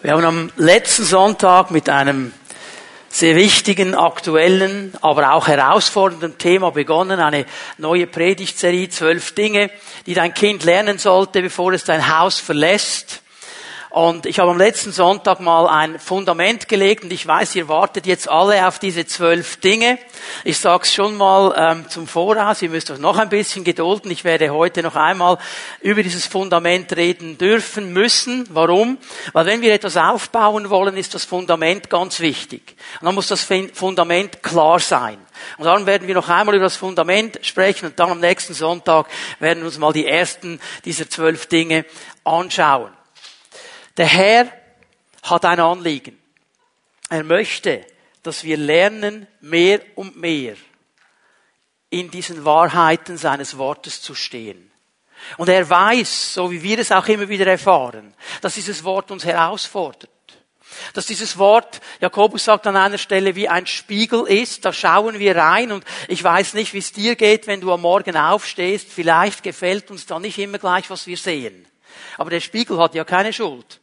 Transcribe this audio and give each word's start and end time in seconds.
Wir 0.00 0.12
haben 0.12 0.24
am 0.24 0.52
letzten 0.56 1.02
Sonntag 1.02 1.72
mit 1.72 1.88
einem 1.88 2.32
sehr 3.08 3.34
wichtigen, 3.34 3.96
aktuellen, 3.96 4.92
aber 5.00 5.32
auch 5.32 5.48
herausfordernden 5.48 6.38
Thema 6.38 6.70
begonnen, 6.70 7.18
eine 7.18 7.46
neue 7.78 8.06
Predigtserie, 8.06 8.88
zwölf 8.90 9.34
Dinge, 9.34 9.72
die 10.06 10.14
dein 10.14 10.34
Kind 10.34 10.62
lernen 10.62 10.98
sollte, 10.98 11.42
bevor 11.42 11.72
es 11.72 11.82
dein 11.82 12.16
Haus 12.16 12.38
verlässt. 12.38 13.22
Und 13.90 14.26
ich 14.26 14.38
habe 14.38 14.50
am 14.50 14.58
letzten 14.58 14.92
Sonntag 14.92 15.40
mal 15.40 15.66
ein 15.66 15.98
Fundament 15.98 16.68
gelegt 16.68 17.04
und 17.04 17.12
ich 17.12 17.26
weiß, 17.26 17.54
ihr 17.54 17.68
wartet 17.68 18.06
jetzt 18.06 18.28
alle 18.28 18.68
auf 18.68 18.78
diese 18.78 19.06
zwölf 19.06 19.56
Dinge. 19.56 19.98
Ich 20.44 20.58
sage 20.58 20.82
es 20.82 20.92
schon 20.92 21.16
mal 21.16 21.54
ähm, 21.56 21.88
zum 21.88 22.06
Voraus, 22.06 22.60
ihr 22.60 22.68
müsst 22.68 22.90
euch 22.90 22.98
noch 22.98 23.16
ein 23.16 23.30
bisschen 23.30 23.64
gedulden. 23.64 24.10
Ich 24.10 24.24
werde 24.24 24.50
heute 24.50 24.82
noch 24.82 24.94
einmal 24.94 25.38
über 25.80 26.02
dieses 26.02 26.26
Fundament 26.26 26.94
reden 26.96 27.38
dürfen 27.38 27.92
müssen. 27.94 28.46
Warum? 28.50 28.98
Weil 29.32 29.46
wenn 29.46 29.62
wir 29.62 29.72
etwas 29.72 29.96
aufbauen 29.96 30.68
wollen, 30.68 30.96
ist 30.98 31.14
das 31.14 31.24
Fundament 31.24 31.88
ganz 31.88 32.20
wichtig. 32.20 32.76
Und 33.00 33.06
dann 33.06 33.14
muss 33.14 33.28
das 33.28 33.46
Fundament 33.72 34.42
klar 34.42 34.80
sein. 34.80 35.18
Und 35.56 35.64
dann 35.64 35.86
werden 35.86 36.06
wir 36.06 36.14
noch 36.14 36.28
einmal 36.28 36.54
über 36.54 36.64
das 36.64 36.76
Fundament 36.76 37.38
sprechen 37.42 37.86
und 37.86 37.98
dann 37.98 38.10
am 38.10 38.20
nächsten 38.20 38.54
Sonntag 38.54 39.06
werden 39.38 39.60
wir 39.60 39.66
uns 39.66 39.78
mal 39.78 39.92
die 39.92 40.06
ersten 40.06 40.60
dieser 40.84 41.08
zwölf 41.08 41.46
Dinge 41.46 41.84
anschauen. 42.24 42.97
Der 43.98 44.06
Herr 44.06 44.52
hat 45.24 45.44
ein 45.44 45.58
Anliegen. 45.58 46.18
Er 47.10 47.24
möchte, 47.24 47.84
dass 48.22 48.44
wir 48.44 48.56
lernen, 48.56 49.26
mehr 49.40 49.80
und 49.96 50.16
mehr 50.16 50.54
in 51.90 52.10
diesen 52.10 52.44
Wahrheiten 52.44 53.16
seines 53.16 53.58
Wortes 53.58 54.00
zu 54.00 54.14
stehen. 54.14 54.70
Und 55.36 55.48
er 55.48 55.68
weiß, 55.68 56.34
so 56.34 56.50
wie 56.52 56.62
wir 56.62 56.78
es 56.78 56.92
auch 56.92 57.08
immer 57.08 57.28
wieder 57.28 57.46
erfahren, 57.46 58.14
dass 58.40 58.54
dieses 58.54 58.84
Wort 58.84 59.10
uns 59.10 59.24
herausfordert. 59.24 60.10
Dass 60.92 61.06
dieses 61.06 61.38
Wort, 61.38 61.80
Jakobus 62.00 62.44
sagt 62.44 62.68
an 62.68 62.76
einer 62.76 62.98
Stelle, 62.98 63.34
wie 63.34 63.48
ein 63.48 63.66
Spiegel 63.66 64.26
ist, 64.28 64.64
da 64.64 64.72
schauen 64.72 65.18
wir 65.18 65.34
rein 65.34 65.72
und 65.72 65.84
ich 66.06 66.22
weiß 66.22 66.54
nicht, 66.54 66.72
wie 66.72 66.78
es 66.78 66.92
dir 66.92 67.16
geht, 67.16 67.48
wenn 67.48 67.60
du 67.60 67.72
am 67.72 67.80
Morgen 67.80 68.16
aufstehst, 68.16 68.86
vielleicht 68.92 69.42
gefällt 69.42 69.90
uns 69.90 70.06
da 70.06 70.20
nicht 70.20 70.38
immer 70.38 70.58
gleich, 70.58 70.88
was 70.88 71.06
wir 71.08 71.16
sehen. 71.16 71.66
Aber 72.16 72.30
der 72.30 72.40
Spiegel 72.40 72.78
hat 72.78 72.94
ja 72.94 73.04
keine 73.04 73.32
Schuld. 73.32 73.80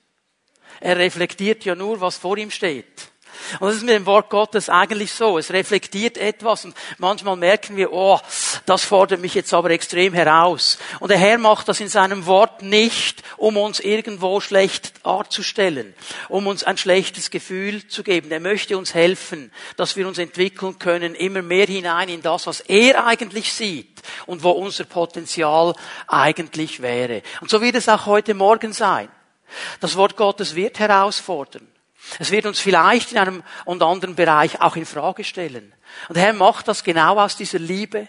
Er 0.80 0.98
reflektiert 0.98 1.66
ja 1.66 1.76
nur, 1.76 2.02
was 2.02 2.18
vor 2.18 2.38
ihm 2.38 2.52
steht. 2.52 3.10
Und 3.60 3.68
das 3.68 3.76
ist 3.78 3.84
mit 3.84 3.94
dem 3.94 4.06
Wort 4.06 4.30
Gottes 4.30 4.70
eigentlich 4.70 5.12
so. 5.12 5.38
Es 5.38 5.52
reflektiert 5.52 6.18
etwas 6.18 6.66
und 6.66 6.76
manchmal 6.98 7.36
merken 7.36 7.78
wir, 7.78 7.92
oh, 7.94 8.20
das 8.66 8.84
fordert 8.84 9.22
mich 9.22 9.34
jetzt 9.36 9.54
aber 9.54 9.70
extrem 9.72 10.14
heraus. 10.14 10.78
Und 11.00 11.10
der 11.10 11.18
Herr 11.18 11.38
macht 11.38 11.68
das 11.68 11.80
in 11.80 11.88
seinem 11.88 12.26
Wort 12.26 12.62
nicht, 12.62 13.24
um 13.38 13.58
uns 13.58 13.80
irgendwo 13.80 14.40
schlecht 14.40 15.06
darzustellen, 15.06 15.94
um 16.30 16.48
uns 16.48 16.64
ein 16.64 16.78
schlechtes 16.78 17.30
Gefühl 17.30 17.88
zu 17.88 18.04
geben. 18.04 18.32
Er 18.32 18.40
möchte 18.40 18.78
uns 18.78 18.94
helfen, 18.94 19.52
dass 19.78 19.96
wir 19.96 20.08
uns 20.08 20.18
entwickeln 20.18 20.80
können, 20.80 21.16
immer 21.16 21.42
mehr 21.42 21.68
hinein 21.68 22.10
in 22.10 22.22
das, 22.22 22.48
was 22.48 22.62
er 22.62 23.06
eigentlich 23.06 23.54
sieht 23.54 24.02
und 24.26 24.44
wo 24.44 24.52
unser 24.52 24.86
Potenzial 24.86 25.74
eigentlich 26.08 26.82
wäre. 26.82 27.22
Und 27.42 27.50
so 27.50 27.62
wird 27.62 27.76
es 27.76 27.90
auch 27.90 28.06
heute 28.06 28.34
Morgen 28.34 28.74
sein. 28.74 29.10
Das 29.80 29.96
Wort 29.96 30.16
Gottes 30.16 30.56
wird 30.56 30.80
herausfordern. 30.80 31.68
Es 32.20 32.32
wird 32.32 32.46
uns 32.46 32.60
vielleicht 32.60 33.12
in 33.12 33.18
einem 33.18 33.44
und 33.66 33.82
anderen 33.82 34.16
Bereich 34.16 34.62
auch 34.62 34.76
in 34.76 34.86
Frage 34.86 35.24
stellen. 35.24 35.74
Und 36.08 36.16
der 36.18 36.24
Herr 36.24 36.34
macht 36.34 36.68
das 36.68 36.84
genau 36.84 37.18
aus 37.20 37.36
dieser 37.36 37.60
Liebe, 37.60 38.08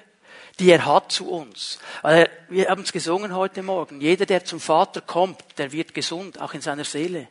die 0.59 0.71
er 0.71 0.85
hat 0.85 1.13
zu 1.13 1.31
uns. 1.31 1.79
Weil 2.03 2.31
wir 2.49 2.69
haben 2.69 2.83
es 2.83 2.93
gesungen 2.93 3.35
heute 3.35 3.63
Morgen. 3.63 4.01
Jeder, 4.01 4.27
der 4.27 4.45
zum 4.45 4.61
Vater 4.61 5.01
kommt, 5.01 5.41
der 5.59 5.73
wird 5.73 5.95
gesund, 5.95 6.41
auch 6.41 6.55
in 6.55 6.61
seiner 6.61 6.85
Seele. 6.85 7.29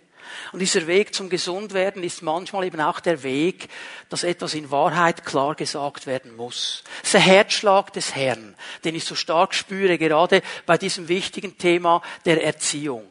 Und 0.52 0.60
dieser 0.60 0.88
Weg 0.88 1.14
zum 1.14 1.30
Gesundwerden 1.30 2.04
ist 2.04 2.24
manchmal 2.24 2.66
eben 2.66 2.82
auch 2.82 3.00
der 3.00 3.22
Weg, 3.22 3.70
dass 4.10 4.24
etwas 4.24 4.56
in 4.56 4.72
Wahrheit 4.72 5.24
klar 5.24 5.54
gesagt 5.54 6.08
werden 6.08 6.36
muss. 6.36 6.84
Das 7.02 7.10
ist 7.10 7.14
der 7.14 7.22
Herzschlag 7.22 7.94
des 7.94 8.16
Herrn, 8.16 8.56
den 8.84 8.96
ich 8.96 9.06
so 9.06 9.14
stark 9.14 9.54
spüre, 9.54 10.00
gerade 10.00 10.42
bei 10.66 10.78
diesem 10.78 11.08
wichtigen 11.08 11.58
Thema 11.58 12.02
der 12.26 12.44
Erziehung. 12.44 13.06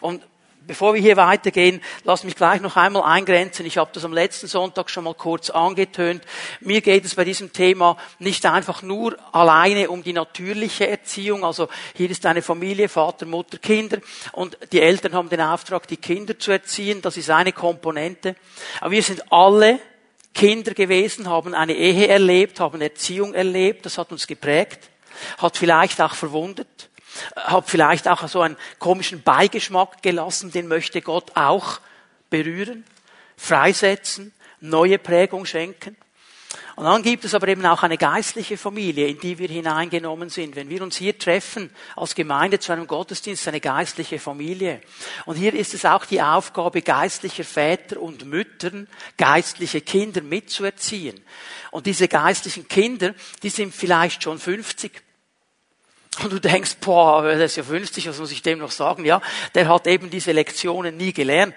Und 0.00 0.22
Bevor 0.66 0.94
wir 0.94 1.00
hier 1.00 1.16
weitergehen, 1.16 1.80
lass 2.02 2.24
mich 2.24 2.34
gleich 2.34 2.60
noch 2.60 2.74
einmal 2.74 3.04
eingrenzen. 3.04 3.64
Ich 3.66 3.78
habe 3.78 3.90
das 3.92 4.04
am 4.04 4.12
letzten 4.12 4.48
Sonntag 4.48 4.90
schon 4.90 5.04
mal 5.04 5.14
kurz 5.14 5.48
angetönt. 5.48 6.24
Mir 6.58 6.80
geht 6.80 7.04
es 7.04 7.14
bei 7.14 7.22
diesem 7.22 7.52
Thema 7.52 7.96
nicht 8.18 8.44
einfach 8.46 8.82
nur 8.82 9.16
alleine 9.32 9.88
um 9.90 10.02
die 10.02 10.12
natürliche 10.12 10.88
Erziehung. 10.88 11.44
Also 11.44 11.68
hier 11.94 12.10
ist 12.10 12.26
eine 12.26 12.42
Familie, 12.42 12.88
Vater, 12.88 13.26
Mutter, 13.26 13.58
Kinder 13.58 13.98
und 14.32 14.58
die 14.72 14.80
Eltern 14.80 15.14
haben 15.14 15.28
den 15.28 15.40
Auftrag, 15.40 15.86
die 15.86 15.98
Kinder 15.98 16.36
zu 16.36 16.50
erziehen. 16.50 17.00
Das 17.00 17.16
ist 17.16 17.30
eine 17.30 17.52
Komponente. 17.52 18.34
Aber 18.80 18.90
wir 18.90 19.04
sind 19.04 19.22
alle 19.30 19.78
Kinder 20.34 20.74
gewesen, 20.74 21.30
haben 21.30 21.54
eine 21.54 21.74
Ehe 21.74 22.08
erlebt, 22.08 22.58
haben 22.58 22.80
Erziehung 22.80 23.34
erlebt. 23.34 23.86
Das 23.86 23.98
hat 23.98 24.10
uns 24.10 24.26
geprägt, 24.26 24.90
hat 25.38 25.56
vielleicht 25.56 26.00
auch 26.00 26.14
verwundet 26.14 26.88
hat 27.36 27.68
vielleicht 27.68 28.08
auch 28.08 28.26
so 28.28 28.40
einen 28.40 28.56
komischen 28.78 29.22
Beigeschmack 29.22 30.02
gelassen, 30.02 30.50
den 30.50 30.68
möchte 30.68 31.02
Gott 31.02 31.32
auch 31.34 31.80
berühren, 32.30 32.84
freisetzen, 33.36 34.32
neue 34.60 34.98
Prägung 34.98 35.46
schenken. 35.46 35.96
Und 36.76 36.84
dann 36.84 37.02
gibt 37.02 37.24
es 37.24 37.34
aber 37.34 37.48
eben 37.48 37.64
auch 37.64 37.82
eine 37.82 37.96
geistliche 37.96 38.58
Familie, 38.58 39.06
in 39.06 39.18
die 39.18 39.38
wir 39.38 39.48
hineingenommen 39.48 40.28
sind. 40.28 40.56
Wenn 40.56 40.68
wir 40.68 40.82
uns 40.82 40.98
hier 40.98 41.18
treffen 41.18 41.70
als 41.96 42.14
Gemeinde 42.14 42.58
zu 42.58 42.70
einem 42.70 42.86
Gottesdienst, 42.86 43.48
eine 43.48 43.60
geistliche 43.60 44.18
Familie. 44.18 44.82
Und 45.24 45.36
hier 45.36 45.54
ist 45.54 45.72
es 45.72 45.86
auch 45.86 46.04
die 46.04 46.20
Aufgabe 46.20 46.82
geistlicher 46.82 47.44
Väter 47.44 48.00
und 48.00 48.26
Müttern, 48.26 48.88
geistliche 49.16 49.80
Kinder 49.80 50.20
mitzuerziehen. 50.20 51.18
Und 51.70 51.86
diese 51.86 52.08
geistlichen 52.08 52.68
Kinder, 52.68 53.14
die 53.42 53.50
sind 53.50 53.74
vielleicht 53.74 54.22
schon 54.22 54.38
50, 54.38 55.02
und 56.22 56.32
du 56.32 56.40
denkst, 56.40 56.76
boah, 56.80 57.22
der 57.22 57.40
ist 57.40 57.56
ja 57.56 57.62
50, 57.62 58.08
was 58.08 58.18
muss 58.18 58.32
ich 58.32 58.42
dem 58.42 58.58
noch 58.58 58.70
sagen? 58.70 59.04
Ja, 59.04 59.20
der 59.54 59.68
hat 59.68 59.86
eben 59.86 60.10
diese 60.10 60.32
Lektionen 60.32 60.96
nie 60.96 61.12
gelernt. 61.12 61.54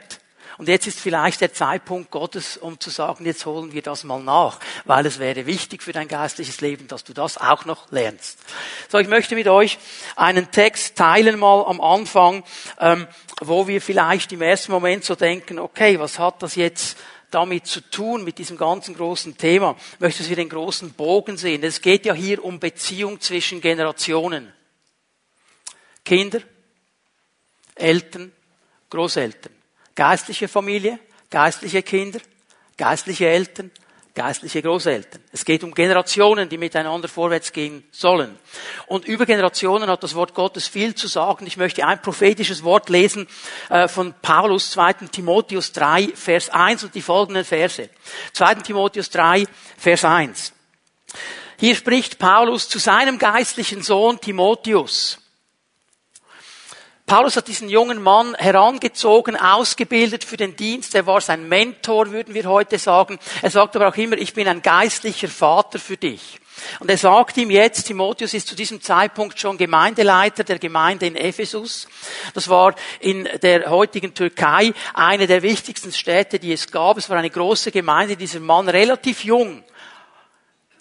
Und 0.60 0.68
jetzt 0.68 0.88
ist 0.88 1.00
vielleicht 1.00 1.40
der 1.40 1.54
Zeitpunkt 1.54 2.12
Gottes, 2.12 2.58
um 2.58 2.82
zu 2.82 2.90
sagen, 2.90 3.26
jetzt 3.26 3.46
holen 3.46 3.72
wir 3.72 3.82
das 3.82 4.04
mal 4.04 4.22
nach, 4.22 4.60
weil 4.84 5.06
es 5.06 5.18
wäre 5.18 5.46
wichtig 5.46 5.82
für 5.82 5.94
dein 5.94 6.10
geistliches 6.10 6.60
Leben, 6.60 6.90
dass 6.90 7.06
du 7.06 7.14
das 7.14 7.38
auch 7.38 7.64
noch 7.64 7.90
lernst. 7.94 8.40
So, 8.90 8.98
ich 8.98 9.08
möchte 9.08 9.36
mit 9.36 9.48
euch 9.48 9.80
einen 10.18 10.52
Text 10.52 10.98
teilen 10.98 11.40
mal 11.40 11.64
am 11.66 11.80
Anfang, 11.80 12.44
ähm, 12.78 13.08
wo 13.40 13.70
wir 13.70 13.82
vielleicht 13.82 14.34
im 14.34 14.42
ersten 14.42 14.74
Moment 14.74 15.06
so 15.06 15.16
denken, 15.16 15.60
okay, 15.60 15.98
was 15.98 16.20
hat 16.20 16.44
das 16.44 16.56
jetzt 16.56 16.98
damit 17.32 17.68
zu 17.68 17.82
tun, 17.82 18.24
mit 18.24 18.38
diesem 18.38 18.58
ganzen 18.58 18.96
großen 18.96 19.38
Thema. 19.38 19.76
Möchte, 20.00 20.20
dass 20.20 20.30
wir 20.30 20.36
den 20.36 20.50
großen 20.50 20.94
Bogen 20.94 21.38
sehen. 21.38 21.64
Es 21.64 21.82
geht 21.82 22.06
ja 22.06 22.14
hier 22.14 22.44
um 22.44 22.60
Beziehung 22.60 23.20
zwischen 23.22 23.62
Generationen. 23.62 24.52
Kinder, 26.04 26.42
Eltern, 27.76 28.32
Großeltern. 28.90 29.54
Geistliche 29.96 30.48
Familie, 30.48 31.00
geistliche 31.30 31.84
Kinder, 31.84 32.20
geistliche 32.78 33.28
Eltern, 33.28 33.72
geistliche 34.20 34.62
Großeltern. 34.62 35.22
Es 35.32 35.46
geht 35.46 35.64
um 35.64 35.74
Generationen, 35.74 36.50
die 36.50 36.58
miteinander 36.58 37.08
vorwärts 37.08 37.54
gehen 37.54 37.86
sollen. 37.90 38.38
Und 38.88 39.06
über 39.06 39.26
Generationen 39.26 39.90
hat 39.90 40.04
das 40.04 40.14
Wort 40.14 40.34
Gottes 40.34 40.68
viel 40.68 40.94
zu 40.94 41.08
sagen. 41.08 41.48
Ich 41.48 41.56
möchte 41.56 41.88
ein 41.88 42.02
prophetisches 42.02 42.62
Wort 42.66 42.90
lesen 42.90 43.30
äh, 43.70 43.88
von 43.88 44.14
Paulus, 44.22 44.72
2. 44.72 45.08
Timotheus 45.10 45.72
3, 45.72 46.10
Vers 46.16 46.50
1 46.50 46.84
und 46.84 46.96
die 46.96 47.02
folgenden 47.02 47.46
Verse. 47.46 47.90
2. 48.34 48.56
Timotheus 48.56 49.10
3, 49.10 49.46
Vers 49.78 50.04
1. 50.04 50.54
Hier 51.58 51.76
spricht 51.76 52.20
Paulus 52.20 52.68
zu 52.68 52.78
seinem 52.78 53.20
geistlichen 53.20 53.84
Sohn 53.84 54.20
Timotheus. 54.20 55.19
Paulus 57.10 57.38
hat 57.38 57.48
diesen 57.48 57.70
jungen 57.70 58.04
Mann 58.04 58.36
herangezogen, 58.36 59.36
ausgebildet 59.36 60.24
für 60.24 60.38
den 60.38 60.56
Dienst. 60.56 60.94
Er 60.94 61.08
war 61.08 61.22
sein 61.22 61.50
Mentor, 61.50 62.12
würden 62.12 62.36
wir 62.36 62.46
heute 62.46 62.78
sagen. 62.78 63.18
Er 63.42 63.50
sagt 63.50 63.76
aber 63.76 63.88
auch 63.88 63.96
immer, 63.96 64.16
ich 64.16 64.36
bin 64.36 64.48
ein 64.48 64.62
geistlicher 64.62 65.28
Vater 65.28 65.80
für 65.80 65.98
dich. 65.98 66.40
Und 66.80 66.88
er 66.92 67.00
sagt 67.00 67.38
ihm 67.38 67.50
jetzt, 67.50 67.88
Timotheus 67.88 68.36
ist 68.36 68.48
zu 68.48 68.56
diesem 68.56 68.80
Zeitpunkt 68.80 69.40
schon 69.40 69.58
Gemeindeleiter 69.58 70.44
der 70.44 70.60
Gemeinde 70.60 71.08
in 71.08 71.16
Ephesus. 71.16 71.88
Das 72.36 72.48
war 72.48 72.76
in 73.00 73.28
der 73.42 73.72
heutigen 73.72 74.14
Türkei 74.14 74.72
eine 74.94 75.26
der 75.26 75.42
wichtigsten 75.42 75.92
Städte, 75.92 76.38
die 76.38 76.54
es 76.54 76.72
gab. 76.72 77.00
Es 77.00 77.10
war 77.10 77.18
eine 77.18 77.32
große 77.32 77.72
Gemeinde, 77.72 78.18
dieser 78.18 78.40
Mann 78.40 78.70
relativ 78.70 79.24
jung 79.24 79.64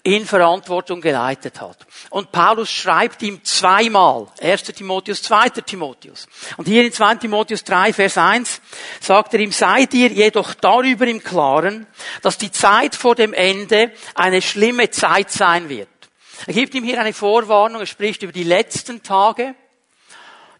in 0.03 0.25
Verantwortung 0.25 1.01
geleitet 1.01 1.61
hat. 1.61 1.85
Und 2.09 2.31
Paulus 2.31 2.71
schreibt 2.71 3.21
ihm 3.21 3.43
zweimal, 3.43 4.27
1. 4.41 4.63
Timotheus, 4.63 5.21
2. 5.23 5.49
Timotheus. 5.49 6.27
Und 6.57 6.67
hier 6.67 6.85
in 6.85 6.91
2. 6.91 7.15
Timotheus 7.15 7.63
3, 7.63 7.93
Vers 7.93 8.17
1 8.17 8.61
sagt 8.99 9.33
er 9.33 9.39
ihm, 9.39 9.51
sei 9.51 9.85
dir 9.85 10.09
jedoch 10.09 10.53
darüber 10.53 11.05
im 11.07 11.23
Klaren, 11.23 11.87
dass 12.21 12.37
die 12.37 12.51
Zeit 12.51 12.95
vor 12.95 13.15
dem 13.15 13.33
Ende 13.33 13.91
eine 14.15 14.41
schlimme 14.41 14.89
Zeit 14.89 15.31
sein 15.31 15.69
wird. 15.69 15.89
Er 16.47 16.53
gibt 16.53 16.73
ihm 16.73 16.83
hier 16.83 16.99
eine 16.99 17.13
Vorwarnung, 17.13 17.81
er 17.81 17.87
spricht 17.87 18.23
über 18.23 18.31
die 18.31 18.43
letzten 18.43 19.03
Tage. 19.03 19.55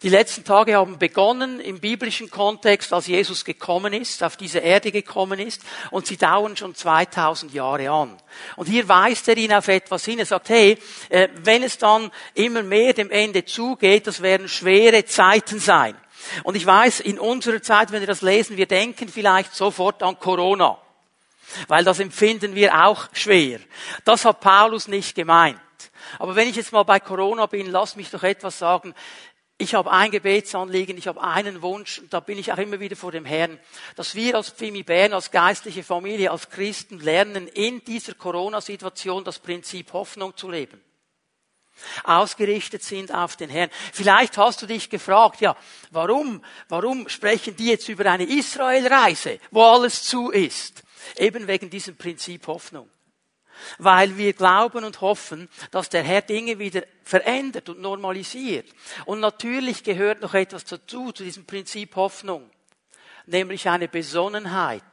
Die 0.01 0.09
letzten 0.09 0.45
Tage 0.45 0.77
haben 0.77 0.97
begonnen 0.97 1.59
im 1.59 1.81
biblischen 1.81 2.29
Kontext, 2.29 2.93
als 2.93 3.07
Jesus 3.07 3.43
gekommen 3.43 3.91
ist, 3.91 4.23
auf 4.23 4.37
diese 4.37 4.59
Erde 4.59 4.93
gekommen 4.93 5.39
ist, 5.39 5.61
und 5.91 6.07
sie 6.07 6.15
dauern 6.15 6.55
schon 6.55 6.73
2000 6.73 7.53
Jahre 7.53 7.89
an. 7.89 8.15
Und 8.55 8.67
hier 8.67 8.87
weist 8.87 9.27
er 9.27 9.35
ihn 9.35 9.51
auf 9.51 9.67
etwas 9.67 10.05
hin. 10.05 10.19
Er 10.19 10.25
sagt, 10.25 10.47
hey, 10.47 10.77
äh, 11.09 11.27
wenn 11.43 11.63
es 11.63 11.77
dann 11.77 12.11
immer 12.33 12.63
mehr 12.63 12.93
dem 12.93 13.11
Ende 13.11 13.43
zugeht, 13.43 14.07
das 14.07 14.21
werden 14.21 14.47
schwere 14.47 15.03
Zeiten 15.03 15.59
sein. 15.59 15.97
Und 16.43 16.55
ich 16.55 16.65
weiß, 16.65 17.01
in 17.01 17.19
unserer 17.19 17.61
Zeit, 17.61 17.91
wenn 17.91 17.99
wir 17.99 18.07
das 18.07 18.21
lesen, 18.21 18.55
wir 18.55 18.67
denken 18.67 19.09
vielleicht 19.09 19.53
sofort 19.53 20.01
an 20.01 20.17
Corona. 20.17 20.77
Weil 21.67 21.83
das 21.83 21.99
empfinden 21.99 22.55
wir 22.55 22.85
auch 22.85 23.09
schwer. 23.11 23.59
Das 24.05 24.23
hat 24.23 24.39
Paulus 24.39 24.87
nicht 24.87 25.15
gemeint. 25.15 25.59
Aber 26.17 26.35
wenn 26.35 26.47
ich 26.47 26.55
jetzt 26.55 26.71
mal 26.71 26.83
bei 26.83 26.99
Corona 26.99 27.45
bin, 27.45 27.71
lass 27.71 27.95
mich 27.95 28.09
doch 28.09 28.23
etwas 28.23 28.59
sagen 28.59 28.95
ich 29.61 29.75
habe 29.75 29.91
ein 29.91 30.09
Gebetsanliegen, 30.09 30.97
ich 30.97 31.07
habe 31.07 31.21
einen 31.21 31.61
Wunsch, 31.61 31.99
und 31.99 32.13
da 32.13 32.21
bin 32.21 32.39
ich 32.39 32.53
auch 32.53 32.57
immer 32.57 32.79
wieder 32.79 32.95
vor 32.95 33.11
dem 33.11 33.25
Herrn, 33.25 33.59
dass 33.97 34.15
wir 34.15 34.35
als 34.35 34.49
Pfimi 34.49 34.83
Bern, 34.83 35.11
als 35.11 35.31
geistliche 35.31 35.83
Familie, 35.83 36.31
als 36.31 36.49
Christen 36.49 36.99
lernen, 37.01 37.47
in 37.49 37.83
dieser 37.83 38.13
Corona-Situation 38.13 39.25
das 39.25 39.39
Prinzip 39.39 39.91
Hoffnung 39.91 40.35
zu 40.37 40.49
leben. 40.49 40.81
Ausgerichtet 42.05 42.83
sind 42.83 43.13
auf 43.13 43.35
den 43.35 43.49
Herrn. 43.49 43.69
Vielleicht 43.91 44.37
hast 44.37 44.61
du 44.61 44.65
dich 44.65 44.89
gefragt, 44.89 45.41
ja, 45.41 45.57
warum, 45.91 46.43
warum 46.69 47.09
sprechen 47.09 47.55
die 47.57 47.67
jetzt 47.67 47.89
über 47.89 48.09
eine 48.09 48.23
Israel-Reise, 48.23 49.39
wo 49.51 49.63
alles 49.63 50.03
zu 50.03 50.31
ist? 50.31 50.83
Eben 51.17 51.47
wegen 51.47 51.69
diesem 51.69 51.97
Prinzip 51.97 52.47
Hoffnung 52.47 52.89
weil 53.77 54.17
wir 54.17 54.33
glauben 54.33 54.83
und 54.83 55.01
hoffen, 55.01 55.49
dass 55.71 55.89
der 55.89 56.03
Herr 56.03 56.21
Dinge 56.21 56.59
wieder 56.59 56.83
verändert 57.03 57.69
und 57.69 57.79
normalisiert. 57.79 58.67
Und 59.05 59.19
natürlich 59.19 59.83
gehört 59.83 60.21
noch 60.21 60.33
etwas 60.33 60.65
dazu, 60.65 61.11
zu 61.11 61.23
diesem 61.23 61.45
Prinzip 61.45 61.95
Hoffnung, 61.95 62.49
nämlich 63.25 63.69
eine 63.69 63.87
Besonnenheit 63.87 64.83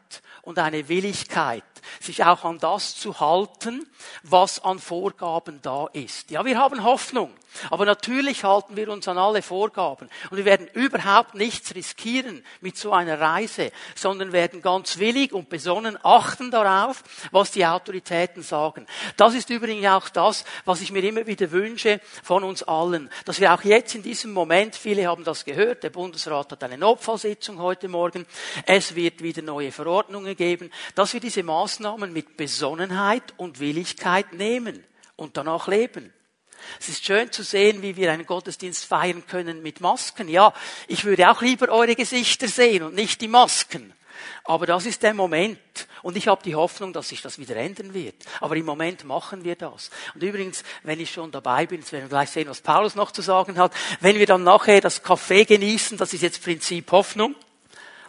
und 0.42 0.58
eine 0.58 0.88
Willigkeit, 0.88 1.64
sich 2.00 2.24
auch 2.24 2.44
an 2.44 2.58
das 2.58 2.96
zu 2.96 3.20
halten, 3.20 3.86
was 4.22 4.62
an 4.62 4.78
Vorgaben 4.78 5.60
da 5.62 5.88
ist. 5.92 6.30
Ja, 6.30 6.44
wir 6.44 6.58
haben 6.58 6.84
Hoffnung, 6.84 7.32
aber 7.70 7.84
natürlich 7.84 8.44
halten 8.44 8.76
wir 8.76 8.88
uns 8.88 9.08
an 9.08 9.18
alle 9.18 9.42
Vorgaben 9.42 10.08
und 10.30 10.36
wir 10.36 10.44
werden 10.44 10.68
überhaupt 10.74 11.34
nichts 11.34 11.74
riskieren 11.74 12.44
mit 12.60 12.76
so 12.76 12.92
einer 12.92 13.20
Reise, 13.20 13.72
sondern 13.94 14.32
werden 14.32 14.62
ganz 14.62 14.98
willig 14.98 15.32
und 15.32 15.48
besonnen 15.48 15.98
achten 16.02 16.50
darauf, 16.50 17.02
was 17.30 17.52
die 17.52 17.66
Autoritäten 17.66 18.42
sagen. 18.42 18.86
Das 19.16 19.34
ist 19.34 19.50
übrigens 19.50 19.86
auch 19.86 20.08
das, 20.08 20.44
was 20.64 20.80
ich 20.80 20.92
mir 20.92 21.04
immer 21.04 21.26
wieder 21.26 21.50
wünsche 21.50 22.00
von 22.22 22.44
uns 22.44 22.62
allen, 22.62 23.10
dass 23.24 23.40
wir 23.40 23.54
auch 23.54 23.62
jetzt 23.62 23.94
in 23.94 24.02
diesem 24.02 24.32
Moment, 24.32 24.76
viele 24.76 25.06
haben 25.06 25.24
das 25.24 25.44
gehört, 25.44 25.82
der 25.82 25.90
Bundesrat 25.90 26.52
hat 26.52 26.64
eine 26.64 26.78
Notfallsitzung 26.78 27.58
heute 27.58 27.88
Morgen, 27.88 28.26
es 28.66 28.94
wird 28.94 29.22
wieder 29.22 29.42
neue 29.42 29.72
Verordnungen 29.72 30.36
geben, 30.36 30.70
dass 30.94 31.12
wir 31.12 31.20
diese 31.20 31.42
Maßnahmen 31.42 31.75
mit 31.80 32.36
Besonnenheit 32.36 33.34
und 33.36 33.60
Willigkeit 33.60 34.32
nehmen 34.32 34.84
und 35.16 35.36
danach 35.36 35.68
leben. 35.68 36.12
Es 36.80 36.88
ist 36.88 37.04
schön 37.04 37.30
zu 37.30 37.42
sehen, 37.42 37.82
wie 37.82 37.96
wir 37.96 38.10
einen 38.10 38.26
Gottesdienst 38.26 38.84
feiern 38.84 39.26
können 39.26 39.62
mit 39.62 39.80
Masken. 39.80 40.28
Ja, 40.28 40.52
ich 40.88 41.04
würde 41.04 41.30
auch 41.30 41.42
lieber 41.42 41.68
eure 41.68 41.94
Gesichter 41.94 42.48
sehen 42.48 42.82
und 42.82 42.94
nicht 42.94 43.20
die 43.20 43.28
Masken. 43.28 43.92
Aber 44.44 44.66
das 44.66 44.86
ist 44.86 45.02
der 45.02 45.14
Moment. 45.14 45.58
Und 46.02 46.16
ich 46.16 46.28
habe 46.28 46.42
die 46.42 46.54
Hoffnung, 46.54 46.92
dass 46.92 47.08
sich 47.08 47.20
das 47.20 47.38
wieder 47.38 47.56
ändern 47.56 47.94
wird. 47.94 48.14
Aber 48.40 48.56
im 48.56 48.64
Moment 48.64 49.04
machen 49.04 49.44
wir 49.44 49.56
das. 49.56 49.90
Und 50.14 50.22
übrigens, 50.22 50.62
wenn 50.84 51.00
ich 51.00 51.10
schon 51.10 51.32
dabei 51.32 51.66
bin, 51.66 51.80
jetzt 51.80 51.92
werden 51.92 52.04
wir 52.04 52.10
gleich 52.10 52.30
sehen, 52.30 52.48
was 52.48 52.60
Paulus 52.60 52.94
noch 52.94 53.10
zu 53.10 53.22
sagen 53.22 53.58
hat, 53.58 53.72
wenn 54.00 54.18
wir 54.18 54.26
dann 54.26 54.44
nachher 54.44 54.80
das 54.80 55.02
Kaffee 55.02 55.44
genießen, 55.44 55.98
das 55.98 56.14
ist 56.14 56.22
jetzt 56.22 56.42
Prinzip 56.42 56.90
Hoffnung. 56.92 57.34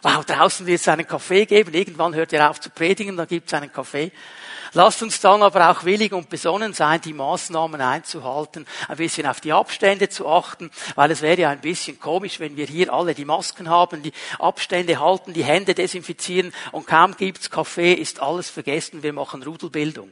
Wow, 0.02 0.24
draußen 0.24 0.66
wird 0.66 0.80
es 0.80 0.88
einen 0.88 1.06
Kaffee 1.06 1.46
geben. 1.46 1.74
Irgendwann 1.74 2.14
hört 2.14 2.32
er 2.32 2.50
auf 2.50 2.60
zu 2.60 2.70
predigen, 2.70 3.16
dann 3.16 3.26
gibt 3.26 3.48
es 3.48 3.54
einen 3.54 3.72
Kaffee. 3.72 4.12
Lasst 4.74 5.02
uns 5.02 5.20
dann 5.20 5.42
aber 5.42 5.70
auch 5.70 5.84
willig 5.84 6.12
und 6.12 6.28
besonnen 6.28 6.74
sein, 6.74 7.00
die 7.00 7.12
Maßnahmen 7.12 7.80
einzuhalten, 7.80 8.66
ein 8.88 8.96
bisschen 8.96 9.26
auf 9.26 9.40
die 9.40 9.52
Abstände 9.52 10.08
zu 10.08 10.28
achten, 10.28 10.70
weil 10.94 11.10
es 11.10 11.22
wäre 11.22 11.40
ja 11.40 11.50
ein 11.50 11.60
bisschen 11.60 11.98
komisch, 11.98 12.38
wenn 12.38 12.56
wir 12.56 12.66
hier 12.66 12.92
alle 12.92 13.14
die 13.14 13.24
Masken 13.24 13.70
haben, 13.70 14.02
die 14.02 14.12
Abstände 14.38 15.00
halten, 15.00 15.32
die 15.32 15.44
Hände 15.44 15.74
desinfizieren 15.74 16.52
und 16.72 16.86
kaum 16.86 17.16
gibt's 17.16 17.50
Kaffee, 17.50 17.94
ist 17.94 18.20
alles 18.20 18.50
vergessen, 18.50 19.02
wir 19.02 19.12
machen 19.12 19.42
Rudelbildung. 19.42 20.10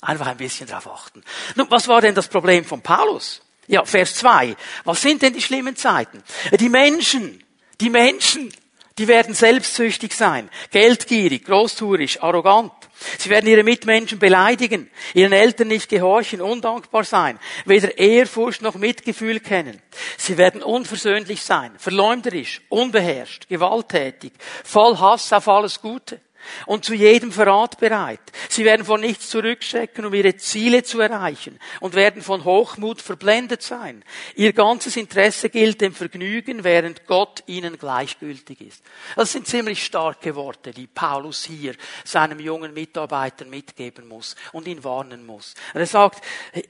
Einfach 0.00 0.26
ein 0.26 0.36
bisschen 0.36 0.66
darauf 0.66 0.88
achten. 0.88 1.22
Nun, 1.54 1.70
was 1.70 1.88
war 1.88 2.00
denn 2.00 2.14
das 2.14 2.28
Problem 2.28 2.64
von 2.64 2.82
Paulus? 2.82 3.40
Ja, 3.66 3.84
Vers 3.84 4.16
2. 4.16 4.54
Was 4.84 5.00
sind 5.00 5.22
denn 5.22 5.32
die 5.32 5.40
schlimmen 5.40 5.76
Zeiten? 5.76 6.22
Die 6.60 6.68
Menschen, 6.68 7.42
die 7.80 7.88
Menschen, 7.88 8.52
die 8.98 9.08
werden 9.08 9.34
selbstsüchtig 9.34 10.14
sein, 10.14 10.48
geldgierig, 10.70 11.44
großtuerisch, 11.44 12.22
arrogant. 12.22 12.72
Sie 13.18 13.28
werden 13.28 13.48
ihre 13.48 13.64
Mitmenschen 13.64 14.20
beleidigen, 14.20 14.88
ihren 15.14 15.32
Eltern 15.32 15.68
nicht 15.68 15.88
gehorchen, 15.88 16.40
undankbar 16.40 17.02
sein, 17.02 17.40
weder 17.64 17.98
Ehrfurcht 17.98 18.62
noch 18.62 18.76
Mitgefühl 18.76 19.40
kennen. 19.40 19.82
Sie 20.16 20.38
werden 20.38 20.62
unversöhnlich 20.62 21.42
sein, 21.42 21.72
verleumderisch, 21.76 22.60
unbeherrscht, 22.68 23.48
gewalttätig, 23.48 24.32
voll 24.62 24.96
Hass 24.98 25.32
auf 25.32 25.48
alles 25.48 25.80
Gute 25.80 26.20
und 26.66 26.84
zu 26.84 26.94
jedem 26.94 27.32
Verrat 27.32 27.78
bereit. 27.78 28.20
Sie 28.48 28.64
werden 28.64 28.84
vor 28.84 28.98
nichts 28.98 29.28
zurückschrecken, 29.30 30.04
um 30.04 30.14
ihre 30.14 30.36
Ziele 30.36 30.82
zu 30.82 31.00
erreichen 31.00 31.58
und 31.80 31.94
werden 31.94 32.22
von 32.22 32.44
Hochmut 32.44 33.00
verblendet 33.00 33.62
sein. 33.62 34.04
Ihr 34.34 34.52
ganzes 34.52 34.96
Interesse 34.96 35.50
gilt 35.50 35.80
dem 35.80 35.94
Vergnügen, 35.94 36.64
während 36.64 37.06
Gott 37.06 37.42
ihnen 37.46 37.78
gleichgültig 37.78 38.60
ist. 38.60 38.82
Das 39.16 39.32
sind 39.32 39.46
ziemlich 39.46 39.84
starke 39.84 40.34
Worte, 40.34 40.72
die 40.72 40.86
Paulus 40.86 41.44
hier 41.44 41.74
seinem 42.04 42.40
jungen 42.40 42.74
Mitarbeiter 42.74 43.44
mitgeben 43.44 44.08
muss 44.08 44.36
und 44.52 44.68
ihn 44.68 44.84
warnen 44.84 45.24
muss. 45.24 45.54
Er 45.72 45.86
sagt, 45.86 46.24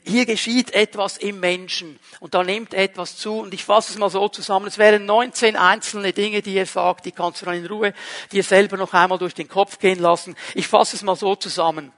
hier 0.04 0.26
geschieht 0.26 0.72
etwas 0.74 1.18
im 1.18 1.40
Menschen 1.40 1.98
und 2.20 2.34
da 2.34 2.42
nimmt 2.42 2.74
etwas 2.74 3.16
zu 3.16 3.38
und 3.40 3.54
ich 3.54 3.64
fasse 3.64 3.92
es 3.92 3.98
mal 3.98 4.10
so 4.10 4.28
zusammen. 4.28 4.66
Es 4.66 4.78
wären 4.78 5.06
19 5.06 5.56
einzelne 5.56 6.12
Dinge, 6.12 6.42
die 6.42 6.56
er 6.56 6.66
sagt, 6.66 7.06
die 7.06 7.12
kannst 7.12 7.42
du 7.42 7.46
dann 7.46 7.56
in 7.56 7.66
Ruhe 7.66 7.94
dir 8.32 8.42
selber 8.42 8.76
noch 8.76 8.92
einmal 8.92 9.18
durch 9.18 9.34
den 9.34 9.48
Kopf 9.48 9.63
Kopf 9.64 9.78
gehen 9.78 9.98
lassen. 9.98 10.36
Ich 10.54 10.68
fasse 10.68 10.94
es 10.94 11.02
mal 11.02 11.16
so 11.16 11.36
zusammen. 11.36 11.90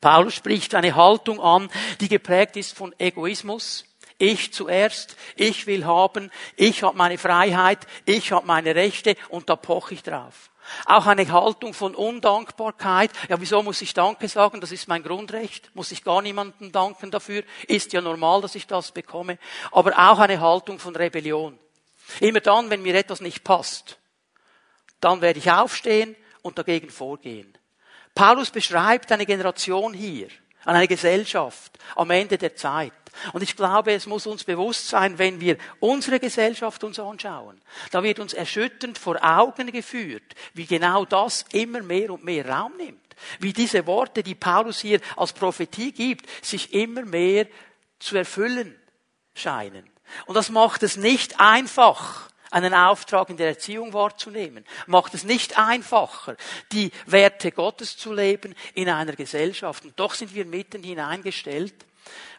Paulus 0.00 0.32
spricht 0.32 0.74
eine 0.74 0.94
Haltung 0.94 1.38
an, 1.38 1.68
die 2.00 2.08
geprägt 2.08 2.56
ist 2.56 2.74
von 2.74 2.94
Egoismus. 2.98 3.84
Ich 4.16 4.54
zuerst, 4.54 5.16
ich 5.36 5.66
will 5.66 5.84
haben, 5.84 6.30
ich 6.56 6.82
habe 6.82 6.96
meine 6.96 7.18
Freiheit, 7.18 7.86
ich 8.06 8.32
habe 8.32 8.46
meine 8.46 8.74
Rechte 8.74 9.16
und 9.28 9.50
da 9.50 9.56
poche 9.56 9.92
ich 9.92 10.02
drauf. 10.02 10.50
Auch 10.86 11.04
eine 11.04 11.30
Haltung 11.30 11.74
von 11.74 11.94
Undankbarkeit. 11.94 13.10
Ja, 13.28 13.38
wieso 13.38 13.62
muss 13.62 13.82
ich 13.82 13.92
Danke 13.92 14.26
sagen? 14.28 14.62
Das 14.62 14.72
ist 14.72 14.88
mein 14.88 15.02
Grundrecht. 15.02 15.70
Muss 15.74 15.92
ich 15.92 16.04
gar 16.04 16.22
niemandem 16.22 16.72
danken 16.72 17.10
dafür? 17.10 17.42
Ist 17.68 17.92
ja 17.92 18.00
normal, 18.00 18.40
dass 18.40 18.54
ich 18.54 18.66
das 18.66 18.92
bekomme. 18.92 19.36
Aber 19.72 19.92
auch 19.92 20.18
eine 20.20 20.40
Haltung 20.40 20.78
von 20.78 20.96
Rebellion. 20.96 21.58
Immer 22.20 22.40
dann, 22.40 22.70
wenn 22.70 22.80
mir 22.80 22.94
etwas 22.94 23.20
nicht 23.20 23.44
passt, 23.44 23.98
dann 25.00 25.20
werde 25.20 25.38
ich 25.38 25.50
aufstehen, 25.50 26.16
und 26.44 26.58
dagegen 26.58 26.90
vorgehen. 26.90 27.56
Paulus 28.14 28.50
beschreibt 28.50 29.10
eine 29.10 29.26
Generation 29.26 29.94
hier, 29.94 30.28
an 30.64 30.76
eine 30.76 30.86
Gesellschaft 30.86 31.78
am 31.96 32.10
Ende 32.10 32.38
der 32.38 32.54
Zeit. 32.54 32.92
Und 33.32 33.42
ich 33.42 33.56
glaube, 33.56 33.92
es 33.92 34.06
muss 34.06 34.26
uns 34.26 34.44
bewusst 34.44 34.88
sein, 34.88 35.18
wenn 35.18 35.40
wir 35.40 35.56
unsere 35.80 36.20
Gesellschaft 36.20 36.84
uns 36.84 36.98
anschauen, 36.98 37.60
da 37.90 38.02
wird 38.02 38.18
uns 38.18 38.34
erschütternd 38.34 38.98
vor 38.98 39.18
Augen 39.22 39.70
geführt, 39.72 40.34
wie 40.52 40.66
genau 40.66 41.04
das 41.04 41.44
immer 41.52 41.82
mehr 41.82 42.10
und 42.10 42.24
mehr 42.24 42.48
Raum 42.48 42.76
nimmt. 42.76 43.00
Wie 43.38 43.52
diese 43.52 43.86
Worte, 43.86 44.22
die 44.22 44.34
Paulus 44.34 44.80
hier 44.80 45.00
als 45.16 45.32
Prophetie 45.32 45.92
gibt, 45.92 46.28
sich 46.44 46.74
immer 46.74 47.02
mehr 47.02 47.46
zu 48.00 48.16
erfüllen 48.16 48.76
scheinen. 49.34 49.88
Und 50.26 50.34
das 50.34 50.50
macht 50.50 50.82
es 50.82 50.96
nicht 50.96 51.40
einfach, 51.40 52.28
einen 52.54 52.72
Auftrag 52.72 53.30
in 53.30 53.36
der 53.36 53.48
Erziehung 53.48 53.92
wahrzunehmen. 53.92 54.64
Macht 54.86 55.12
es 55.14 55.24
nicht 55.24 55.58
einfacher, 55.58 56.36
die 56.70 56.92
Werte 57.06 57.50
Gottes 57.50 57.96
zu 57.96 58.12
leben 58.12 58.54
in 58.74 58.88
einer 58.88 59.14
Gesellschaft. 59.14 59.84
Und 59.84 59.98
doch 59.98 60.14
sind 60.14 60.34
wir 60.34 60.44
mitten 60.44 60.82
hineingestellt 60.82 61.74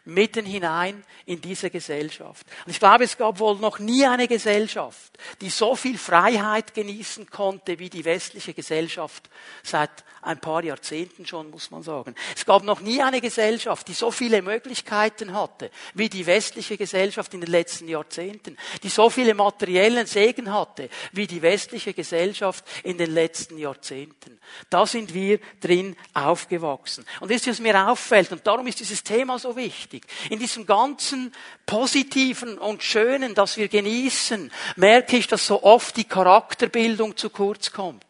mitten 0.06 0.46
hinein 0.46 1.04
in 1.26 1.40
diese 1.40 1.68
Gesellschaft. 1.68 2.46
Und 2.64 2.70
ich 2.70 2.78
glaube, 2.78 3.04
es 3.04 3.18
gab 3.18 3.38
wohl 3.38 3.56
noch 3.56 3.78
nie 3.78 4.06
eine 4.06 4.28
Gesellschaft, 4.28 5.18
die 5.40 5.50
so 5.50 5.74
viel 5.74 5.98
Freiheit 5.98 6.74
genießen 6.74 7.28
konnte 7.28 7.78
wie 7.78 7.90
die 7.90 8.04
westliche 8.04 8.54
Gesellschaft 8.54 9.28
seit 9.62 9.90
ein 10.22 10.40
paar 10.40 10.64
Jahrzehnten 10.64 11.24
schon, 11.24 11.50
muss 11.50 11.70
man 11.70 11.82
sagen. 11.82 12.14
Es 12.34 12.44
gab 12.44 12.64
noch 12.64 12.80
nie 12.80 13.00
eine 13.00 13.20
Gesellschaft, 13.20 13.86
die 13.88 13.94
so 13.94 14.10
viele 14.10 14.42
Möglichkeiten 14.42 15.32
hatte 15.32 15.70
wie 15.94 16.08
die 16.08 16.26
westliche 16.26 16.76
Gesellschaft 16.76 17.32
in 17.34 17.40
den 17.40 17.50
letzten 17.50 17.88
Jahrzehnten, 17.88 18.56
die 18.82 18.88
so 18.88 19.08
viele 19.08 19.34
materiellen 19.34 20.06
Segen 20.06 20.52
hatte 20.52 20.88
wie 21.12 21.26
die 21.26 21.42
westliche 21.42 21.94
Gesellschaft 21.94 22.64
in 22.82 22.98
den 22.98 23.12
letzten 23.12 23.58
Jahrzehnten. 23.58 24.38
Da 24.68 24.84
sind 24.86 25.14
wir 25.14 25.38
drin 25.60 25.96
aufgewachsen. 26.12 27.04
Und 27.20 27.28
wisst 27.28 27.46
ihr, 27.46 27.52
was 27.52 27.60
mir 27.60 27.88
auffällt, 27.88 28.32
und 28.32 28.46
darum 28.46 28.66
ist 28.66 28.80
dieses 28.80 29.02
Thema 29.02 29.38
so 29.38 29.56
wichtig, 29.56 29.95
wichtig. 29.96 30.30
In 30.30 30.38
diesem 30.38 30.66
ganzen 30.66 31.32
Positiven 31.64 32.58
und 32.58 32.82
Schönen, 32.82 33.34
das 33.34 33.56
wir 33.56 33.68
genießen, 33.68 34.50
merke 34.76 35.16
ich, 35.16 35.26
dass 35.26 35.46
so 35.46 35.62
oft 35.62 35.96
die 35.96 36.04
Charakterbildung 36.04 37.16
zu 37.16 37.30
kurz 37.30 37.72
kommt. 37.72 38.04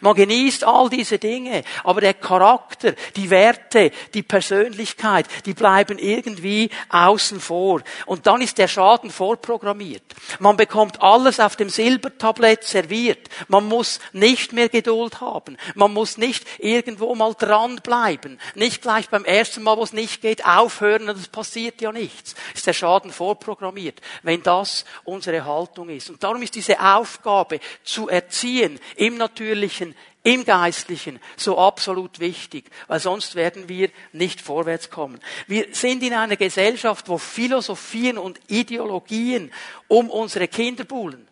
Man 0.00 0.14
genießt 0.14 0.64
all 0.64 0.88
diese 0.88 1.18
Dinge, 1.18 1.62
aber 1.84 2.00
der 2.00 2.14
Charakter, 2.14 2.94
die 3.16 3.30
Werte, 3.30 3.90
die 4.14 4.22
Persönlichkeit, 4.22 5.26
die 5.46 5.54
bleiben 5.54 5.98
irgendwie 5.98 6.70
außen 6.88 7.40
vor. 7.40 7.82
Und 8.06 8.26
dann 8.26 8.40
ist 8.40 8.58
der 8.58 8.68
Schaden 8.68 9.10
vorprogrammiert. 9.10 10.02
Man 10.38 10.56
bekommt 10.56 11.02
alles 11.02 11.40
auf 11.40 11.56
dem 11.56 11.68
Silbertablett 11.68 12.64
serviert. 12.64 13.28
Man 13.48 13.68
muss 13.68 14.00
nicht 14.12 14.52
mehr 14.52 14.68
Geduld 14.68 15.20
haben. 15.20 15.56
Man 15.74 15.92
muss 15.92 16.18
nicht 16.18 16.46
irgendwo 16.58 17.14
mal 17.14 17.34
dranbleiben. 17.34 18.40
Nicht 18.54 18.82
gleich 18.82 19.08
beim 19.08 19.24
ersten 19.24 19.62
Mal, 19.62 19.76
wo 19.76 19.82
es 19.82 19.92
nicht 19.92 20.22
geht, 20.22 20.44
aufhören 20.44 21.08
und 21.08 21.18
es 21.18 21.28
passiert 21.28 21.80
ja 21.80 21.92
nichts. 21.92 22.34
Ist 22.54 22.66
der 22.66 22.72
Schaden 22.72 23.12
vorprogrammiert, 23.12 24.00
wenn 24.22 24.42
das 24.42 24.84
unsere 25.04 25.44
Haltung 25.44 25.88
ist. 25.88 26.10
Und 26.10 26.22
darum 26.22 26.42
ist 26.42 26.54
diese 26.54 26.80
Aufgabe 26.80 27.60
zu 27.84 28.08
erziehen 28.08 28.78
im 28.96 29.16
natürlichen 29.16 29.69
Geistlichen, 29.70 29.94
im 30.22 30.44
Geistlichen 30.44 31.20
so 31.36 31.56
absolut 31.56 32.18
wichtig, 32.20 32.70
weil 32.88 33.00
sonst 33.00 33.36
werden 33.36 33.68
wir 33.68 33.90
nicht 34.12 34.40
vorwärts 34.40 34.90
kommen. 34.90 35.20
Wir 35.46 35.68
sind 35.72 36.02
in 36.02 36.12
einer 36.12 36.36
Gesellschaft, 36.36 37.08
wo 37.08 37.16
Philosophien 37.16 38.18
und 38.18 38.38
Ideologien 38.48 39.52
um 39.88 40.10
unsere 40.10 40.48
Kinder 40.48 40.84
buhlen. 40.84 41.26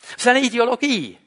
Das 0.00 0.16
ist 0.18 0.26
eine 0.28 0.40
Ideologie. 0.40 1.18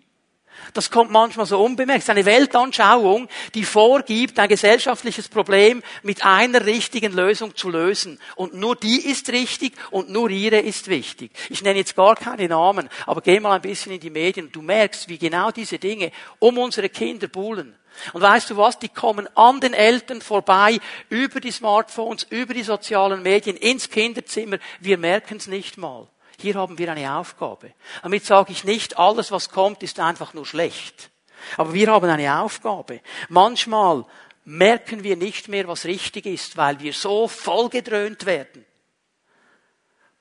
Das 0.74 0.90
kommt 0.92 1.12
manchmal 1.12 1.46
so 1.46 1.64
unbemerkt. 1.64 2.00
Es 2.00 2.06
ist 2.06 2.10
eine 2.10 2.26
Weltanschauung, 2.26 3.28
die 3.54 3.66
vorgibt, 3.66 4.40
ein 4.40 4.50
gesellschaftliches 4.50 5.30
Problem 5.30 5.84
mit 6.02 6.26
einer 6.26 6.66
richtigen 6.66 7.14
Lösung 7.14 7.56
zu 7.56 7.70
lösen. 7.70 8.20
Und 8.36 8.54
nur 8.54 8.76
die 8.76 9.06
ist 9.06 9.30
richtig 9.30 9.74
und 9.92 10.10
nur 10.10 10.30
ihre 10.30 10.60
ist 10.60 10.88
wichtig. 10.88 11.32
Ich 11.50 11.62
nenne 11.62 11.80
jetzt 11.80 11.96
gar 11.96 12.16
keine 12.16 12.48
Namen, 12.48 12.90
aber 13.06 13.22
geh 13.22 13.40
mal 13.40 13.56
ein 13.56 13.62
bisschen 13.62 13.92
in 13.92 14.00
die 14.00 14.10
Medien. 14.10 14.52
Du 14.52 14.62
merkst, 14.62 15.10
wie 15.10 15.18
genau 15.18 15.52
diese 15.52 15.80
Dinge 15.80 16.12
um 16.40 16.58
unsere 16.58 16.90
Kinder 16.90 17.28
buhlen. 17.28 17.76
Und 18.14 18.22
weißt 18.22 18.50
du 18.50 18.58
was? 18.58 18.80
Die 18.80 18.90
kommen 18.90 19.28
an 19.36 19.60
den 19.60 19.74
Eltern 19.74 20.22
vorbei, 20.22 20.80
über 21.10 21.40
die 21.40 21.52
Smartphones, 21.52 22.24
über 22.30 22.54
die 22.54 22.64
sozialen 22.64 23.22
Medien, 23.22 23.56
ins 23.56 23.90
Kinderzimmer. 23.90 24.58
Wir 24.80 24.98
merken 24.98 25.38
es 25.38 25.48
nicht 25.48 25.78
mal. 25.78 26.08
Hier 26.40 26.56
haben 26.56 26.78
wir 26.78 26.92
eine 26.92 27.16
Aufgabe. 27.16 27.74
Damit 28.02 28.26
sage 28.26 28.52
ich 28.52 28.64
nicht, 28.64 28.98
alles, 28.98 29.32
was 29.32 29.50
kommt, 29.50 29.84
ist 29.84 30.00
einfach 30.00 30.34
nur 30.34 30.46
schlecht. 30.46 31.10
Aber 31.58 31.74
wir 31.74 31.92
haben 31.92 32.10
eine 32.10 32.40
Aufgabe. 32.40 33.02
Manchmal 33.30 34.06
merken 34.46 35.04
wir 35.04 35.16
nicht 35.16 35.48
mehr, 35.48 35.68
was 35.68 35.86
richtig 35.86 36.26
ist, 36.26 36.58
weil 36.58 36.80
wir 36.80 36.94
so 36.94 37.28
vollgedröhnt 37.28 38.26
werden 38.26 38.66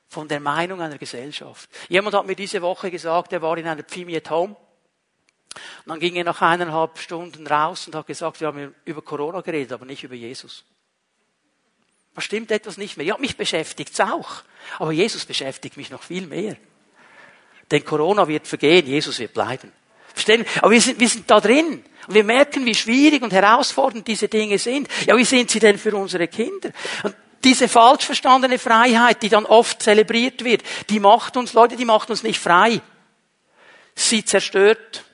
von 0.09 0.28
der 0.28 0.40
Meinung 0.40 0.81
einer 0.81 0.99
Gesellschaft. 0.99 1.71
Jemand 1.88 2.14
hat 2.14 2.26
mir 2.26 2.37
diese 2.37 2.61
Woche 2.61 2.90
gesagt, 2.90 3.33
er 3.33 3.40
war 3.40 3.57
in 3.57 3.66
einer 3.66 3.83
Pfimi 3.83 4.14
at 4.16 4.28
Home. 4.31 4.54
Und 5.54 5.87
dann 5.87 6.00
ging 6.00 6.16
er 6.16 6.25
nach 6.25 6.40
eineinhalb 6.42 6.99
Stunden 6.99 7.47
raus 7.47 7.87
und 7.87 7.95
hat 7.95 8.07
gesagt, 8.07 8.40
wir 8.40 8.49
haben 8.49 8.75
über 8.85 9.02
Corona 9.02 9.40
geredet, 9.40 9.73
aber 9.73 9.87
nicht 9.87 10.04
über 10.04 10.14
Jesus. 10.14 10.64
Da 12.14 12.21
stimmt 12.21 12.50
etwas 12.50 12.76
nicht 12.76 12.97
mehr. 12.97 13.07
Ja, 13.07 13.19
mich 13.19 13.37
beschäftigt's 13.37 14.00
auch. 14.00 14.42
Aber 14.78 14.92
Jesus 14.92 15.25
beschäftigt 15.25 15.76
mich 15.76 15.90
noch 15.90 16.02
viel 16.02 16.26
mehr. 16.26 16.57
Denn 17.71 17.85
Corona 17.85 18.28
wird 18.28 18.47
vergehen, 18.47 18.87
Jesus 18.87 19.19
wird 19.19 19.33
bleiben. 19.33 19.73
Verstehen? 20.12 20.45
Aber 20.61 20.71
wir 20.71 20.81
sind, 20.81 21.00
wir 21.00 21.09
sind 21.09 21.31
da 21.31 21.40
drin. 21.40 21.83
Und 22.07 22.14
wir 22.14 22.25
merken, 22.25 22.66
wie 22.66 22.75
schwierig 22.75 23.23
und 23.23 23.33
herausfordernd 23.33 24.07
diese 24.07 24.28
Dinge 24.28 24.59
sind. 24.59 24.88
Ja, 25.07 25.16
wie 25.16 25.25
sind 25.25 25.50
sie 25.50 25.61
denn 25.61 25.78
für 25.78 25.95
unsere 25.97 26.28
Kinder? 26.28 26.71
Und 27.02 27.14
diese 27.45 27.69
falsch 27.69 28.04
verstandene 28.04 28.59
Freiheit, 28.59 29.23
die 29.23 29.28
dann 29.28 29.47
oft 29.47 29.83
zelebriert 29.83 30.45
wird, 30.45 30.62
die 30.90 31.00
macht 31.00 31.37
uns, 31.37 31.54
Leute, 31.54 31.76
die 31.76 31.85
macht 31.85 32.11
uns 32.11 32.23
nicht 32.23 32.38
frei. 32.38 32.81
Sie 33.95 34.25
zerstört, 34.25 35.04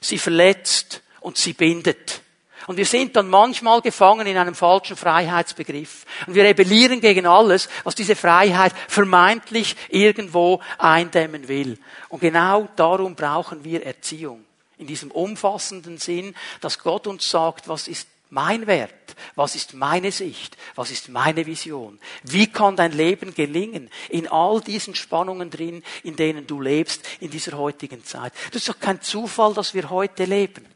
sie 0.00 0.18
verletzt 0.18 1.02
und 1.20 1.38
sie 1.38 1.52
bindet. 1.52 2.20
Und 2.68 2.76
wir 2.76 2.84
sind 2.84 3.16
dann 3.16 3.28
manchmal 3.28 3.80
gefangen 3.80 4.26
in 4.26 4.36
einem 4.36 4.54
falschen 4.54 4.94
Freiheitsbegriff. 4.94 6.04
Und 6.26 6.34
wir 6.34 6.44
rebellieren 6.44 7.00
gegen 7.00 7.26
alles, 7.26 7.70
was 7.82 7.94
diese 7.94 8.14
Freiheit 8.14 8.74
vermeintlich 8.88 9.74
irgendwo 9.88 10.60
eindämmen 10.76 11.48
will. 11.48 11.78
Und 12.10 12.20
genau 12.20 12.68
darum 12.76 13.14
brauchen 13.14 13.64
wir 13.64 13.84
Erziehung. 13.86 14.44
In 14.76 14.86
diesem 14.86 15.10
umfassenden 15.10 15.96
Sinn, 15.96 16.34
dass 16.60 16.78
Gott 16.78 17.06
uns 17.06 17.28
sagt, 17.28 17.68
was 17.68 17.88
ist 17.88 18.06
mein 18.28 18.66
Wert? 18.66 18.92
Was 19.34 19.54
ist 19.54 19.72
meine 19.72 20.12
Sicht? 20.12 20.58
Was 20.74 20.90
ist 20.90 21.08
meine 21.08 21.46
Vision? 21.46 21.98
Wie 22.22 22.48
kann 22.48 22.76
dein 22.76 22.92
Leben 22.92 23.32
gelingen 23.32 23.88
in 24.10 24.28
all 24.28 24.60
diesen 24.60 24.94
Spannungen 24.94 25.48
drin, 25.48 25.82
in 26.02 26.16
denen 26.16 26.46
du 26.46 26.60
lebst 26.60 27.02
in 27.20 27.30
dieser 27.30 27.56
heutigen 27.56 28.04
Zeit? 28.04 28.34
Das 28.52 28.56
ist 28.56 28.68
doch 28.68 28.78
kein 28.78 29.00
Zufall, 29.00 29.54
dass 29.54 29.72
wir 29.72 29.88
heute 29.88 30.26
leben. 30.26 30.66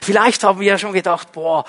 Vielleicht 0.00 0.44
haben 0.44 0.60
wir 0.60 0.66
ja 0.66 0.78
schon 0.78 0.92
gedacht, 0.92 1.32
boah, 1.32 1.64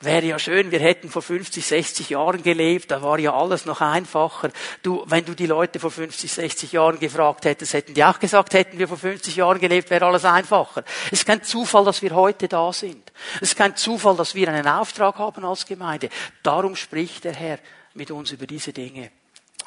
wäre 0.00 0.24
ja 0.24 0.38
schön, 0.38 0.70
wir 0.70 0.80
hätten 0.80 1.10
vor 1.10 1.20
50, 1.20 1.64
60 1.64 2.10
Jahren 2.10 2.42
gelebt, 2.42 2.90
da 2.90 3.02
war 3.02 3.18
ja 3.18 3.34
alles 3.34 3.66
noch 3.66 3.80
einfacher. 3.80 4.50
Du, 4.82 5.04
wenn 5.06 5.24
du 5.24 5.34
die 5.34 5.46
Leute 5.46 5.78
vor 5.78 5.90
50, 5.90 6.32
60 6.32 6.72
Jahren 6.72 6.98
gefragt 6.98 7.44
hättest, 7.44 7.74
hätten 7.74 7.94
die 7.94 8.04
auch 8.04 8.18
gesagt, 8.18 8.54
hätten 8.54 8.78
wir 8.78 8.88
vor 8.88 8.96
50 8.96 9.36
Jahren 9.36 9.60
gelebt, 9.60 9.90
wäre 9.90 10.06
alles 10.06 10.24
einfacher. 10.24 10.84
Es 11.06 11.20
ist 11.20 11.26
kein 11.26 11.42
Zufall, 11.42 11.84
dass 11.84 12.00
wir 12.00 12.14
heute 12.14 12.48
da 12.48 12.72
sind. 12.72 13.12
Es 13.36 13.50
ist 13.50 13.56
kein 13.56 13.76
Zufall, 13.76 14.16
dass 14.16 14.34
wir 14.34 14.48
einen 14.48 14.66
Auftrag 14.66 15.18
haben 15.18 15.44
als 15.44 15.66
Gemeinde. 15.66 16.08
Darum 16.42 16.76
spricht 16.76 17.24
der 17.24 17.34
Herr 17.34 17.58
mit 17.94 18.10
uns 18.10 18.32
über 18.32 18.46
diese 18.46 18.72
Dinge 18.72 19.10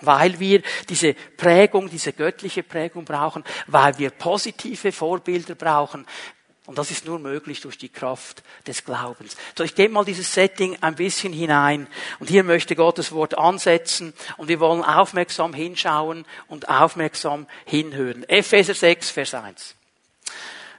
weil 0.05 0.37
wir 0.37 0.61
diese 0.89 1.13
Prägung, 1.13 1.89
diese 1.89 2.11
göttliche 2.11 2.61
Prägung 2.61 3.05
brauchen, 3.05 3.41
weil 3.67 3.97
wir 3.99 4.09
positive 4.09 4.91
Vorbilder 4.91 5.55
brauchen, 5.55 6.05
und 6.65 6.77
das 6.77 6.91
ist 6.91 7.05
nur 7.05 7.19
möglich 7.19 7.59
durch 7.59 7.77
die 7.77 7.89
Kraft 7.89 8.41
des 8.67 8.85
Glaubens. 8.85 9.35
So, 9.57 9.65
ich 9.65 9.75
gebe 9.75 9.93
mal 9.93 10.05
dieses 10.05 10.33
Setting 10.33 10.77
ein 10.79 10.95
bisschen 10.95 11.33
hinein. 11.33 11.87
Und 12.19 12.29
hier 12.29 12.43
möchte 12.43 12.73
Gottes 12.75 13.11
Wort 13.11 13.37
ansetzen. 13.37 14.13
Und 14.37 14.47
wir 14.47 14.61
wollen 14.61 14.81
aufmerksam 14.81 15.53
hinschauen 15.53 16.25
und 16.47 16.69
aufmerksam 16.69 17.47
hinhören. 17.65 18.23
Epheser 18.29 18.75
6, 18.75 19.09
Vers 19.09 19.33
1. 19.33 19.75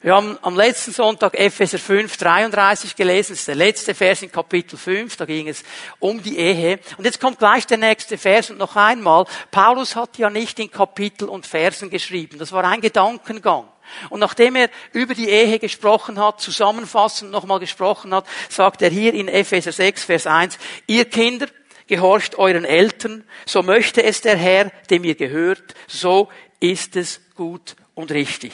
Wir 0.01 0.15
haben 0.15 0.39
am 0.41 0.57
letzten 0.57 0.93
Sonntag 0.93 1.35
Epheser 1.35 1.79
5, 1.79 2.17
33 2.17 2.97
gelesen. 2.97 3.33
Das 3.33 3.41
ist 3.41 3.49
der 3.49 3.55
letzte 3.55 3.95
Vers 3.95 4.23
in 4.23 4.33
Kapitel 4.33 4.79
5. 4.79 5.17
Da 5.17 5.27
ging 5.27 5.49
es 5.49 5.65
um 5.99 6.23
die 6.23 6.39
Ehe. 6.39 6.81
Und 6.97 7.05
jetzt 7.05 7.21
kommt 7.21 7.39
gleich 7.39 7.67
der 7.67 7.79
nächste 7.79 8.17
Vers. 8.17 8.49
Und 8.49 8.57
noch 8.57 8.77
einmal, 8.77 9.27
Paulus 9.51 9.97
hat 9.97 10.17
ja 10.17 10.31
nicht 10.31 10.59
in 10.59 10.71
Kapitel 10.71 11.29
und 11.29 11.47
Versen 11.47 11.91
geschrieben. 11.91 12.39
Das 12.39 12.53
war 12.53 12.65
ein 12.65 12.81
Gedankengang. 12.81 13.69
Und 14.11 14.21
nachdem 14.21 14.57
er 14.57 14.71
über 14.93 15.15
die 15.15 15.29
Ehe 15.29 15.59
gesprochen 15.59 16.19
hat, 16.19 16.41
zusammenfassend 16.41 17.31
nochmal 17.31 17.61
gesprochen 17.61 18.15
hat, 18.15 18.27
sagt 18.49 18.83
er 18.83 18.91
hier 18.91 19.15
in 19.15 19.29
Epheser 19.29 19.73
6, 19.73 20.05
Vers 20.05 20.27
1, 20.27 20.59
ihr 20.87 21.05
Kinder, 21.05 21.47
gehorcht 21.87 22.37
euren 22.37 22.65
Eltern, 22.65 23.25
so 23.47 23.63
möchte 23.63 24.03
es 24.03 24.21
der 24.21 24.37
Herr, 24.37 24.71
dem 24.91 25.05
ihr 25.05 25.15
gehört, 25.15 25.75
so 25.87 26.29
ist 26.61 26.97
es 26.97 27.21
gut 27.35 27.77
und 27.95 28.11
richtig. 28.11 28.53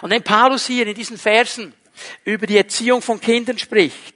Und 0.00 0.10
wenn 0.10 0.22
Paulus 0.22 0.66
hier 0.66 0.86
in 0.86 0.94
diesen 0.94 1.18
Versen 1.18 1.74
über 2.24 2.46
die 2.46 2.56
Erziehung 2.56 3.02
von 3.02 3.20
Kindern 3.20 3.58
spricht, 3.58 4.14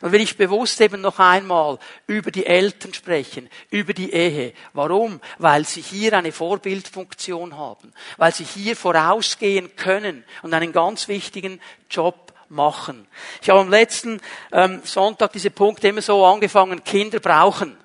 dann 0.00 0.12
will 0.12 0.20
ich 0.20 0.36
bewusst 0.36 0.80
eben 0.80 1.00
noch 1.00 1.18
einmal 1.18 1.78
über 2.06 2.30
die 2.30 2.46
Eltern 2.46 2.94
sprechen, 2.94 3.48
über 3.70 3.92
die 3.92 4.12
Ehe. 4.12 4.52
Warum? 4.72 5.20
Weil 5.38 5.64
sie 5.64 5.80
hier 5.80 6.12
eine 6.14 6.32
Vorbildfunktion 6.32 7.56
haben, 7.56 7.92
weil 8.16 8.34
sie 8.34 8.44
hier 8.44 8.76
vorausgehen 8.76 9.74
können 9.76 10.24
und 10.42 10.54
einen 10.54 10.72
ganz 10.72 11.08
wichtigen 11.08 11.60
Job 11.90 12.32
machen. 12.48 13.06
Ich 13.42 13.50
habe 13.50 13.60
am 13.60 13.70
letzten 13.70 14.20
ähm, 14.52 14.80
Sonntag 14.84 15.32
diese 15.32 15.50
Punkte 15.50 15.88
immer 15.88 16.02
so 16.02 16.24
angefangen, 16.24 16.84
Kinder 16.84 17.20
brauchen. 17.20 17.76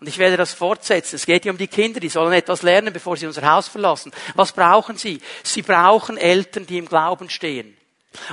Und 0.00 0.08
ich 0.08 0.18
werde 0.18 0.36
das 0.36 0.52
fortsetzen. 0.52 1.16
Es 1.16 1.24
geht 1.24 1.44
hier 1.44 1.52
um 1.52 1.58
die 1.58 1.68
Kinder, 1.68 2.00
die 2.00 2.08
sollen 2.08 2.32
etwas 2.32 2.62
lernen, 2.62 2.92
bevor 2.92 3.16
sie 3.16 3.26
unser 3.26 3.50
Haus 3.50 3.68
verlassen. 3.68 4.12
Was 4.34 4.52
brauchen 4.52 4.98
sie? 4.98 5.20
Sie 5.42 5.62
brauchen 5.62 6.18
Eltern, 6.18 6.66
die 6.66 6.78
im 6.78 6.88
Glauben 6.88 7.30
stehen. 7.30 7.76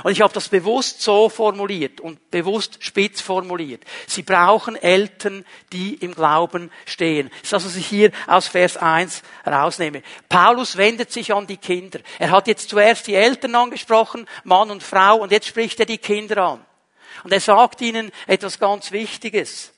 Und 0.02 0.12
ich 0.12 0.20
habe 0.20 0.32
das 0.32 0.48
bewusst 0.48 1.02
so 1.02 1.28
formuliert 1.28 2.00
und 2.00 2.30
bewusst 2.30 2.78
spitz 2.80 3.20
formuliert. 3.20 3.82
Sie 4.06 4.22
brauchen 4.22 4.76
Eltern, 4.76 5.44
die 5.72 5.94
im 5.94 6.14
Glauben 6.14 6.70
stehen. 6.86 7.28
Das 7.28 7.42
ist 7.42 7.52
das, 7.52 7.64
was 7.66 7.76
ich 7.76 7.86
hier 7.86 8.12
aus 8.26 8.48
Vers 8.48 8.76
1 8.76 9.22
rausnehme. 9.46 10.02
Paulus 10.28 10.76
wendet 10.76 11.12
sich 11.12 11.32
an 11.32 11.46
die 11.46 11.56
Kinder. 11.56 12.00
Er 12.18 12.30
hat 12.30 12.46
jetzt 12.46 12.70
zuerst 12.70 13.06
die 13.06 13.14
Eltern 13.14 13.54
angesprochen, 13.54 14.26
Mann 14.44 14.70
und 14.70 14.82
Frau, 14.82 15.16
und 15.16 15.32
jetzt 15.32 15.48
spricht 15.48 15.80
er 15.80 15.86
die 15.86 15.98
Kinder 15.98 16.38
an. 16.38 16.64
Und 17.24 17.32
er 17.32 17.40
sagt 17.40 17.80
ihnen 17.80 18.10
etwas 18.26 18.58
ganz 18.58 18.92
Wichtiges 18.92 19.72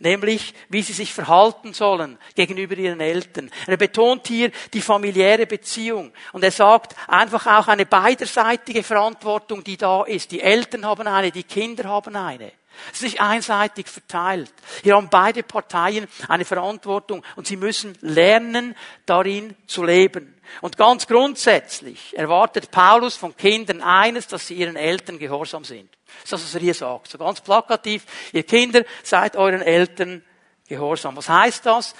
nämlich 0.00 0.54
wie 0.68 0.82
sie 0.82 0.92
sich 0.92 1.12
verhalten 1.12 1.72
sollen 1.72 2.18
gegenüber 2.34 2.76
ihren 2.76 3.00
Eltern. 3.00 3.50
Er 3.66 3.76
betont 3.76 4.26
hier 4.26 4.50
die 4.72 4.80
familiäre 4.80 5.46
Beziehung 5.46 6.12
und 6.32 6.44
er 6.44 6.50
sagt 6.50 6.94
einfach 7.08 7.46
auch 7.46 7.68
eine 7.68 7.86
beiderseitige 7.86 8.82
Verantwortung, 8.82 9.64
die 9.64 9.76
da 9.76 10.04
ist. 10.04 10.30
Die 10.30 10.40
Eltern 10.40 10.86
haben 10.86 11.06
eine, 11.06 11.30
die 11.30 11.44
Kinder 11.44 11.84
haben 11.84 12.16
eine. 12.16 12.52
Es 12.92 12.98
ist 12.98 13.02
nicht 13.02 13.20
einseitig 13.20 13.88
verteilt. 13.88 14.52
Hier 14.82 14.94
haben 14.94 15.08
beide 15.10 15.42
Parteien 15.42 16.06
eine 16.28 16.44
Verantwortung 16.44 17.24
und 17.36 17.46
sie 17.46 17.56
müssen 17.56 17.96
lernen, 18.00 18.76
darin 19.04 19.56
zu 19.66 19.82
leben. 19.82 20.34
Und 20.60 20.76
ganz 20.76 21.06
grundsätzlich 21.06 22.16
erwartet 22.16 22.70
Paulus 22.70 23.16
von 23.16 23.36
Kindern 23.36 23.82
eines, 23.82 24.28
dass 24.28 24.46
sie 24.46 24.54
ihren 24.54 24.76
Eltern 24.76 25.18
gehorsam 25.18 25.64
sind. 25.64 25.97
Das 26.22 26.24
ist 26.24 26.32
das, 26.32 26.44
was 26.44 26.54
er 26.54 26.60
hier 26.60 26.74
sagt. 26.74 27.08
So 27.08 27.18
ganz 27.18 27.40
plakativ. 27.40 28.04
Ihr 28.32 28.42
Kinder, 28.42 28.84
seid 29.02 29.36
euren 29.36 29.62
Eltern 29.62 30.22
gehorsam. 30.66 31.16
Was 31.16 31.28
heißt 31.28 31.66
das? 31.66 31.94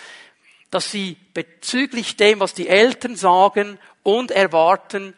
Dass 0.70 0.90
sie 0.90 1.16
bezüglich 1.34 2.16
dem, 2.16 2.40
was 2.40 2.54
die 2.54 2.68
Eltern 2.68 3.16
sagen 3.16 3.78
und 4.02 4.30
erwarten, 4.30 5.14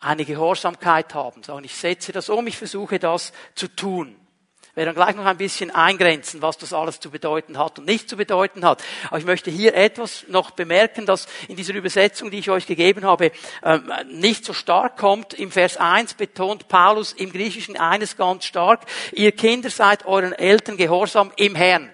eine 0.00 0.24
Gehorsamkeit 0.24 1.14
haben. 1.14 1.42
Sagen, 1.42 1.64
ich 1.64 1.76
setze 1.76 2.12
das 2.12 2.28
um, 2.28 2.46
ich 2.46 2.56
versuche 2.56 2.98
das 2.98 3.32
zu 3.54 3.68
tun. 3.68 4.16
Werden 4.74 4.94
gleich 4.94 5.16
noch 5.16 5.24
ein 5.24 5.36
bisschen 5.36 5.72
eingrenzen, 5.72 6.42
was 6.42 6.56
das 6.56 6.72
alles 6.72 7.00
zu 7.00 7.10
bedeuten 7.10 7.58
hat 7.58 7.80
und 7.80 7.86
nicht 7.86 8.08
zu 8.08 8.16
bedeuten 8.16 8.64
hat. 8.64 8.82
Aber 9.08 9.18
ich 9.18 9.24
möchte 9.24 9.50
hier 9.50 9.74
etwas 9.74 10.24
noch 10.28 10.52
bemerken, 10.52 11.06
das 11.06 11.26
in 11.48 11.56
dieser 11.56 11.74
Übersetzung, 11.74 12.30
die 12.30 12.38
ich 12.38 12.50
euch 12.50 12.66
gegeben 12.66 13.04
habe, 13.04 13.32
ähm, 13.64 13.92
nicht 14.10 14.44
so 14.44 14.52
stark 14.52 14.96
kommt. 14.96 15.34
Im 15.34 15.50
Vers 15.50 15.76
1 15.76 16.14
betont 16.14 16.68
Paulus 16.68 17.12
im 17.12 17.32
Griechischen 17.32 17.76
eines 17.76 18.16
ganz 18.16 18.44
stark. 18.44 18.82
Ihr 19.12 19.32
Kinder 19.32 19.70
seid 19.70 20.06
euren 20.06 20.32
Eltern 20.32 20.76
gehorsam 20.76 21.32
im 21.36 21.56
Herrn. 21.56 21.90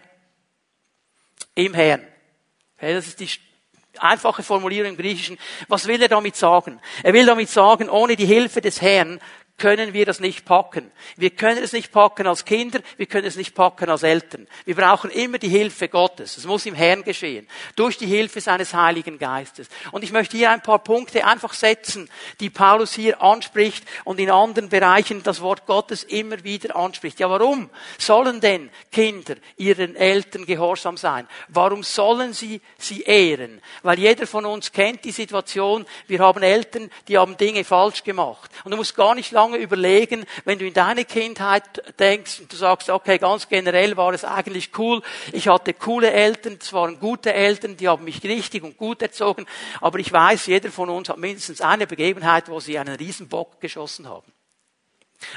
Im 1.55 1.73
Herrn. 1.73 2.07
Das 2.79 3.07
ist 3.07 3.21
die 3.21 3.31
einfache 3.99 4.43
Formulierung 4.43 4.91
im 4.91 4.97
Griechischen. 4.97 5.39
Was 5.69 5.87
will 5.87 6.03
er 6.03 6.09
damit 6.09 6.37
sagen? 6.37 6.81
Er 7.03 7.15
will 7.15 7.25
damit 7.25 7.49
sagen, 7.49 7.89
ohne 7.89 8.17
die 8.17 8.27
Hilfe 8.27 8.61
des 8.61 8.83
Herrn 8.83 9.21
können 9.59 9.95
wir 9.95 10.05
das 10.05 10.21
nicht 10.21 10.45
packen. 10.45 10.91
Wir 11.17 11.31
können 11.31 11.63
es 11.63 11.73
nicht 11.73 11.91
packen 11.91 12.27
als 12.27 12.45
Kinder, 12.45 12.81
wir 12.99 13.07
können 13.07 13.27
es 13.27 13.37
nicht 13.37 13.55
packen 13.55 13.89
als 13.89 14.03
Eltern. 14.03 14.47
Wir 14.67 14.75
brauchen 14.75 15.11
immer 15.11 15.39
die 15.39 15.49
Hilfe 15.49 15.89
Gottes. 15.89 16.37
Es 16.37 16.45
muss 16.45 16.67
im 16.67 16.75
Herrn 16.75 17.03
geschehen. 17.05 17.49
Durch 17.75 17.97
die 17.97 18.07
Hilfe 18.07 18.41
seines 18.41 18.75
Heiligen 18.75 19.19
Geistes. 19.19 19.69
Und 19.93 20.05
ich 20.05 20.13
möchte 20.13 20.37
hier 20.37 20.51
ein 20.51 20.63
paar 20.63 20.81
Punkte 20.81 21.25
einfach 21.25 21.55
setzen, 21.55 22.11
die 22.41 22.51
Paulus 22.51 22.93
hier 22.93 23.23
anspricht 23.23 23.85
und 24.05 24.21
in 24.21 24.31
anderen 24.31 24.69
Bereichen 24.69 25.23
das 25.23 25.41
Wort 25.41 25.65
Gottes 25.65 26.03
immer 26.05 26.45
wieder 26.45 26.77
anspricht. 26.77 27.19
Ja, 27.19 27.31
warum 27.31 27.71
sollen 27.99 28.41
denn 28.41 28.71
Kinder 28.93 29.37
ihren 29.57 29.97
Eltern 29.97 30.45
gehorsam 30.45 30.99
sein? 30.99 31.27
Warum 31.49 31.83
sollen 31.83 32.35
sie 32.35 32.61
sie 32.77 33.03
ehren? 33.03 33.63
Weil 33.83 33.99
jeder 33.99 34.27
von 34.27 34.45
uns 34.45 34.71
kennt 34.71 35.05
die 35.05 35.13
Situation, 35.13 35.87
wir 36.09 36.19
haben 36.19 36.43
Eltern, 36.43 36.91
die 37.09 37.17
haben 37.17 37.39
Dinge 37.39 37.65
falsch 37.65 38.05
gemacht. 38.05 38.51
Und 38.65 38.73
du 38.73 38.77
musst 38.77 38.95
gar 38.95 39.15
nicht 39.15 39.33
lange 39.33 39.46
lange 39.47 39.63
überlegen, 39.63 40.25
wenn 40.45 40.59
du 40.59 40.67
in 40.67 40.75
deine 40.75 41.05
Kindheit 41.05 41.95
denkst 41.99 42.41
und 42.41 42.53
du 42.53 42.57
sagst, 42.57 42.91
okay, 42.91 43.19
ganz 43.19 43.49
generell 43.49 43.97
war 43.97 44.13
es 44.13 44.25
eigentlich 44.25 44.77
cool. 44.79 45.03
Ich 45.33 45.49
hatte 45.49 45.73
coole 45.73 46.11
Eltern, 46.11 46.59
es 46.61 46.73
waren 46.73 46.99
gute 46.99 47.33
Eltern, 47.33 47.77
die 47.77 47.89
haben 47.89 48.05
mich 48.05 48.23
richtig 48.25 48.63
und 48.65 48.77
gut 48.77 49.03
erzogen. 49.03 49.47
Aber 49.81 49.99
ich 49.99 50.13
weiß, 50.13 50.47
jeder 50.47 50.71
von 50.71 50.91
uns 50.91 51.09
hat 51.09 51.19
mindestens 51.19 51.61
eine 51.61 51.87
Begebenheit, 51.87 52.49
wo 52.49 52.61
sie 52.61 52.79
einen 52.79 52.97
Riesenbock 52.97 53.61
geschossen 53.61 54.09
haben 54.09 54.36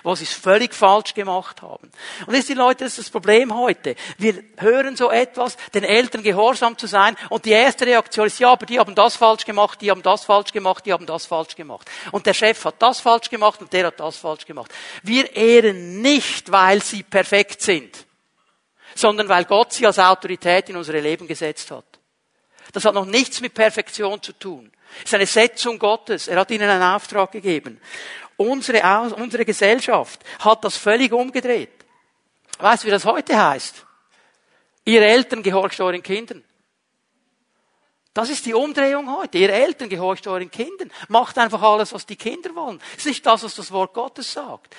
wo 0.03 0.15
sie 0.15 0.23
es 0.23 0.33
völlig 0.33 0.73
falsch 0.73 1.13
gemacht 1.13 1.61
haben. 1.61 1.91
Und 2.25 2.29
das 2.29 2.39
ist 2.39 2.49
die 2.49 2.53
Leute, 2.53 2.83
das 2.83 2.97
ist 2.97 3.07
das 3.07 3.09
Problem 3.09 3.55
heute. 3.55 3.95
Wir 4.17 4.43
hören 4.57 4.95
so 4.95 5.11
etwas, 5.11 5.57
den 5.73 5.83
Eltern 5.83 6.23
gehorsam 6.23 6.77
zu 6.77 6.87
sein, 6.87 7.15
und 7.29 7.45
die 7.45 7.51
erste 7.51 7.85
Reaktion 7.85 8.27
ist, 8.27 8.39
ja, 8.39 8.51
aber 8.51 8.65
die 8.65 8.79
haben 8.79 8.95
das 8.95 9.15
falsch 9.15 9.45
gemacht, 9.45 9.81
die 9.81 9.91
haben 9.91 10.03
das 10.03 10.25
falsch 10.25 10.51
gemacht, 10.51 10.85
die 10.85 10.93
haben 10.93 11.05
das 11.05 11.25
falsch 11.25 11.55
gemacht. 11.55 11.89
Und 12.11 12.25
der 12.25 12.33
Chef 12.33 12.63
hat 12.65 12.75
das 12.79 12.99
falsch 12.99 13.29
gemacht 13.29 13.61
und 13.61 13.71
der 13.73 13.87
hat 13.87 13.99
das 13.99 14.17
falsch 14.17 14.45
gemacht. 14.45 14.73
Wir 15.03 15.35
ehren 15.35 16.01
nicht, 16.01 16.51
weil 16.51 16.81
sie 16.81 17.03
perfekt 17.03 17.61
sind, 17.61 18.05
sondern 18.95 19.29
weil 19.29 19.45
Gott 19.45 19.73
sie 19.73 19.85
als 19.85 19.99
Autorität 19.99 20.69
in 20.69 20.77
unsere 20.77 20.99
Leben 20.99 21.27
gesetzt 21.27 21.71
hat. 21.71 21.85
Das 22.71 22.85
hat 22.85 22.93
noch 22.93 23.05
nichts 23.05 23.41
mit 23.41 23.53
Perfektion 23.53 24.21
zu 24.21 24.33
tun. 24.33 24.71
Es 24.99 25.05
ist 25.05 25.13
eine 25.13 25.25
Setzung 25.25 25.79
Gottes. 25.79 26.27
Er 26.27 26.39
hat 26.39 26.51
ihnen 26.51 26.69
einen 26.69 26.83
Auftrag 26.83 27.31
gegeben. 27.31 27.79
Unsere, 28.39 28.81
unsere 29.17 29.43
Gesellschaft 29.43 30.21
hat 30.39 30.63
das 30.63 30.77
völlig 30.77 31.11
umgedreht. 31.11 31.73
Weißt 32.57 32.83
du, 32.83 32.87
wie 32.87 32.91
das 32.91 33.03
heute 33.03 33.37
heißt? 33.37 33.85
Ihre 34.85 35.05
Eltern 35.05 35.43
gehorcht 35.43 35.81
euren 35.81 36.01
Kindern. 36.01 36.45
Das 38.13 38.29
ist 38.29 38.45
die 38.45 38.53
Umdrehung 38.53 39.13
heute. 39.13 39.39
Ihre 39.39 39.51
Eltern 39.51 39.89
gehorcht 39.89 40.25
euren 40.25 40.49
Kindern. 40.49 40.89
Macht 41.09 41.37
einfach 41.37 41.61
alles, 41.61 41.91
was 41.91 42.05
die 42.05 42.15
Kinder 42.15 42.55
wollen. 42.55 42.79
Das 42.93 42.99
ist 42.99 43.07
nicht 43.07 43.25
das, 43.25 43.43
was 43.43 43.55
das 43.55 43.73
Wort 43.73 43.93
Gottes 43.93 44.31
sagt. 44.31 44.73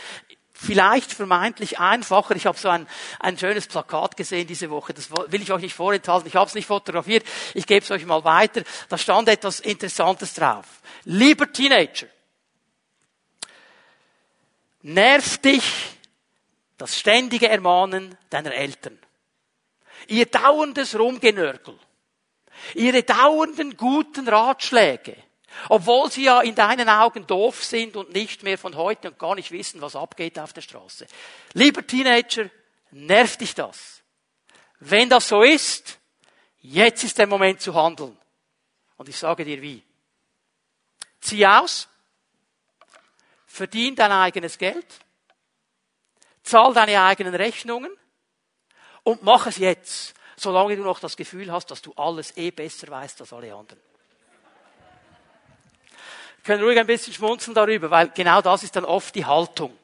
Vielleicht 0.54 1.12
vermeintlich 1.12 1.78
einfacher. 1.78 2.34
Ich 2.36 2.46
habe 2.46 2.56
so 2.56 2.70
ein, 2.70 2.88
ein 3.18 3.36
schönes 3.36 3.66
Plakat 3.66 4.16
gesehen 4.16 4.46
diese 4.46 4.70
Woche. 4.70 4.94
Das 4.94 5.10
will 5.10 5.42
ich 5.42 5.52
euch 5.52 5.62
nicht 5.62 5.74
vorenthalten. 5.74 6.28
Ich 6.28 6.36
habe 6.36 6.48
es 6.48 6.54
nicht 6.54 6.66
fotografiert. 6.66 7.26
Ich 7.52 7.66
gebe 7.66 7.84
es 7.84 7.90
euch 7.90 8.06
mal 8.06 8.24
weiter. 8.24 8.62
Da 8.88 8.96
stand 8.96 9.28
etwas 9.28 9.60
Interessantes 9.60 10.32
drauf. 10.32 10.64
Lieber 11.04 11.52
Teenager, 11.52 12.06
nervt 14.82 15.44
dich 15.44 15.64
das 16.78 16.98
ständige 16.98 17.48
Ermahnen 17.48 18.16
deiner 18.30 18.54
Eltern. 18.54 18.98
Ihr 20.08 20.26
dauerndes 20.26 20.98
Rumgenörgel. 20.98 21.78
Ihre 22.74 23.02
dauernden 23.02 23.76
guten 23.76 24.28
Ratschläge. 24.28 25.16
Obwohl 25.68 26.10
sie 26.10 26.24
ja 26.24 26.40
in 26.40 26.54
deinen 26.54 26.88
Augen 26.88 27.26
doof 27.26 27.64
sind 27.64 27.96
und 27.96 28.12
nicht 28.12 28.42
mehr 28.42 28.56
von 28.56 28.76
heute 28.76 29.10
und 29.10 29.18
gar 29.18 29.34
nicht 29.34 29.50
wissen, 29.50 29.80
was 29.80 29.96
abgeht 29.96 30.38
auf 30.38 30.52
der 30.52 30.62
Straße. 30.62 31.06
Lieber 31.54 31.86
Teenager, 31.86 32.48
nervt 32.92 33.40
dich 33.40 33.54
das? 33.54 34.02
Wenn 34.78 35.10
das 35.10 35.28
so 35.28 35.42
ist, 35.42 35.98
jetzt 36.60 37.04
ist 37.04 37.18
der 37.18 37.26
Moment 37.26 37.60
zu 37.60 37.74
handeln. 37.74 38.16
Und 38.96 39.08
ich 39.08 39.16
sage 39.16 39.44
dir 39.44 39.60
wie. 39.60 39.82
Zieh 41.20 41.46
aus, 41.46 41.88
Verdien 43.52 43.96
dein 43.96 44.12
eigenes 44.12 44.58
Geld. 44.58 44.86
Zahl 46.44 46.72
deine 46.72 47.02
eigenen 47.02 47.34
Rechnungen. 47.34 47.90
Und 49.02 49.24
mach 49.24 49.48
es 49.48 49.56
jetzt, 49.56 50.14
solange 50.36 50.76
du 50.76 50.84
noch 50.84 51.00
das 51.00 51.16
Gefühl 51.16 51.50
hast, 51.50 51.66
dass 51.70 51.82
du 51.82 51.92
alles 51.94 52.36
eh 52.36 52.52
besser 52.52 52.88
weißt 52.88 53.20
als 53.20 53.32
alle 53.32 53.52
anderen. 53.52 53.80
Wir 56.36 56.44
können 56.44 56.62
ruhig 56.62 56.78
ein 56.78 56.86
bisschen 56.86 57.12
schmunzeln 57.12 57.54
darüber, 57.54 57.90
weil 57.90 58.10
genau 58.10 58.40
das 58.40 58.62
ist 58.62 58.76
dann 58.76 58.84
oft 58.84 59.14
die 59.16 59.26
Haltung. 59.26 59.76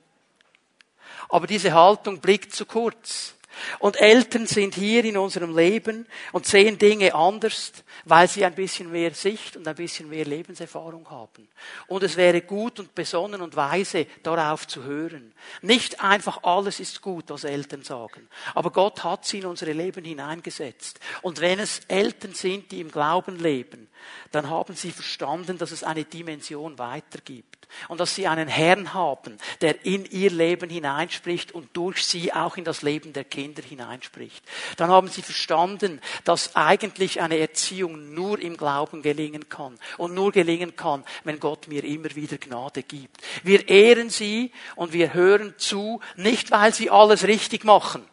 Aber 1.28 1.48
diese 1.48 1.74
Haltung 1.74 2.20
blickt 2.20 2.54
zu 2.54 2.66
kurz. 2.66 3.34
Und 3.78 4.00
Eltern 4.00 4.46
sind 4.46 4.74
hier 4.74 5.04
in 5.04 5.16
unserem 5.16 5.56
Leben 5.56 6.06
und 6.32 6.46
sehen 6.46 6.78
Dinge 6.78 7.14
anders, 7.14 7.72
weil 8.04 8.28
sie 8.28 8.44
ein 8.44 8.54
bisschen 8.54 8.90
mehr 8.90 9.14
Sicht 9.14 9.56
und 9.56 9.66
ein 9.66 9.74
bisschen 9.74 10.08
mehr 10.08 10.24
Lebenserfahrung 10.24 11.08
haben. 11.10 11.48
Und 11.86 12.02
es 12.02 12.16
wäre 12.16 12.42
gut 12.42 12.80
und 12.80 12.94
besonnen 12.94 13.40
und 13.40 13.56
weise, 13.56 14.06
darauf 14.22 14.66
zu 14.66 14.84
hören. 14.84 15.32
Nicht 15.62 16.00
einfach 16.00 16.42
alles 16.42 16.80
ist 16.80 17.00
gut, 17.00 17.24
was 17.28 17.44
Eltern 17.44 17.82
sagen. 17.82 18.28
Aber 18.54 18.70
Gott 18.70 19.04
hat 19.04 19.24
sie 19.24 19.38
in 19.38 19.46
unsere 19.46 19.72
Leben 19.72 20.04
hineingesetzt. 20.04 21.00
Und 21.22 21.40
wenn 21.40 21.58
es 21.58 21.80
Eltern 21.88 22.34
sind, 22.34 22.70
die 22.72 22.80
im 22.80 22.90
Glauben 22.90 23.38
leben, 23.38 23.88
dann 24.32 24.50
haben 24.50 24.74
sie 24.74 24.92
verstanden, 24.92 25.58
dass 25.58 25.70
es 25.70 25.82
eine 25.82 26.04
Dimension 26.04 26.78
weitergibt. 26.78 27.66
Und 27.88 27.98
dass 27.98 28.14
sie 28.14 28.28
einen 28.28 28.48
Herrn 28.48 28.94
haben, 28.94 29.38
der 29.60 29.84
in 29.84 30.04
ihr 30.04 30.30
Leben 30.30 30.70
hineinspricht 30.70 31.52
und 31.52 31.76
durch 31.76 32.04
sie 32.04 32.32
auch 32.32 32.56
in 32.56 32.64
das 32.64 32.82
Leben 32.82 33.12
der 33.12 33.24
Kinder 33.24 33.45
hineinspricht. 33.54 34.44
Dann 34.76 34.90
haben 34.90 35.08
sie 35.08 35.22
verstanden, 35.22 36.00
dass 36.24 36.56
eigentlich 36.56 37.20
eine 37.20 37.38
Erziehung 37.38 38.14
nur 38.14 38.38
im 38.40 38.56
Glauben 38.56 39.02
gelingen 39.02 39.48
kann. 39.48 39.78
Und 39.98 40.14
nur 40.14 40.32
gelingen 40.32 40.76
kann, 40.76 41.04
wenn 41.24 41.40
Gott 41.40 41.68
mir 41.68 41.84
immer 41.84 42.14
wieder 42.14 42.38
Gnade 42.38 42.82
gibt. 42.82 43.22
Wir 43.42 43.68
ehren 43.68 44.10
sie 44.10 44.52
und 44.74 44.92
wir 44.92 45.14
hören 45.14 45.54
zu, 45.58 46.00
nicht 46.16 46.50
weil 46.50 46.74
sie 46.74 46.90
alles 46.90 47.24
richtig 47.24 47.64
machen, 47.64 48.04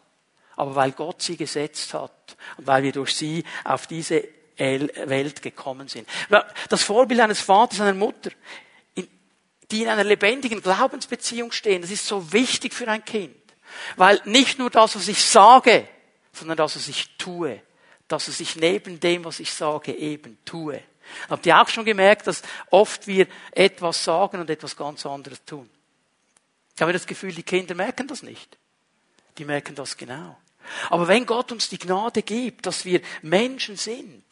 aber 0.56 0.74
weil 0.74 0.92
Gott 0.92 1.22
sie 1.22 1.36
gesetzt 1.36 1.94
hat 1.94 2.36
und 2.56 2.66
weil 2.66 2.82
wir 2.82 2.92
durch 2.92 3.14
sie 3.14 3.44
auf 3.64 3.86
diese 3.86 4.28
Welt 4.56 5.42
gekommen 5.42 5.88
sind. 5.88 6.08
Das 6.68 6.82
Vorbild 6.82 7.20
eines 7.20 7.40
Vaters, 7.40 7.80
einer 7.80 7.94
Mutter, 7.94 8.30
die 9.70 9.82
in 9.82 9.88
einer 9.88 10.04
lebendigen 10.04 10.62
Glaubensbeziehung 10.62 11.50
stehen, 11.50 11.82
das 11.82 11.90
ist 11.90 12.06
so 12.06 12.32
wichtig 12.32 12.72
für 12.72 12.86
ein 12.86 13.04
Kind. 13.04 13.34
Weil 13.96 14.20
nicht 14.24 14.58
nur 14.58 14.70
das, 14.70 14.96
was 14.96 15.08
ich 15.08 15.24
sage, 15.24 15.88
sondern 16.32 16.56
das, 16.56 16.76
was 16.76 16.88
ich 16.88 17.16
tue, 17.16 17.60
das, 18.08 18.28
was 18.28 18.40
ich 18.40 18.56
neben 18.56 19.00
dem, 19.00 19.24
was 19.24 19.40
ich 19.40 19.52
sage, 19.52 19.92
eben 19.92 20.38
tue. 20.44 20.82
Habt 21.28 21.46
ihr 21.46 21.60
auch 21.60 21.68
schon 21.68 21.84
gemerkt, 21.84 22.26
dass 22.26 22.42
oft 22.70 23.06
wir 23.06 23.26
etwas 23.52 24.04
sagen 24.04 24.40
und 24.40 24.50
etwas 24.50 24.76
ganz 24.76 25.04
anderes 25.06 25.44
tun? 25.44 25.68
Ich 26.74 26.82
habe 26.82 26.92
das 26.92 27.06
Gefühl, 27.06 27.32
die 27.32 27.42
Kinder 27.42 27.74
merken 27.74 28.08
das 28.08 28.22
nicht. 28.22 28.58
Die 29.38 29.44
merken 29.44 29.74
das 29.74 29.96
genau. 29.96 30.36
Aber 30.90 31.08
wenn 31.08 31.26
Gott 31.26 31.52
uns 31.52 31.68
die 31.68 31.78
Gnade 31.78 32.22
gibt, 32.22 32.66
dass 32.66 32.84
wir 32.84 33.00
Menschen 33.22 33.76
sind, 33.76 34.24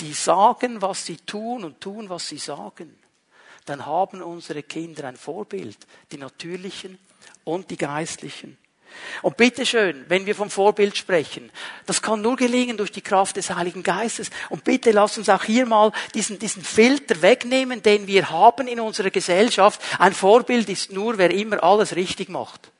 die 0.00 0.12
sagen, 0.12 0.82
was 0.82 1.06
sie 1.06 1.18
tun 1.18 1.64
und 1.64 1.80
tun, 1.80 2.08
was 2.08 2.28
sie 2.28 2.38
sagen, 2.38 2.98
dann 3.66 3.86
haben 3.86 4.22
unsere 4.22 4.62
Kinder 4.62 5.06
ein 5.06 5.16
Vorbild, 5.16 5.78
die 6.12 6.18
natürlichen 6.18 6.98
und 7.44 7.70
die 7.70 7.76
geistlichen. 7.76 8.58
Und 9.22 9.36
bitteschön, 9.36 10.04
wenn 10.08 10.26
wir 10.26 10.34
vom 10.34 10.50
Vorbild 10.50 10.96
sprechen, 10.96 11.50
das 11.86 12.02
kann 12.02 12.20
nur 12.20 12.36
gelingen 12.36 12.76
durch 12.76 12.92
die 12.92 13.00
Kraft 13.00 13.36
des 13.36 13.50
Heiligen 13.50 13.82
Geistes. 13.82 14.30
Und 14.50 14.64
bitte 14.64 14.92
lass 14.92 15.18
uns 15.18 15.28
auch 15.28 15.44
hier 15.44 15.66
mal 15.66 15.92
diesen, 16.14 16.38
diesen 16.38 16.62
Filter 16.62 17.20
wegnehmen, 17.22 17.82
den 17.82 18.06
wir 18.06 18.30
haben 18.30 18.68
in 18.68 18.80
unserer 18.80 19.10
Gesellschaft. 19.10 19.80
Ein 19.98 20.12
Vorbild 20.12 20.68
ist 20.68 20.92
nur, 20.92 21.18
wer 21.18 21.30
immer 21.30 21.62
alles 21.62 21.96
richtig 21.96 22.28
macht. 22.28 22.70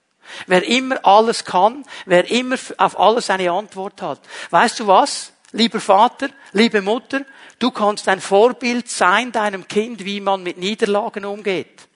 Wer 0.46 0.66
immer 0.66 1.04
alles 1.04 1.44
kann, 1.44 1.84
wer 2.06 2.30
immer 2.30 2.56
auf 2.78 2.98
alles 2.98 3.30
eine 3.30 3.50
Antwort 3.50 4.00
hat. 4.00 4.20
Weißt 4.50 4.80
du 4.80 4.86
was? 4.86 5.32
Lieber 5.52 5.80
Vater, 5.80 6.30
liebe 6.52 6.82
Mutter, 6.82 7.20
du 7.58 7.70
kannst 7.70 8.08
ein 8.08 8.20
Vorbild 8.20 8.88
sein 8.88 9.30
deinem 9.30 9.68
Kind, 9.68 10.04
wie 10.04 10.20
man 10.20 10.42
mit 10.42 10.58
Niederlagen 10.58 11.24
umgeht 11.24 11.86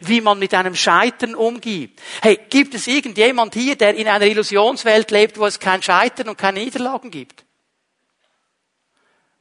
wie 0.00 0.20
man 0.20 0.38
mit 0.38 0.54
einem 0.54 0.74
Scheitern 0.74 1.34
umgeht. 1.34 1.98
Hey, 2.22 2.38
gibt 2.48 2.74
es 2.74 2.86
irgendjemand 2.86 3.54
hier, 3.54 3.76
der 3.76 3.94
in 3.94 4.08
einer 4.08 4.26
Illusionswelt 4.26 5.10
lebt, 5.10 5.38
wo 5.38 5.46
es 5.46 5.58
kein 5.58 5.82
Scheitern 5.82 6.28
und 6.28 6.38
keine 6.38 6.60
Niederlagen 6.60 7.10
gibt? 7.10 7.44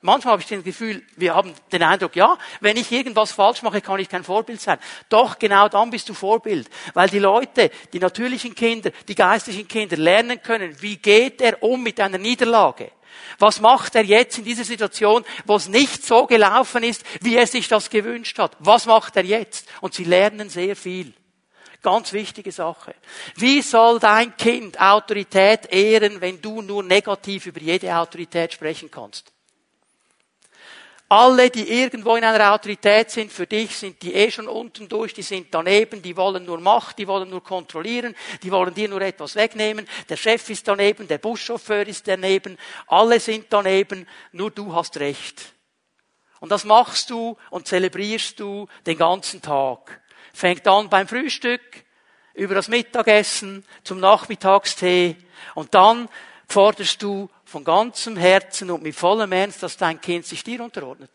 Manchmal 0.01 0.33
habe 0.33 0.41
ich 0.41 0.47
das 0.47 0.63
Gefühl, 0.63 1.03
wir 1.17 1.35
haben 1.35 1.53
den 1.73 1.83
Eindruck, 1.83 2.15
ja, 2.15 2.37
wenn 2.61 2.77
ich 2.77 2.89
irgendwas 2.89 3.33
falsch 3.33 3.63
mache, 3.63 3.81
kann 3.81 3.99
ich 3.99 4.07
kein 4.07 4.23
Vorbild 4.23 4.61
sein. 4.61 4.79
Doch, 5.09 5.37
genau 5.37 5.67
dann 5.67 5.89
bist 5.89 6.07
du 6.07 6.13
Vorbild. 6.13 6.69
Weil 6.93 7.09
die 7.09 7.19
Leute, 7.19 7.69
die 7.91 7.99
natürlichen 7.99 8.55
Kinder, 8.55 8.91
die 9.09 9.15
geistlichen 9.15 9.67
Kinder 9.67 9.97
lernen 9.97 10.41
können, 10.41 10.81
wie 10.81 10.95
geht 10.95 11.41
er 11.41 11.61
um 11.61 11.83
mit 11.83 11.99
einer 11.99 12.17
Niederlage? 12.17 12.91
Was 13.38 13.60
macht 13.60 13.95
er 13.95 14.03
jetzt 14.03 14.38
in 14.38 14.43
dieser 14.43 14.63
Situation, 14.63 15.23
wo 15.45 15.55
es 15.55 15.67
nicht 15.67 16.05
so 16.05 16.25
gelaufen 16.25 16.84
ist, 16.84 17.03
wie 17.21 17.36
er 17.36 17.47
sich 17.47 17.67
das 17.67 17.89
gewünscht 17.89 18.38
hat? 18.39 18.55
Was 18.60 18.86
macht 18.86 19.15
er 19.15 19.25
jetzt? 19.25 19.67
Und 19.82 19.93
sie 19.93 20.03
lernen 20.03 20.49
sehr 20.49 20.75
viel. 20.75 21.13
Ganz 21.82 22.12
wichtige 22.12 22.51
Sache. 22.51 22.93
Wie 23.36 23.62
soll 23.62 23.99
dein 23.99 24.36
Kind 24.36 24.79
Autorität 24.82 25.71
ehren, 25.71 26.19
wenn 26.19 26.41
du 26.41 26.62
nur 26.62 26.84
negativ 26.84 27.45
über 27.45 27.62
jede 27.62 27.95
Autorität 27.95 28.51
sprechen 28.51 28.91
kannst? 28.91 29.32
Alle, 31.11 31.49
die 31.49 31.67
irgendwo 31.67 32.15
in 32.15 32.23
einer 32.23 32.53
Autorität 32.53 33.09
sind, 33.09 33.31
für 33.31 33.47
dich 33.47 33.75
sind 33.75 33.99
die 34.03 34.13
eh 34.13 34.29
schon 34.29 34.47
unten 34.47 34.87
durch, 34.87 35.11
die 35.11 35.23
sind 35.23 35.47
daneben, 35.49 36.03
die 36.03 36.15
wollen 36.15 36.45
nur 36.45 36.59
Macht, 36.59 36.99
die 36.99 37.07
wollen 37.07 37.31
nur 37.31 37.43
kontrollieren, 37.43 38.15
die 38.43 38.51
wollen 38.51 38.75
dir 38.75 38.87
nur 38.87 39.01
etwas 39.01 39.35
wegnehmen, 39.35 39.87
der 40.07 40.17
Chef 40.17 40.47
ist 40.51 40.67
daneben, 40.67 41.07
der 41.07 41.17
Buschauffeur 41.17 41.87
ist 41.87 42.07
daneben, 42.07 42.59
alle 42.85 43.19
sind 43.19 43.47
daneben, 43.49 44.07
nur 44.33 44.51
du 44.51 44.71
hast 44.75 44.97
Recht. 44.97 45.53
Und 46.41 46.51
das 46.51 46.63
machst 46.63 47.09
du 47.09 47.37
und 47.49 47.67
zelebrierst 47.67 48.39
du 48.39 48.67
den 48.85 48.97
ganzen 48.97 49.41
Tag. 49.41 50.01
Fängt 50.31 50.67
an 50.67 50.89
beim 50.89 51.07
Frühstück, 51.07 51.61
über 52.35 52.53
das 52.53 52.67
Mittagessen, 52.67 53.65
zum 53.83 53.99
Nachmittagstee 53.99 55.17
und 55.55 55.73
dann 55.73 56.07
forderst 56.47 57.01
du 57.01 57.29
von 57.49 57.63
ganzem 57.63 58.15
Herzen 58.15 58.69
und 58.69 58.83
mit 58.83 58.95
vollem 58.95 59.31
Ernst, 59.31 59.63
dass 59.63 59.75
dein 59.75 59.99
Kind 59.99 60.25
sich 60.25 60.43
dir 60.43 60.63
unterordnet? 60.63 61.09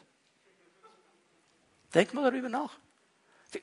Denk 1.94 2.12
mal 2.12 2.28
darüber 2.28 2.48
nach. 2.48 2.72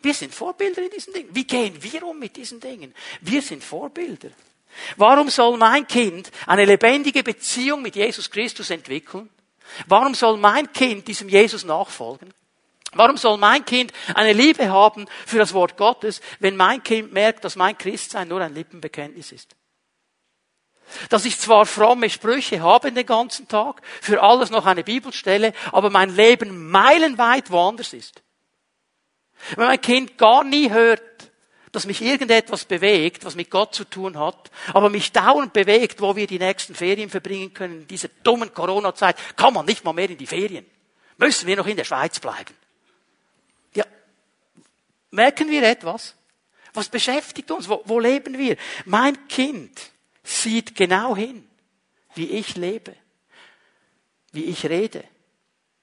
Wir 0.02 0.14
sind 0.14 0.34
Vorbilder 0.34 0.82
in 0.82 0.90
diesen 0.90 1.14
Dingen. 1.14 1.30
Wie 1.34 1.44
gehen 1.44 1.76
wir 1.84 2.04
um 2.04 2.18
mit 2.18 2.38
diesen 2.38 2.62
Dingen? 2.62 2.96
Wir 3.20 3.42
sind 3.42 3.62
Vorbilder. 3.62 4.30
Warum 4.96 5.30
soll 5.30 5.58
mein 5.58 5.86
Kind 5.86 6.32
eine 6.48 6.64
lebendige 6.64 7.24
Beziehung 7.24 7.82
mit 7.82 7.98
Jesus 7.98 8.32
Christus 8.32 8.70
entwickeln? 8.70 9.30
Warum 9.88 10.16
soll 10.16 10.38
mein 10.38 10.72
Kind 10.72 11.10
diesem 11.10 11.28
Jesus 11.28 11.66
nachfolgen? 11.66 12.34
Warum 12.94 13.18
soll 13.18 13.38
mein 13.38 13.66
Kind 13.66 13.92
eine 14.16 14.32
Liebe 14.32 14.70
haben 14.70 15.08
für 15.26 15.40
das 15.40 15.54
Wort 15.54 15.76
Gottes, 15.76 16.22
wenn 16.40 16.56
mein 16.56 16.84
Kind 16.84 17.12
merkt, 17.12 17.44
dass 17.44 17.58
mein 17.58 17.78
Christsein 17.78 18.30
nur 18.30 18.40
ein 18.40 18.54
Lippenbekenntnis 18.54 19.34
ist? 19.34 19.56
Dass 21.10 21.26
ich 21.26 21.40
zwar 21.40 21.66
fromme 21.66 22.10
Sprüche 22.10 22.62
habe 22.62 22.92
den 22.92 23.06
ganzen 23.06 23.48
Tag, 23.48 23.82
für 24.02 24.22
alles 24.22 24.50
noch 24.50 24.66
eine 24.66 24.84
Bibelstelle, 24.84 25.54
aber 25.72 25.90
mein 25.90 26.16
Leben 26.16 26.70
meilenweit 26.70 27.52
woanders 27.52 27.94
ist. 27.94 28.22
Wenn 29.56 29.68
mein 29.68 29.82
Kind 29.82 30.18
gar 30.18 30.44
nie 30.44 30.70
hört, 30.70 31.02
dass 31.72 31.86
mich 31.86 32.02
irgendetwas 32.02 32.66
bewegt, 32.66 33.24
was 33.24 33.36
mit 33.36 33.50
Gott 33.50 33.74
zu 33.74 33.86
tun 33.86 34.20
hat, 34.20 34.52
aber 34.74 34.90
mich 34.90 35.12
dauernd 35.12 35.54
bewegt, 35.54 36.02
wo 36.02 36.16
wir 36.16 36.28
die 36.28 36.40
nächsten 36.40 36.76
Ferien 36.76 37.10
verbringen 37.10 37.54
können, 37.54 37.82
in 37.82 37.88
dieser 37.88 38.10
dummen 38.24 38.54
Corona-Zeit, 38.54 39.16
kann 39.38 39.54
man 39.54 39.66
nicht 39.66 39.84
mal 39.84 39.94
mehr 39.94 40.10
in 40.10 40.18
die 40.18 40.28
Ferien. 40.28 40.66
Müssen 41.18 41.48
wir 41.48 41.56
noch 41.56 41.68
in 41.68 41.78
der 41.78 41.86
Schweiz 41.86 42.20
bleiben? 42.20 42.56
Ja, 43.74 43.86
merken 45.12 45.50
wir 45.50 45.64
etwas? 45.64 46.16
Was 46.74 46.90
beschäftigt 46.90 47.52
uns? 47.52 47.70
Wo, 47.70 47.82
wo 47.86 48.00
leben 48.00 48.38
wir? 48.38 48.58
Mein 48.86 49.28
Kind 49.28 49.92
sieht 50.24 50.76
genau 50.76 51.16
hin, 51.16 51.48
wie 52.16 52.30
ich 52.32 52.56
lebe, 52.56 52.96
wie 54.32 54.46
ich 54.46 54.66
rede. 54.66 55.04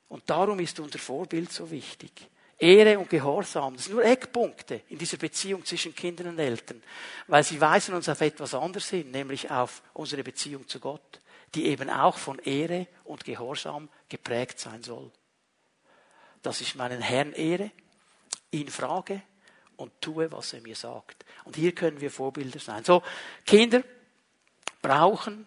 Und 0.08 0.28
darum 0.30 0.58
ist 0.60 0.80
unser 0.80 0.98
Vorbild 0.98 1.52
so 1.52 1.70
wichtig. 1.70 2.28
Ehre 2.58 2.98
und 2.98 3.08
Gehorsam, 3.08 3.76
das 3.76 3.84
sind 3.84 3.94
nur 3.94 4.04
Eckpunkte 4.04 4.82
in 4.88 4.98
dieser 4.98 5.16
Beziehung 5.16 5.64
zwischen 5.64 5.94
Kindern 5.94 6.28
und 6.28 6.38
Eltern, 6.40 6.82
weil 7.28 7.44
sie 7.44 7.60
weisen 7.60 7.94
uns 7.94 8.08
auf 8.08 8.20
etwas 8.20 8.52
anderes 8.52 8.90
hin, 8.90 9.12
nämlich 9.12 9.48
auf 9.48 9.80
unsere 9.94 10.24
Beziehung 10.24 10.66
zu 10.66 10.80
Gott, 10.80 11.20
die 11.54 11.66
eben 11.66 11.88
auch 11.88 12.18
von 12.18 12.40
Ehre 12.40 12.88
und 13.04 13.24
Gehorsam 13.24 13.88
geprägt 14.08 14.58
sein 14.58 14.82
soll. 14.82 15.12
Dass 16.42 16.60
ich 16.60 16.74
meinen 16.74 17.00
Herrn 17.00 17.32
ehre, 17.32 17.70
ihn 18.50 18.68
frage 18.68 19.22
und 19.76 19.92
tue, 20.00 20.30
was 20.32 20.52
er 20.52 20.60
mir 20.60 20.76
sagt. 20.76 21.24
Und 21.44 21.54
hier 21.54 21.72
können 21.72 22.00
wir 22.00 22.10
Vorbilder 22.10 22.58
sein. 22.58 22.82
So, 22.82 23.04
Kinder, 23.46 23.84
brauchen 24.82 25.46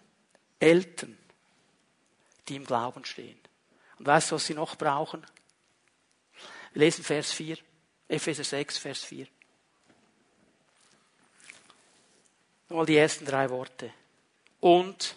Eltern, 0.59 1.17
die 2.47 2.55
im 2.55 2.65
Glauben 2.65 3.05
stehen. 3.05 3.39
Und 3.97 4.05
weißt 4.05 4.31
du, 4.31 4.35
was 4.35 4.45
sie 4.45 4.53
noch 4.53 4.75
brauchen? 4.75 5.25
Wir 6.73 6.81
lesen 6.81 7.03
Vers 7.03 7.31
4, 7.31 7.57
Epheser 8.07 8.43
6, 8.43 8.77
Vers 8.77 9.03
4. 9.03 9.27
Nochmal 12.69 12.85
die 12.85 12.97
ersten 12.97 13.25
drei 13.25 13.49
Worte. 13.49 13.93
Und 14.61 15.15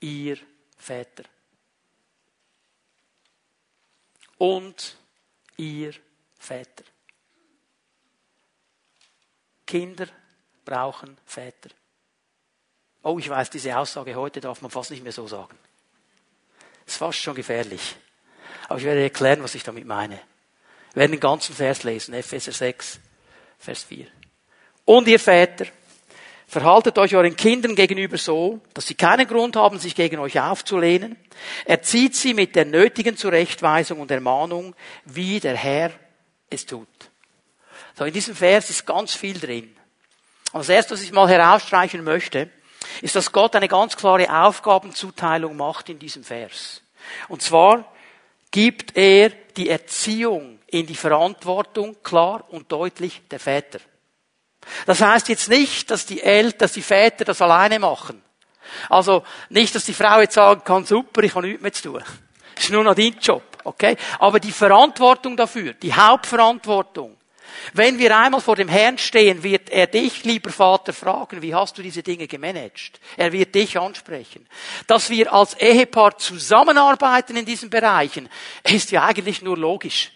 ihr 0.00 0.38
Väter. 0.76 1.24
Und 4.38 4.96
ihr 5.56 5.94
Väter. 6.38 6.84
Kinder 9.64 10.08
brauchen 10.64 11.16
Väter. 11.24 11.70
Oh, 13.08 13.18
ich 13.18 13.30
weiß, 13.30 13.48
diese 13.48 13.74
Aussage 13.74 14.14
heute 14.16 14.38
darf 14.38 14.60
man 14.60 14.70
fast 14.70 14.90
nicht 14.90 15.02
mehr 15.02 15.12
so 15.12 15.26
sagen. 15.26 15.56
Das 16.84 16.92
ist 16.92 16.98
fast 16.98 17.18
schon 17.18 17.34
gefährlich. 17.34 17.96
Aber 18.68 18.78
ich 18.78 18.84
werde 18.84 19.02
erklären, 19.02 19.42
was 19.42 19.54
ich 19.54 19.62
damit 19.62 19.86
meine. 19.86 20.20
Wir 20.92 21.00
werden 21.00 21.12
den 21.12 21.20
ganzen 21.20 21.54
Vers 21.54 21.84
lesen, 21.84 22.12
Epheser 22.12 22.52
6, 22.52 23.00
Vers 23.58 23.84
4. 23.84 24.08
Und 24.84 25.08
ihr 25.08 25.18
Väter, 25.18 25.64
verhaltet 26.48 26.98
euch 26.98 27.16
euren 27.16 27.34
Kindern 27.34 27.74
gegenüber 27.74 28.18
so, 28.18 28.60
dass 28.74 28.86
sie 28.86 28.94
keinen 28.94 29.26
Grund 29.26 29.56
haben, 29.56 29.78
sich 29.78 29.94
gegen 29.94 30.18
euch 30.18 30.38
aufzulehnen. 30.38 31.16
Erzieht 31.64 32.14
sie 32.14 32.34
mit 32.34 32.56
der 32.56 32.66
nötigen 32.66 33.16
Zurechtweisung 33.16 34.00
und 34.00 34.10
Ermahnung, 34.10 34.76
wie 35.06 35.40
der 35.40 35.56
Herr 35.56 35.92
es 36.50 36.66
tut. 36.66 36.86
So, 37.96 38.04
in 38.04 38.12
diesem 38.12 38.36
Vers 38.36 38.68
ist 38.68 38.84
ganz 38.84 39.14
viel 39.14 39.40
drin. 39.40 39.74
Und 40.52 40.60
das 40.60 40.68
erste, 40.68 40.92
was 40.92 41.00
ich 41.00 41.12
mal 41.12 41.26
herausstreichen 41.26 42.04
möchte, 42.04 42.50
ist, 43.02 43.16
dass 43.16 43.32
Gott 43.32 43.56
eine 43.56 43.68
ganz 43.68 43.96
klare 43.96 44.30
Aufgabenzuteilung 44.44 45.56
macht 45.56 45.88
in 45.88 45.98
diesem 45.98 46.24
Vers. 46.24 46.82
Und 47.28 47.42
zwar 47.42 47.84
gibt 48.50 48.96
er 48.96 49.30
die 49.56 49.68
Erziehung 49.68 50.58
in 50.66 50.86
die 50.86 50.94
Verantwortung 50.94 51.96
klar 52.02 52.44
und 52.48 52.70
deutlich 52.70 53.22
der 53.30 53.40
Väter. 53.40 53.80
Das 54.86 55.00
heißt 55.00 55.28
jetzt 55.28 55.48
nicht, 55.48 55.90
dass 55.90 56.06
die 56.06 56.22
Eltern, 56.22 56.58
dass 56.58 56.72
die 56.72 56.82
Väter 56.82 57.24
das 57.24 57.40
alleine 57.40 57.78
machen. 57.78 58.22
Also 58.88 59.24
nicht, 59.48 59.74
dass 59.74 59.84
die 59.84 59.94
Frau 59.94 60.20
jetzt 60.20 60.34
sagen 60.34 60.62
kann, 60.64 60.84
super, 60.84 61.22
ich 61.22 61.34
habe 61.34 61.46
nichts 61.46 61.62
mehr 61.62 61.72
zu 61.72 61.82
tun. 61.82 62.04
Das 62.54 62.64
ist 62.64 62.70
nur 62.70 62.84
noch 62.84 62.94
dein 62.94 63.16
Job, 63.18 63.42
okay? 63.64 63.96
Aber 64.18 64.40
die 64.40 64.52
Verantwortung 64.52 65.36
dafür, 65.36 65.74
die 65.74 65.94
Hauptverantwortung, 65.94 67.16
wenn 67.72 67.98
wir 67.98 68.16
einmal 68.16 68.40
vor 68.40 68.56
dem 68.56 68.68
Herrn 68.68 68.98
stehen, 68.98 69.42
wird 69.42 69.70
er 69.70 69.86
dich, 69.86 70.24
lieber 70.24 70.50
Vater, 70.50 70.92
fragen, 70.92 71.42
wie 71.42 71.54
hast 71.54 71.78
du 71.78 71.82
diese 71.82 72.02
Dinge 72.02 72.26
gemanagt? 72.26 73.00
Er 73.16 73.32
wird 73.32 73.54
dich 73.54 73.78
ansprechen. 73.78 74.46
Dass 74.86 75.10
wir 75.10 75.32
als 75.32 75.54
Ehepaar 75.54 76.18
zusammenarbeiten 76.18 77.36
in 77.36 77.44
diesen 77.44 77.70
Bereichen, 77.70 78.28
ist 78.64 78.90
ja 78.90 79.04
eigentlich 79.04 79.42
nur 79.42 79.56
logisch. 79.56 80.12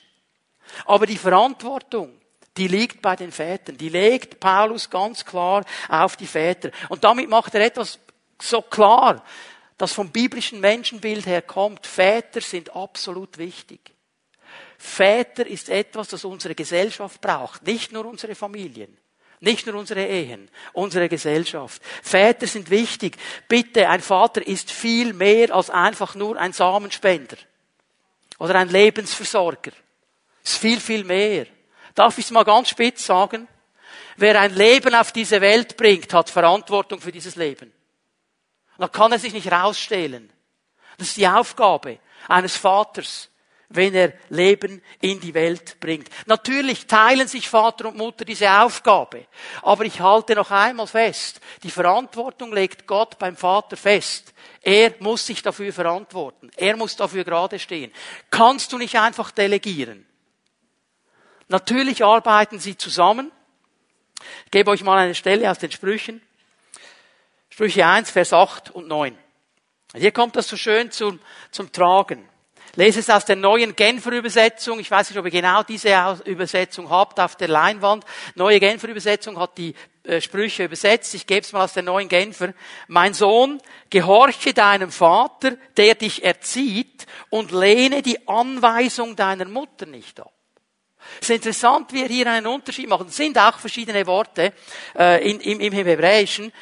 Aber 0.87 1.07
die 1.07 1.19
Verantwortung, 1.19 2.19
die 2.57 2.69
liegt 2.69 3.01
bei 3.01 3.17
den 3.17 3.33
Vätern. 3.33 3.77
Die 3.77 3.89
legt 3.89 4.41
Paulus 4.41 4.91
ganz 4.91 5.25
klar 5.25 5.65
auf 5.89 6.17
die 6.17 6.27
Väter. 6.27 6.71
Und 6.89 7.05
damit 7.05 7.29
macht 7.29 7.55
er 7.55 7.65
etwas 7.65 7.99
so 8.41 8.61
klar, 8.61 9.25
das 9.79 9.93
vom 9.93 10.11
biblischen 10.11 10.61
Menschenbild 10.61 11.27
her 11.27 11.43
kommt. 11.43 11.87
Väter 11.87 12.41
sind 12.41 12.75
absolut 12.77 13.39
wichtig. 13.39 13.81
Väter 14.85 15.47
ist 15.47 15.69
etwas, 15.69 16.09
das 16.09 16.25
unsere 16.25 16.57
Gesellschaft 16.57 17.21
braucht, 17.21 17.65
nicht 17.65 17.93
nur 17.93 18.05
unsere 18.05 18.35
Familien. 18.35 18.99
Nicht 19.39 19.65
nur 19.65 19.77
unsere 19.77 20.05
Ehen, 20.05 20.51
unsere 20.73 21.09
Gesellschaft. 21.09 21.81
Väter 22.03 22.49
sind 22.49 22.69
wichtig. 22.69 23.17
Bitte, 23.47 23.89
ein 23.89 24.01
Vater 24.01 24.45
ist 24.45 24.73
viel 24.73 25.13
mehr 25.13 25.55
als 25.55 25.71
einfach 25.71 26.17
nur 26.17 26.37
ein 26.37 26.53
Samenspender 26.53 27.37
oder 28.39 28.57
ein 28.57 28.69
Lebensversorger. 28.69 29.71
Ist 30.43 30.59
viel, 30.59 30.81
viel 30.81 31.05
mehr. 31.05 31.47
Darf 31.95 32.19
ich 32.19 32.25
es 32.25 32.31
mal 32.33 32.45
ganz 32.45 32.69
spitz 32.69 33.07
sagen? 33.07 33.47
Wer 34.17 34.41
ein 34.41 34.55
Leben 34.55 34.95
auf 34.97 35.13
diese 35.13 35.41
Welt 35.41 35.77
bringt, 35.77 36.13
hat 36.13 36.29
Verantwortung 36.29 37.01
für 37.01 37.13
dieses 37.13 37.37
Leben. 37.37 37.73
Da 38.79 38.89
kann 38.89 39.13
er 39.13 39.21
sich 39.21 39.33
nicht 39.33 39.51
rausstehlen. 39.51 40.29
Das 40.99 41.09
ist 41.09 41.17
die 41.17 41.29
Aufgabe 41.29 41.99
eines 42.29 42.57
Vaters 42.57 43.29
wenn 43.75 43.95
er 43.95 44.13
Leben 44.29 44.83
in 45.01 45.21
die 45.21 45.35
Welt 45.35 45.79
bringt. 45.81 46.09
Natürlich 46.27 46.87
teilen 46.87 47.29
sich 47.29 47.49
Vater 47.49 47.89
und 47.89 47.97
Mutter 47.97 48.25
diese 48.25 48.51
Aufgabe. 48.51 49.27
Aber 49.63 49.85
ich 49.85 50.01
halte 50.01 50.35
noch 50.35 50.51
einmal 50.51 50.87
fest, 50.87 51.41
die 51.63 51.71
Verantwortung 51.71 52.53
legt 52.53 52.87
Gott 52.87 53.19
beim 53.19 53.37
Vater 53.37 53.77
fest. 53.77 54.33
Er 54.61 54.95
muss 55.01 55.27
sich 55.27 55.43
dafür 55.43 55.73
verantworten. 55.73 56.51
Er 56.57 56.77
muss 56.77 56.97
dafür 56.97 57.25
gerade 57.25 57.59
stehen. 57.59 57.93
Kannst 58.31 58.73
du 58.73 58.79
nicht 58.79 58.99
einfach 58.99 59.31
delegieren? 59.31 60.07
Natürlich 61.49 62.05
arbeiten 62.05 62.59
sie 62.59 62.77
zusammen. 62.77 63.33
Ich 64.45 64.51
gebe 64.51 64.71
euch 64.71 64.85
mal 64.85 64.99
eine 64.99 65.15
Stelle 65.15 65.51
aus 65.51 65.59
den 65.59 65.71
Sprüchen. 65.71 66.23
Sprüche 67.51 67.85
1, 67.85 68.11
Vers 68.11 68.33
8 68.33 68.71
und 68.71 68.89
9. 68.89 69.19
Hier 69.95 70.13
kommt 70.13 70.37
das 70.37 70.49
so 70.49 70.57
schön 70.57 70.91
zum, 70.91 71.21
zum 71.51 71.71
Tragen. 71.71 72.27
Lese 72.75 73.01
es 73.01 73.11
aus 73.11 73.27
der 73.27 73.37
neuen 73.37 73.77
Genfer 73.77 74.13
Übersetzung. 74.13 74.81
Ich 74.81 74.91
weiß 74.91 75.11
nicht, 75.11 75.19
ob 75.19 75.27
ihr 75.27 75.31
genau 75.31 75.63
diese 75.63 75.91
Übersetzung 76.25 76.89
habt 76.89 77.21
auf 77.21 77.37
der 77.37 77.49
Leinwand. 77.49 78.05
Neue 78.35 78.61
Genfer 78.61 78.89
Übersetzung 78.89 79.39
hat 79.39 79.59
die 79.59 79.75
äh, 80.05 80.23
Sprüche 80.23 80.65
übersetzt. 80.65 81.15
Ich 81.15 81.27
gebe 81.27 81.43
es 81.43 81.53
mal 81.53 81.65
aus 81.65 81.75
der 81.75 81.83
neuen 81.83 82.09
Genfer. 82.09 82.55
Mein 82.89 83.13
Sohn, 83.13 83.61
gehorche 83.91 84.55
deinem 84.55 84.91
Vater, 84.91 85.57
der 85.77 85.97
dich 85.97 86.25
erzieht, 86.25 87.07
und 87.29 87.53
lehne 87.53 88.01
die 88.01 88.27
Anweisung 88.27 89.17
deiner 89.17 89.45
Mutter 89.45 89.85
nicht 89.85 90.19
ab. 90.19 90.33
Es 91.21 91.29
ist 91.29 91.37
interessant, 91.37 91.93
wie 91.93 92.03
er 92.03 92.09
hier 92.09 92.27
einen 92.27 92.47
Unterschied 92.47 92.89
macht. 92.89 93.09
Es 93.09 93.17
sind 93.17 93.37
auch 93.37 93.59
verschiedene 93.59 94.07
Worte 94.07 94.55
äh, 94.99 95.31
in, 95.31 95.41
im, 95.41 95.61
im 95.61 95.73
Hebräischen. 95.75 96.53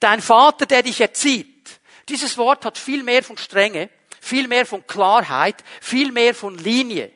Dein 0.00 0.20
Vater, 0.20 0.66
der 0.66 0.82
dich 0.82 1.00
erzieht. 1.00 1.80
Dieses 2.08 2.36
Wort 2.38 2.64
hat 2.64 2.76
viel 2.76 3.04
mehr 3.04 3.22
von 3.22 3.36
Strenge 3.36 3.88
viel 4.20 4.46
mehr 4.46 4.66
von 4.66 4.86
Klarheit, 4.86 5.64
viel 5.80 6.12
mehr 6.12 6.34
von 6.34 6.56
Linie. 6.58 7.10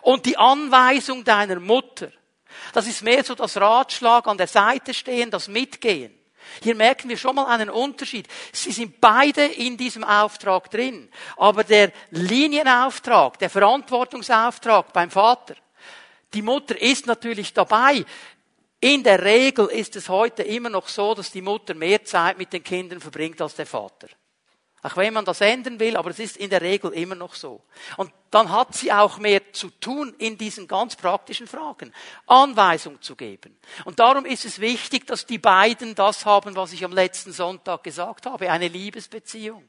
Und 0.00 0.24
die 0.24 0.38
Anweisung 0.38 1.24
deiner 1.24 1.60
Mutter, 1.60 2.10
das 2.72 2.86
ist 2.86 3.02
mehr 3.02 3.24
so 3.24 3.34
das 3.34 3.56
Ratschlag 3.56 4.26
an 4.26 4.38
der 4.38 4.46
Seite 4.46 4.94
stehen, 4.94 5.30
das 5.30 5.48
Mitgehen. 5.48 6.16
Hier 6.62 6.74
merken 6.74 7.08
wir 7.08 7.16
schon 7.16 7.36
mal 7.36 7.46
einen 7.46 7.70
Unterschied. 7.70 8.28
Sie 8.52 8.72
sind 8.72 9.00
beide 9.00 9.44
in 9.44 9.76
diesem 9.76 10.04
Auftrag 10.04 10.70
drin. 10.70 11.08
Aber 11.36 11.64
der 11.64 11.92
Linienauftrag, 12.10 13.38
der 13.38 13.50
Verantwortungsauftrag 13.50 14.92
beim 14.92 15.10
Vater, 15.10 15.54
die 16.34 16.42
Mutter 16.42 16.80
ist 16.80 17.06
natürlich 17.06 17.52
dabei. 17.52 18.04
In 18.80 19.02
der 19.04 19.22
Regel 19.22 19.66
ist 19.66 19.94
es 19.96 20.08
heute 20.08 20.42
immer 20.42 20.68
noch 20.68 20.88
so, 20.88 21.14
dass 21.14 21.30
die 21.30 21.42
Mutter 21.42 21.74
mehr 21.74 22.04
Zeit 22.04 22.38
mit 22.38 22.52
den 22.52 22.64
Kindern 22.64 23.00
verbringt 23.00 23.40
als 23.40 23.54
der 23.54 23.66
Vater. 23.66 24.08
Auch 24.84 24.96
wenn 24.96 25.14
man 25.14 25.24
das 25.24 25.40
ändern 25.40 25.78
will, 25.78 25.96
aber 25.96 26.10
es 26.10 26.18
ist 26.18 26.36
in 26.36 26.50
der 26.50 26.60
Regel 26.60 26.90
immer 26.92 27.14
noch 27.14 27.34
so. 27.34 27.62
Und 27.96 28.12
dann 28.32 28.50
hat 28.50 28.74
sie 28.74 28.92
auch 28.92 29.18
mehr 29.18 29.52
zu 29.52 29.70
tun 29.70 30.12
in 30.18 30.36
diesen 30.36 30.66
ganz 30.66 30.96
praktischen 30.96 31.46
Fragen. 31.46 31.94
Anweisung 32.26 33.00
zu 33.00 33.14
geben. 33.14 33.56
Und 33.84 34.00
darum 34.00 34.24
ist 34.24 34.44
es 34.44 34.60
wichtig, 34.60 35.06
dass 35.06 35.24
die 35.24 35.38
beiden 35.38 35.94
das 35.94 36.26
haben, 36.26 36.56
was 36.56 36.72
ich 36.72 36.84
am 36.84 36.92
letzten 36.92 37.32
Sonntag 37.32 37.84
gesagt 37.84 38.26
habe, 38.26 38.50
eine 38.50 38.66
Liebesbeziehung. 38.66 39.68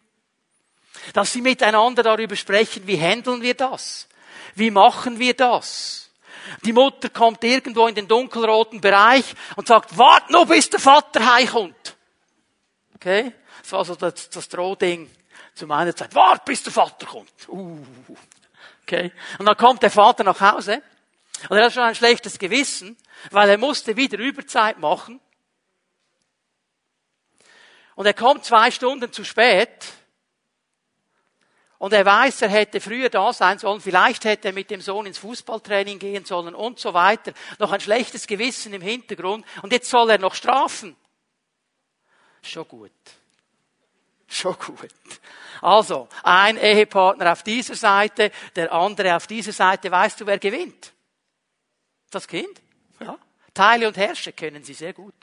Dass 1.14 1.32
sie 1.32 1.42
miteinander 1.42 2.02
darüber 2.02 2.36
sprechen, 2.36 2.88
wie 2.88 3.00
handeln 3.00 3.44
wir 3.44 3.54
das? 3.54 4.08
Wie 4.56 4.72
machen 4.72 5.20
wir 5.20 5.36
das? 5.36 6.12
Die 6.66 6.74
Mutter 6.74 7.10
kommt 7.10 7.44
irgendwo 7.44 7.88
in 7.88 7.96
den 7.96 8.08
dunkelroten 8.08 8.82
Bereich 8.82 9.26
und 9.56 9.68
sagt, 9.68 9.96
wart 9.96 10.32
nur 10.32 10.48
bis 10.48 10.72
der 10.72 10.80
Vater 10.80 11.34
heimkommt. 11.36 11.96
Okay? 12.96 13.34
Das 13.64 13.72
war 13.72 13.86
so 13.86 13.96
das, 13.96 14.30
das 14.30 14.50
Drohding 14.50 15.10
zu 15.56 15.66
meiner 15.66 15.96
Zeit. 15.96 16.14
Wart, 16.14 16.46
bis 16.46 16.62
der 16.64 16.74
Vater 16.74 17.06
kommt. 17.06 17.32
Uh, 17.48 17.84
okay. 18.84 19.12
Und 19.40 19.46
dann 19.46 19.58
kommt 19.58 19.82
der 19.82 19.90
Vater 19.90 20.24
nach 20.24 20.40
Hause 20.40 20.84
und 21.50 21.58
er 21.58 21.66
hat 21.66 21.74
schon 21.74 21.84
ein 21.84 21.96
schlechtes 21.96 22.38
Gewissen, 22.38 22.98
weil 23.32 23.50
er 23.50 23.58
musste 23.58 23.96
wieder 23.96 24.20
Überzeit 24.20 24.80
machen. 24.80 25.20
Und 27.96 28.06
er 28.06 28.14
kommt 28.14 28.44
zwei 28.44 28.70
Stunden 28.70 29.12
zu 29.12 29.24
spät. 29.24 29.94
Und 31.78 31.94
er 31.94 32.06
weiß, 32.06 32.42
er 32.44 32.50
hätte 32.50 32.80
früher 32.82 33.10
da 33.10 33.34
sein 33.34 33.60
sollen, 33.60 33.82
vielleicht 33.82 34.24
hätte 34.24 34.50
er 34.50 34.54
mit 34.54 34.72
dem 34.72 34.80
Sohn 34.82 35.06
ins 35.06 35.18
Fußballtraining 35.18 36.00
gehen 36.00 36.24
sollen 36.26 36.56
und 36.56 36.80
so 36.80 36.94
weiter. 36.94 37.34
Noch 37.60 37.72
ein 37.72 37.82
schlechtes 37.82 38.26
Gewissen 38.28 38.74
im 38.74 38.82
Hintergrund. 38.82 39.46
Und 39.62 39.72
jetzt 39.74 39.90
soll 39.90 40.10
er 40.10 40.18
noch 40.18 40.34
strafen. 40.34 40.96
Schon 42.42 42.68
gut. 42.68 42.92
Schon 44.34 44.58
gut. 44.58 44.90
Also, 45.62 46.08
ein 46.24 46.58
Ehepartner 46.58 47.32
auf 47.32 47.44
dieser 47.44 47.76
Seite, 47.76 48.32
der 48.56 48.72
andere 48.72 49.16
auf 49.16 49.28
dieser 49.28 49.52
Seite. 49.52 49.92
Weißt 49.92 50.20
du, 50.20 50.26
wer 50.26 50.40
gewinnt? 50.40 50.92
Das 52.10 52.28
Kind? 52.28 52.62
Ja. 53.00 53.18
Teile 53.54 53.88
und 53.88 53.96
Herrsche 53.96 54.34
kennen 54.34 54.64
sie 54.64 54.74
sehr 54.74 54.94
gut. 54.94 55.14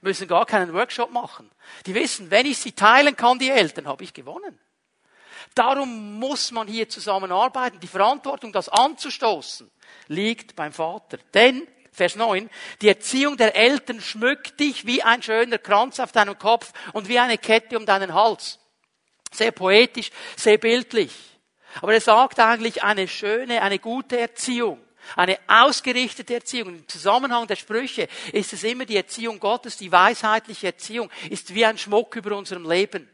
Müssen 0.00 0.26
gar 0.26 0.46
keinen 0.46 0.72
Workshop 0.72 1.10
machen. 1.10 1.50
Die 1.84 1.94
wissen, 1.94 2.30
wenn 2.30 2.46
ich 2.46 2.58
sie 2.58 2.72
teilen 2.72 3.16
kann, 3.16 3.38
die 3.38 3.50
Eltern, 3.50 3.86
habe 3.86 4.02
ich 4.02 4.14
gewonnen. 4.14 4.58
Darum 5.54 6.18
muss 6.18 6.50
man 6.50 6.68
hier 6.68 6.88
zusammenarbeiten. 6.88 7.80
Die 7.80 7.86
Verantwortung, 7.86 8.52
das 8.52 8.70
anzustoßen, 8.70 9.70
liegt 10.06 10.56
beim 10.56 10.72
Vater. 10.72 11.18
Denn 11.34 11.68
Vers 11.98 12.16
9, 12.16 12.48
die 12.80 12.88
Erziehung 12.88 13.36
der 13.36 13.56
Eltern 13.56 14.00
schmückt 14.00 14.58
dich 14.60 14.86
wie 14.86 15.02
ein 15.02 15.22
schöner 15.22 15.58
Kranz 15.58 15.98
auf 16.00 16.12
deinem 16.12 16.38
Kopf 16.38 16.72
und 16.92 17.08
wie 17.08 17.18
eine 17.18 17.38
Kette 17.38 17.76
um 17.76 17.84
deinen 17.84 18.14
Hals. 18.14 18.60
Sehr 19.32 19.50
poetisch, 19.50 20.10
sehr 20.36 20.58
bildlich. 20.58 21.12
Aber 21.82 21.92
er 21.92 22.00
sagt 22.00 22.40
eigentlich 22.40 22.82
eine 22.82 23.08
schöne, 23.08 23.62
eine 23.62 23.78
gute 23.78 24.18
Erziehung. 24.18 24.80
Eine 25.16 25.38
ausgerichtete 25.48 26.34
Erziehung. 26.34 26.68
Im 26.68 26.88
Zusammenhang 26.88 27.46
der 27.46 27.56
Sprüche 27.56 28.08
ist 28.32 28.52
es 28.52 28.62
immer 28.62 28.84
die 28.84 28.96
Erziehung 28.96 29.40
Gottes, 29.40 29.76
die 29.76 29.90
weisheitliche 29.90 30.68
Erziehung, 30.68 31.10
ist 31.30 31.54
wie 31.54 31.66
ein 31.66 31.78
Schmuck 31.78 32.14
über 32.16 32.36
unserem 32.36 32.68
Leben 32.68 33.08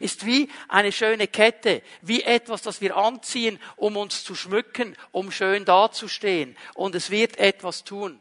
ist 0.00 0.26
wie 0.26 0.50
eine 0.68 0.92
schöne 0.92 1.26
Kette, 1.26 1.82
wie 2.02 2.22
etwas, 2.22 2.62
das 2.62 2.80
wir 2.80 2.96
anziehen, 2.96 3.58
um 3.76 3.96
uns 3.96 4.24
zu 4.24 4.34
schmücken, 4.34 4.96
um 5.12 5.30
schön 5.30 5.64
dazustehen. 5.64 6.56
Und 6.74 6.94
es 6.94 7.10
wird 7.10 7.38
etwas 7.38 7.84
tun. 7.84 8.20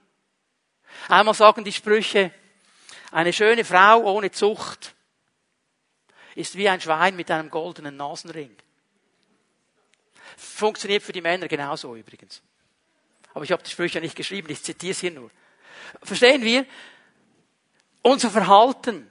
Einmal 1.10 1.34
sagen 1.34 1.64
die 1.64 1.74
Sprüche, 1.74 2.32
eine 3.12 3.34
schöne 3.34 3.64
Frau 3.64 4.02
ohne 4.04 4.32
Zucht 4.32 4.96
ist 6.36 6.56
wie 6.56 6.70
ein 6.70 6.82
Schwein 6.82 7.16
mit 7.16 7.32
einem 7.32 7.50
goldenen 7.50 7.98
Nasenring. 7.98 8.56
Funktioniert 10.38 11.02
für 11.02 11.14
die 11.14 11.22
Männer 11.22 11.48
genauso 11.48 11.96
übrigens. 11.96 12.42
Aber 13.34 13.44
ich 13.44 13.52
habe 13.52 13.64
die 13.64 13.72
Sprüche 13.72 14.02
nicht 14.02 14.16
geschrieben, 14.16 14.50
ich 14.52 14.62
zitiere 14.62 14.92
es 14.92 15.00
hier 15.00 15.12
nur. 15.12 15.32
Verstehen 16.04 16.44
wir? 16.44 16.66
Unser 18.02 18.30
Verhalten 18.30 19.10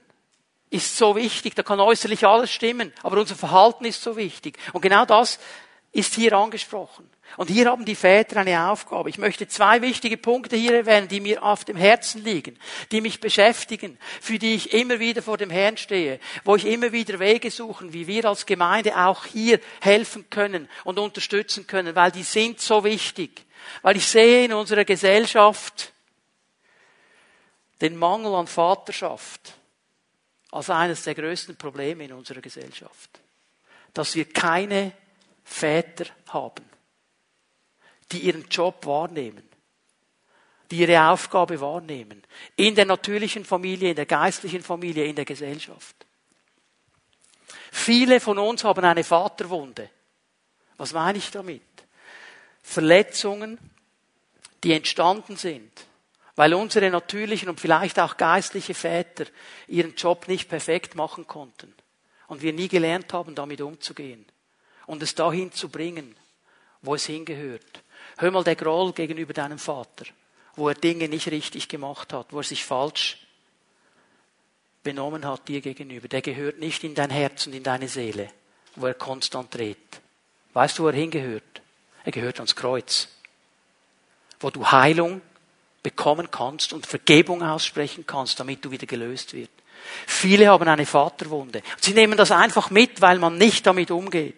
ist 0.69 0.97
so 0.97 1.15
wichtig. 1.15 1.55
Da 1.55 1.63
kann 1.63 1.79
äußerlich 1.79 2.25
alles 2.25 2.51
stimmen, 2.51 2.93
aber 3.03 3.19
unser 3.19 3.35
Verhalten 3.35 3.85
ist 3.85 4.01
so 4.01 4.15
wichtig. 4.17 4.57
Und 4.73 4.81
genau 4.81 5.05
das 5.05 5.39
ist 5.91 6.15
hier 6.15 6.33
angesprochen. 6.33 7.09
Und 7.35 7.49
hier 7.49 7.65
haben 7.65 7.85
die 7.85 7.95
Väter 7.95 8.37
eine 8.37 8.69
Aufgabe. 8.69 9.09
Ich 9.09 9.17
möchte 9.17 9.47
zwei 9.47 9.81
wichtige 9.81 10.17
Punkte 10.17 10.55
hier 10.55 10.73
erwähnen, 10.73 11.07
die 11.07 11.19
mir 11.19 11.43
auf 11.43 11.65
dem 11.65 11.75
Herzen 11.75 12.23
liegen, 12.23 12.57
die 12.91 13.01
mich 13.01 13.19
beschäftigen, 13.19 13.97
für 14.21 14.39
die 14.39 14.55
ich 14.55 14.73
immer 14.73 14.99
wieder 14.99 15.21
vor 15.21 15.37
dem 15.37 15.49
Herrn 15.49 15.77
stehe, 15.77 16.19
wo 16.45 16.55
ich 16.55 16.65
immer 16.65 16.91
wieder 16.91 17.19
Wege 17.19 17.51
suchen, 17.51 17.93
wie 17.93 18.07
wir 18.07 18.25
als 18.25 18.45
Gemeinde 18.45 18.97
auch 18.97 19.25
hier 19.25 19.59
helfen 19.81 20.29
können 20.29 20.69
und 20.83 20.99
unterstützen 20.99 21.67
können, 21.67 21.95
weil 21.95 22.11
die 22.11 22.23
sind 22.23 22.61
so 22.61 22.83
wichtig. 22.83 23.45
Weil 23.81 23.97
ich 23.97 24.05
sehe 24.05 24.45
in 24.45 24.53
unserer 24.53 24.85
Gesellschaft 24.85 25.91
den 27.81 27.97
Mangel 27.97 28.33
an 28.35 28.47
Vaterschaft 28.47 29.53
als 30.57 30.69
eines 30.69 31.03
der 31.03 31.15
größten 31.15 31.55
Probleme 31.55 32.05
in 32.05 32.13
unserer 32.13 32.41
Gesellschaft. 32.41 33.19
Dass 33.93 34.15
wir 34.15 34.25
keine 34.25 34.91
Väter 35.43 36.05
haben, 36.27 36.65
die 38.11 38.19
ihren 38.19 38.47
Job 38.49 38.85
wahrnehmen, 38.85 39.47
die 40.71 40.79
ihre 40.79 41.09
Aufgabe 41.09 41.61
wahrnehmen. 41.61 42.23
In 42.55 42.75
der 42.75 42.85
natürlichen 42.85 43.45
Familie, 43.45 43.91
in 43.91 43.95
der 43.95 44.05
geistlichen 44.05 44.63
Familie, 44.63 45.05
in 45.05 45.15
der 45.15 45.25
Gesellschaft. 45.25 45.95
Viele 47.71 48.19
von 48.19 48.37
uns 48.37 48.63
haben 48.63 48.83
eine 48.83 49.03
Vaterwunde. 49.03 49.89
Was 50.77 50.93
meine 50.93 51.19
ich 51.19 51.31
damit? 51.31 51.61
Verletzungen, 52.63 53.57
die 54.63 54.73
entstanden 54.73 55.37
sind, 55.37 55.71
weil 56.37 56.53
unsere 56.53 56.89
natürlichen 56.91 57.49
und 57.49 57.59
vielleicht 57.59 57.99
auch 57.99 58.15
geistliche 58.15 58.75
Väter 58.75 59.25
ihren 59.67 59.95
Job 59.95 60.27
nicht 60.27 60.47
perfekt 60.47 60.93
machen 60.93 61.25
konnten 61.25 61.73
und 62.27 62.43
wir 62.43 62.53
nie 62.53 62.67
gelernt 62.67 63.11
haben, 63.11 63.33
damit 63.33 63.59
umzugehen 63.59 64.23
und 64.85 65.01
es 65.01 65.15
dahin 65.15 65.51
zu 65.51 65.67
bringen, 65.67 66.15
wo 66.83 66.93
es 66.93 67.07
hingehört. 67.07 67.83
Hör 68.19 68.29
mal 68.29 68.43
der 68.43 68.55
Groll 68.55 68.93
gegenüber 68.93 69.33
deinem 69.33 69.57
Vater, 69.57 70.05
wo 70.55 70.69
er 70.69 70.75
Dinge 70.75 71.09
nicht 71.09 71.27
richtig 71.31 71.69
gemacht 71.69 72.13
hat, 72.13 72.31
wo 72.31 72.37
er 72.37 72.43
sich 72.43 72.63
falsch 72.63 73.25
benommen 74.83 75.25
hat 75.25 75.47
dir 75.47 75.61
gegenüber. 75.61 76.07
Der 76.07 76.21
gehört 76.21 76.59
nicht 76.59 76.83
in 76.83 76.93
dein 76.93 77.09
Herz 77.09 77.47
und 77.47 77.53
in 77.53 77.63
deine 77.63 77.87
Seele, 77.87 78.29
wo 78.75 78.85
er 78.85 78.93
konstant 78.93 79.55
dreht. 79.55 80.01
Weißt 80.53 80.77
du, 80.77 80.83
wo 80.83 80.89
er 80.89 80.93
hingehört? 80.93 81.63
Er 82.03 82.11
gehört 82.11 82.37
ans 82.37 82.55
Kreuz, 82.55 83.07
wo 84.39 84.51
du 84.51 84.69
Heilung 84.69 85.21
bekommen 85.83 86.29
kannst 86.31 86.73
und 86.73 86.85
Vergebung 86.85 87.43
aussprechen 87.43 88.05
kannst, 88.05 88.39
damit 88.39 88.63
du 88.63 88.71
wieder 88.71 88.87
gelöst 88.87 89.33
wirst. 89.33 89.51
Viele 90.05 90.47
haben 90.47 90.67
eine 90.67 90.85
Vaterwunde. 90.85 91.61
Sie 91.79 91.93
nehmen 91.93 92.17
das 92.17 92.31
einfach 92.31 92.69
mit, 92.69 93.01
weil 93.01 93.19
man 93.19 93.37
nicht 93.37 93.65
damit 93.65 93.91
umgeht. 93.91 94.35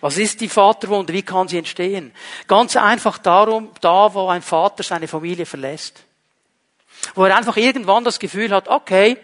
Was 0.00 0.18
ist 0.18 0.40
die 0.40 0.48
Vaterwunde? 0.48 1.12
Wie 1.12 1.22
kann 1.22 1.48
sie 1.48 1.58
entstehen? 1.58 2.12
Ganz 2.48 2.76
einfach 2.76 3.18
darum, 3.18 3.70
da 3.80 4.12
wo 4.12 4.28
ein 4.28 4.42
Vater 4.42 4.82
seine 4.82 5.08
Familie 5.08 5.46
verlässt. 5.46 6.02
Wo 7.14 7.24
er 7.24 7.36
einfach 7.36 7.56
irgendwann 7.56 8.04
das 8.04 8.18
Gefühl 8.18 8.50
hat, 8.50 8.68
okay, 8.68 9.16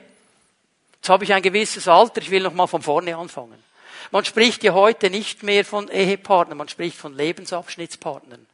jetzt 0.94 1.08
habe 1.08 1.24
ich 1.24 1.32
ein 1.32 1.42
gewisses 1.42 1.88
Alter, 1.88 2.20
ich 2.20 2.30
will 2.30 2.42
noch 2.42 2.54
mal 2.54 2.66
von 2.66 2.82
vorne 2.82 3.16
anfangen. 3.16 3.62
Man 4.10 4.24
spricht 4.24 4.64
ja 4.64 4.72
heute 4.72 5.10
nicht 5.10 5.42
mehr 5.42 5.64
von 5.64 5.88
Ehepartnern, 5.88 6.56
man 6.56 6.68
spricht 6.68 6.96
von 6.96 7.14
Lebensabschnittspartnern. 7.14 8.46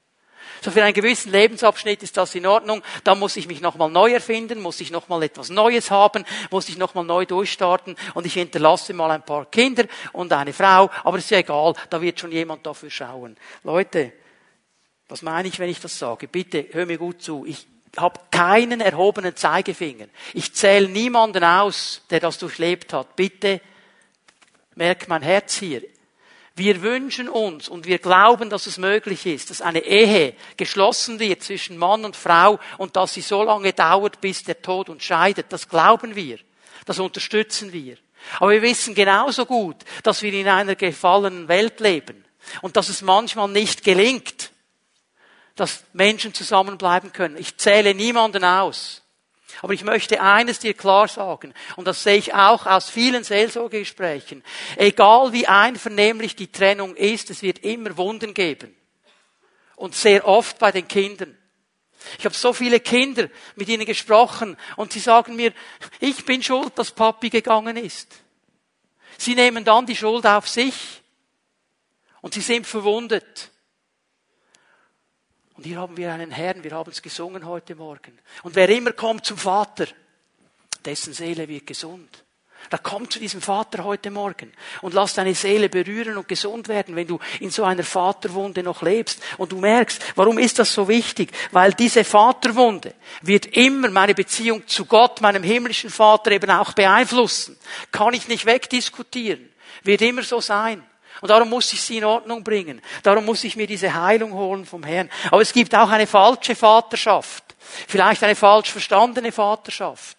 So 0.62 0.70
für 0.70 0.82
einen 0.82 0.94
gewissen 0.94 1.32
Lebensabschnitt 1.32 2.02
ist 2.02 2.16
das 2.16 2.34
in 2.34 2.46
Ordnung. 2.46 2.82
Da 3.04 3.14
muss 3.14 3.36
ich 3.36 3.46
mich 3.46 3.60
nochmal 3.60 3.90
neu 3.90 4.12
erfinden, 4.12 4.60
muss 4.60 4.80
ich 4.80 4.90
nochmal 4.90 5.22
etwas 5.22 5.50
Neues 5.50 5.90
haben, 5.90 6.24
muss 6.50 6.68
ich 6.68 6.78
nochmal 6.78 7.04
neu 7.04 7.26
durchstarten 7.26 7.96
und 8.14 8.26
ich 8.26 8.34
hinterlasse 8.34 8.94
mal 8.94 9.10
ein 9.10 9.24
paar 9.24 9.46
Kinder 9.46 9.84
und 10.12 10.32
eine 10.32 10.52
Frau, 10.52 10.90
aber 11.02 11.18
ist 11.18 11.30
ja 11.30 11.38
egal, 11.38 11.74
da 11.90 12.00
wird 12.00 12.20
schon 12.20 12.32
jemand 12.32 12.66
dafür 12.66 12.90
schauen. 12.90 13.36
Leute, 13.62 14.12
was 15.08 15.22
meine 15.22 15.48
ich, 15.48 15.58
wenn 15.58 15.68
ich 15.68 15.80
das 15.80 15.98
sage? 15.98 16.28
Bitte, 16.28 16.66
hör 16.72 16.86
mir 16.86 16.98
gut 16.98 17.22
zu. 17.22 17.44
Ich 17.46 17.66
habe 17.96 18.20
keinen 18.30 18.80
erhobenen 18.80 19.36
Zeigefinger. 19.36 20.06
Ich 20.32 20.54
zähle 20.54 20.88
niemanden 20.88 21.44
aus, 21.44 22.02
der 22.10 22.20
das 22.20 22.38
durchlebt 22.38 22.92
hat. 22.92 23.14
Bitte 23.16 23.60
merk 24.74 25.08
mein 25.08 25.22
Herz 25.22 25.56
hier. 25.56 25.82
Wir 26.56 26.82
wünschen 26.82 27.28
uns 27.28 27.68
und 27.68 27.84
wir 27.86 27.98
glauben, 27.98 28.48
dass 28.48 28.66
es 28.66 28.78
möglich 28.78 29.26
ist, 29.26 29.50
dass 29.50 29.60
eine 29.60 29.80
Ehe 29.80 30.34
geschlossen 30.56 31.18
wird 31.18 31.42
zwischen 31.42 31.76
Mann 31.76 32.04
und 32.04 32.14
Frau 32.14 32.60
und 32.78 32.94
dass 32.94 33.14
sie 33.14 33.22
so 33.22 33.42
lange 33.42 33.72
dauert, 33.72 34.20
bis 34.20 34.44
der 34.44 34.62
Tod 34.62 34.88
uns 34.88 35.02
scheidet. 35.02 35.46
Das 35.52 35.68
glauben 35.68 36.14
wir. 36.14 36.38
Das 36.84 37.00
unterstützen 37.00 37.72
wir. 37.72 37.96
Aber 38.38 38.52
wir 38.52 38.62
wissen 38.62 38.94
genauso 38.94 39.46
gut, 39.46 39.76
dass 40.04 40.22
wir 40.22 40.32
in 40.32 40.48
einer 40.48 40.76
gefallenen 40.76 41.48
Welt 41.48 41.80
leben 41.80 42.24
und 42.62 42.76
dass 42.76 42.88
es 42.88 43.02
manchmal 43.02 43.48
nicht 43.48 43.82
gelingt, 43.82 44.52
dass 45.56 45.84
Menschen 45.92 46.34
zusammenbleiben 46.34 47.12
können. 47.12 47.36
Ich 47.36 47.56
zähle 47.56 47.94
niemanden 47.94 48.44
aus. 48.44 49.03
Aber 49.62 49.72
ich 49.72 49.84
möchte 49.84 50.20
eines 50.20 50.58
dir 50.58 50.74
klar 50.74 51.08
sagen, 51.08 51.54
und 51.76 51.86
das 51.86 52.02
sehe 52.02 52.16
ich 52.16 52.34
auch 52.34 52.66
aus 52.66 52.90
vielen 52.90 53.24
Seelsorgegesprächen. 53.24 54.42
Egal 54.76 55.32
wie 55.32 55.46
einvernehmlich 55.46 56.36
die 56.36 56.50
Trennung 56.50 56.96
ist, 56.96 57.30
es 57.30 57.42
wird 57.42 57.60
immer 57.60 57.96
Wunden 57.96 58.34
geben. 58.34 58.74
Und 59.76 59.94
sehr 59.94 60.26
oft 60.26 60.58
bei 60.58 60.72
den 60.72 60.88
Kindern. 60.88 61.36
Ich 62.18 62.24
habe 62.24 62.34
so 62.34 62.52
viele 62.52 62.80
Kinder 62.80 63.28
mit 63.56 63.68
ihnen 63.68 63.86
gesprochen 63.86 64.56
und 64.76 64.92
sie 64.92 65.00
sagen 65.00 65.36
mir, 65.36 65.52
ich 66.00 66.24
bin 66.24 66.42
schuld, 66.42 66.78
dass 66.78 66.90
Papi 66.90 67.30
gegangen 67.30 67.76
ist. 67.76 68.14
Sie 69.18 69.34
nehmen 69.34 69.64
dann 69.64 69.86
die 69.86 69.96
Schuld 69.96 70.26
auf 70.26 70.48
sich 70.48 70.74
und 72.20 72.34
sie 72.34 72.40
sind 72.40 72.66
verwundet. 72.66 73.50
Und 75.56 75.64
hier 75.64 75.78
haben 75.78 75.96
wir 75.96 76.12
einen 76.12 76.30
Herrn, 76.30 76.64
wir 76.64 76.72
haben 76.72 76.90
es 76.90 77.00
gesungen 77.00 77.46
heute 77.46 77.74
Morgen. 77.74 78.18
Und 78.42 78.56
wer 78.56 78.68
immer 78.68 78.92
kommt 78.92 79.24
zum 79.24 79.38
Vater, 79.38 79.86
dessen 80.84 81.12
Seele 81.12 81.48
wird 81.48 81.66
gesund. 81.66 82.24
Da 82.70 82.78
komm 82.78 83.10
zu 83.10 83.18
diesem 83.18 83.42
Vater 83.42 83.84
heute 83.84 84.10
Morgen 84.10 84.50
und 84.80 84.94
lass 84.94 85.14
deine 85.14 85.34
Seele 85.34 85.68
berühren 85.68 86.16
und 86.16 86.26
gesund 86.26 86.68
werden, 86.68 86.96
wenn 86.96 87.06
du 87.06 87.18
in 87.40 87.50
so 87.50 87.62
einer 87.62 87.82
Vaterwunde 87.82 88.62
noch 88.62 88.80
lebst. 88.82 89.22
Und 89.36 89.52
du 89.52 89.58
merkst, 89.58 90.02
warum 90.16 90.38
ist 90.38 90.58
das 90.58 90.72
so 90.72 90.88
wichtig? 90.88 91.30
Weil 91.52 91.74
diese 91.74 92.04
Vaterwunde 92.04 92.94
wird 93.20 93.46
immer 93.56 93.90
meine 93.90 94.14
Beziehung 94.14 94.66
zu 94.66 94.86
Gott, 94.86 95.20
meinem 95.20 95.42
himmlischen 95.42 95.90
Vater 95.90 96.30
eben 96.32 96.50
auch 96.50 96.72
beeinflussen. 96.72 97.56
Kann 97.92 98.14
ich 98.14 98.28
nicht 98.28 98.46
wegdiskutieren. 98.46 99.50
Wird 99.82 100.00
immer 100.00 100.22
so 100.22 100.40
sein. 100.40 100.82
Und 101.20 101.28
darum 101.28 101.48
muss 101.48 101.72
ich 101.72 101.80
sie 101.80 101.98
in 101.98 102.04
Ordnung 102.04 102.42
bringen. 102.42 102.82
Darum 103.02 103.24
muss 103.24 103.44
ich 103.44 103.56
mir 103.56 103.66
diese 103.66 103.94
Heilung 103.94 104.32
holen 104.32 104.66
vom 104.66 104.82
Herrn. 104.82 105.10
Aber 105.30 105.42
es 105.42 105.52
gibt 105.52 105.74
auch 105.74 105.88
eine 105.88 106.06
falsche 106.06 106.54
Vaterschaft. 106.54 107.44
Vielleicht 107.88 108.22
eine 108.22 108.34
falsch 108.34 108.70
verstandene 108.70 109.32
Vaterschaft. 109.32 110.18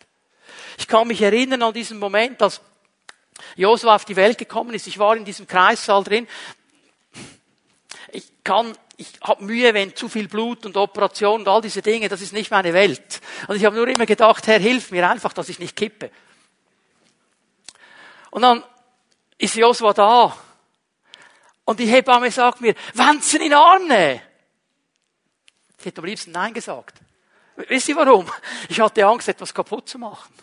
Ich 0.77 0.87
kann 0.87 1.07
mich 1.07 1.21
erinnern 1.21 1.61
an 1.61 1.73
diesen 1.73 1.99
Moment, 1.99 2.41
als 2.41 2.61
Josua 3.55 3.95
auf 3.95 4.05
die 4.05 4.15
Welt 4.15 4.37
gekommen 4.37 4.73
ist. 4.73 4.87
Ich 4.87 4.99
war 4.99 5.15
in 5.15 5.25
diesem 5.25 5.47
Kreissaal 5.47 6.03
drin. 6.03 6.27
Ich 8.11 8.25
kann, 8.43 8.75
ich 8.97 9.09
habe 9.21 9.43
Mühe, 9.43 9.73
wenn 9.73 9.95
zu 9.95 10.09
viel 10.09 10.27
Blut 10.27 10.65
und 10.65 10.77
Operation 10.77 11.41
und 11.41 11.47
all 11.47 11.61
diese 11.61 11.81
Dinge, 11.81 12.09
das 12.09 12.21
ist 12.21 12.33
nicht 12.33 12.51
meine 12.51 12.73
Welt. 12.73 13.21
Und 13.47 13.57
ich 13.57 13.65
habe 13.65 13.75
nur 13.75 13.87
immer 13.87 14.05
gedacht, 14.05 14.47
Herr, 14.47 14.59
hilf 14.59 14.91
mir 14.91 15.09
einfach, 15.09 15.33
dass 15.33 15.49
ich 15.49 15.59
nicht 15.59 15.75
kippe. 15.75 16.11
Und 18.31 18.41
dann 18.41 18.63
ist 19.37 19.55
Josua 19.55 19.93
da 19.93 20.35
und 21.65 21.79
die 21.79 21.87
Hebamme 21.87 22.31
sagt 22.31 22.61
mir, 22.61 22.75
Wanzen 22.93 23.41
in 23.41 23.53
Arne. 23.53 24.21
Ich 25.79 25.85
hätte 25.85 26.01
am 26.01 26.05
liebsten 26.05 26.31
Nein 26.31 26.53
gesagt. 26.53 26.99
Wisst 27.55 27.89
ihr 27.89 27.95
warum? 27.95 28.29
Ich 28.69 28.79
hatte 28.79 29.05
Angst, 29.05 29.27
etwas 29.27 29.53
kaputt 29.53 29.89
zu 29.89 29.97
machen. 29.97 30.33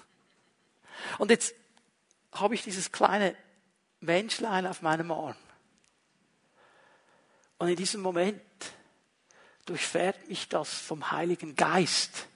Und 1.19 1.31
jetzt 1.31 1.55
habe 2.33 2.55
ich 2.55 2.63
dieses 2.63 2.91
kleine 2.91 3.37
Menschlein 4.01 4.67
auf 4.67 4.83
meinem 4.83 5.11
Arm. 5.11 5.37
Und 7.59 7.69
in 7.69 7.77
diesem 7.77 8.01
Moment 8.01 8.43
durchfährt 9.67 10.29
mich 10.29 10.49
das 10.49 10.73
vom 10.73 11.13
Heiligen 11.13 11.55
Geist 11.55 12.27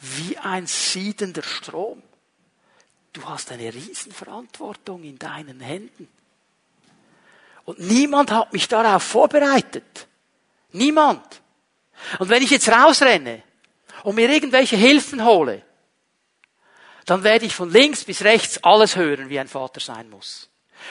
wie 0.00 0.38
ein 0.38 0.66
siedender 0.66 1.42
Strom. 1.42 2.02
Du 3.12 3.24
hast 3.28 3.50
eine 3.50 3.72
Riesenverantwortung 3.72 5.02
in 5.02 5.18
deinen 5.18 5.60
Händen. 5.60 6.08
Und 7.66 7.80
niemand 7.80 8.30
hat 8.30 8.52
mich 8.52 8.68
darauf 8.68 9.02
vorbereitet. 9.02 10.06
Niemand. 10.72 11.42
Und 12.18 12.28
wenn 12.28 12.42
ich 12.42 12.50
jetzt 12.50 12.68
rausrenne 12.68 13.42
und 14.04 14.14
mir 14.14 14.30
irgendwelche 14.30 14.76
Hilfen 14.76 15.24
hole, 15.24 15.62
dann 17.06 17.24
werde 17.24 17.44
ich 17.44 17.54
von 17.54 17.70
links 17.70 18.04
bis 18.04 18.22
rechts 18.22 18.62
alles 18.64 18.96
hören, 18.96 19.28
wie 19.28 19.38
ein 19.38 19.48
Vater 19.48 19.80
sein 19.80 20.08
muss. 20.08 20.48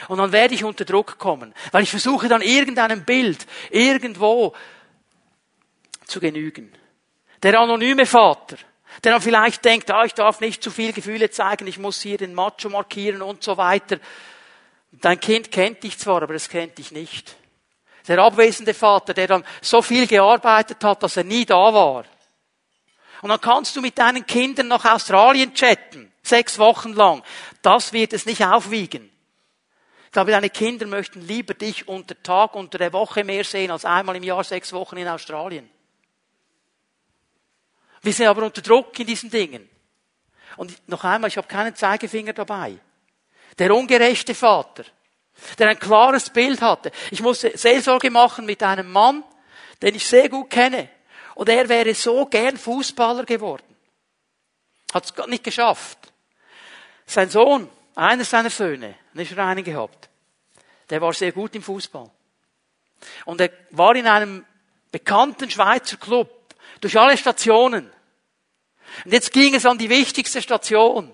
Und 0.10 0.18
dann 0.18 0.32
werde 0.32 0.54
ich 0.54 0.64
unter 0.64 0.84
Druck 0.84 1.18
kommen, 1.18 1.54
weil 1.72 1.84
ich 1.84 1.90
versuche 1.90 2.28
dann 2.28 2.42
irgendeinem 2.42 3.06
Bild 3.06 3.46
irgendwo 3.70 4.54
zu 6.06 6.20
genügen. 6.20 6.74
Der 7.42 7.60
anonyme 7.60 8.06
Vater, 8.06 8.58
der 9.04 9.14
dann 9.14 9.22
vielleicht 9.22 9.64
denkt, 9.64 9.92
ah, 9.92 10.04
ich 10.04 10.14
darf 10.14 10.42
nicht 10.42 10.62
zu 10.62 10.72
viel 10.72 10.92
Gefühle 10.92 11.30
zeigen, 11.30 11.68
ich 11.68 11.80
muss 11.80 12.02
hier 12.02 12.18
den 12.18 12.34
Macho 12.34 12.70
markieren 12.70 13.22
und 13.22 13.44
so 13.44 13.56
weiter. 13.56 14.00
Dein 15.02 15.20
Kind 15.20 15.52
kennt 15.52 15.84
dich 15.84 15.98
zwar, 15.98 16.22
aber 16.22 16.36
es 16.36 16.50
kennt 16.50 16.78
dich 16.78 16.92
nicht. 16.92 17.36
Der 18.08 18.20
abwesende 18.20 18.74
Vater, 18.74 19.14
der 19.14 19.28
dann 19.28 19.46
so 19.62 19.82
viel 19.82 20.08
gearbeitet 20.08 20.84
hat, 20.84 21.02
dass 21.02 21.18
er 21.18 21.24
nie 21.24 21.46
da 21.46 21.74
war. 21.74 22.06
Und 23.22 23.30
dann 23.30 23.42
kannst 23.42 23.76
du 23.76 23.82
mit 23.82 23.98
deinen 23.98 24.26
Kindern 24.26 24.68
nach 24.68 24.86
Australien 24.86 25.54
chatten, 25.54 26.12
sechs 26.22 26.60
Wochen 26.60 26.94
lang. 26.94 27.24
Das 27.62 27.94
wird 27.94 28.14
es 28.14 28.26
nicht 28.26 28.46
aufwiegen. 28.46 29.12
Ich 30.06 30.12
glaube, 30.12 30.32
deine 30.32 30.50
Kinder 30.50 30.86
möchten 30.86 31.22
lieber 31.22 31.56
dich 31.56 31.88
unter 31.88 32.22
Tag, 32.22 32.56
unter 32.56 32.78
der 32.78 32.94
Woche 32.94 33.24
mehr 33.24 33.44
sehen, 33.44 33.72
als 33.72 33.84
einmal 33.84 34.16
im 34.16 34.24
Jahr 34.24 34.44
sechs 34.44 34.72
Wochen 34.72 34.98
in 34.98 35.08
Australien. 35.08 35.70
Wir 38.02 38.14
sind 38.14 38.28
aber 38.28 38.44
unter 38.44 38.62
Druck 38.62 38.98
in 39.00 39.08
diesen 39.08 39.32
Dingen. 39.32 39.68
Und 40.58 40.88
noch 40.88 41.04
einmal, 41.04 41.28
ich 41.28 41.38
habe 41.38 41.48
keinen 41.48 41.76
Zeigefinger 41.76 42.34
dabei. 42.34 42.78
Der 43.58 43.74
ungerechte 43.74 44.36
Vater, 44.36 44.84
der 45.58 45.70
ein 45.70 45.80
klares 45.80 46.30
Bild 46.30 46.62
hatte. 46.62 46.92
Ich 47.12 47.22
musste 47.22 47.58
Seelsorge 47.58 48.12
machen 48.12 48.46
mit 48.46 48.62
einem 48.64 48.92
Mann, 48.92 49.24
den 49.82 49.96
ich 49.96 50.06
sehr 50.06 50.30
gut 50.30 50.50
kenne. 50.50 50.90
Und 51.36 51.50
er 51.50 51.68
wäre 51.70 51.94
so 51.94 52.26
gern 52.26 52.58
Fußballer 52.58 53.26
geworden. 53.26 53.76
Hat 54.94 55.06
es 55.06 55.28
nicht 55.28 55.44
geschafft. 55.44 55.98
Sein 57.06 57.30
Sohn, 57.30 57.70
einer 57.96 58.24
seiner 58.24 58.50
Söhne, 58.50 58.96
nicht 59.14 59.30
schon 59.30 59.40
einen 59.40 59.64
gehabt, 59.64 60.10
der 60.90 61.02
war 61.02 61.14
sehr 61.14 61.32
gut 61.32 61.56
im 61.56 61.62
Fußball. 61.62 62.10
Und 63.26 63.42
er 63.42 63.52
war 63.72 63.96
in 63.96 64.08
einem 64.08 64.46
bekannten 64.92 65.50
Schweizer 65.50 65.98
Club 65.98 66.30
durch 66.82 66.98
alle 66.98 67.18
Stationen. 67.18 67.92
Und 69.04 69.12
jetzt 69.12 69.34
ging 69.34 69.56
es 69.56 69.66
an 69.66 69.78
die 69.78 69.90
wichtigste 69.90 70.42
Station. 70.42 71.12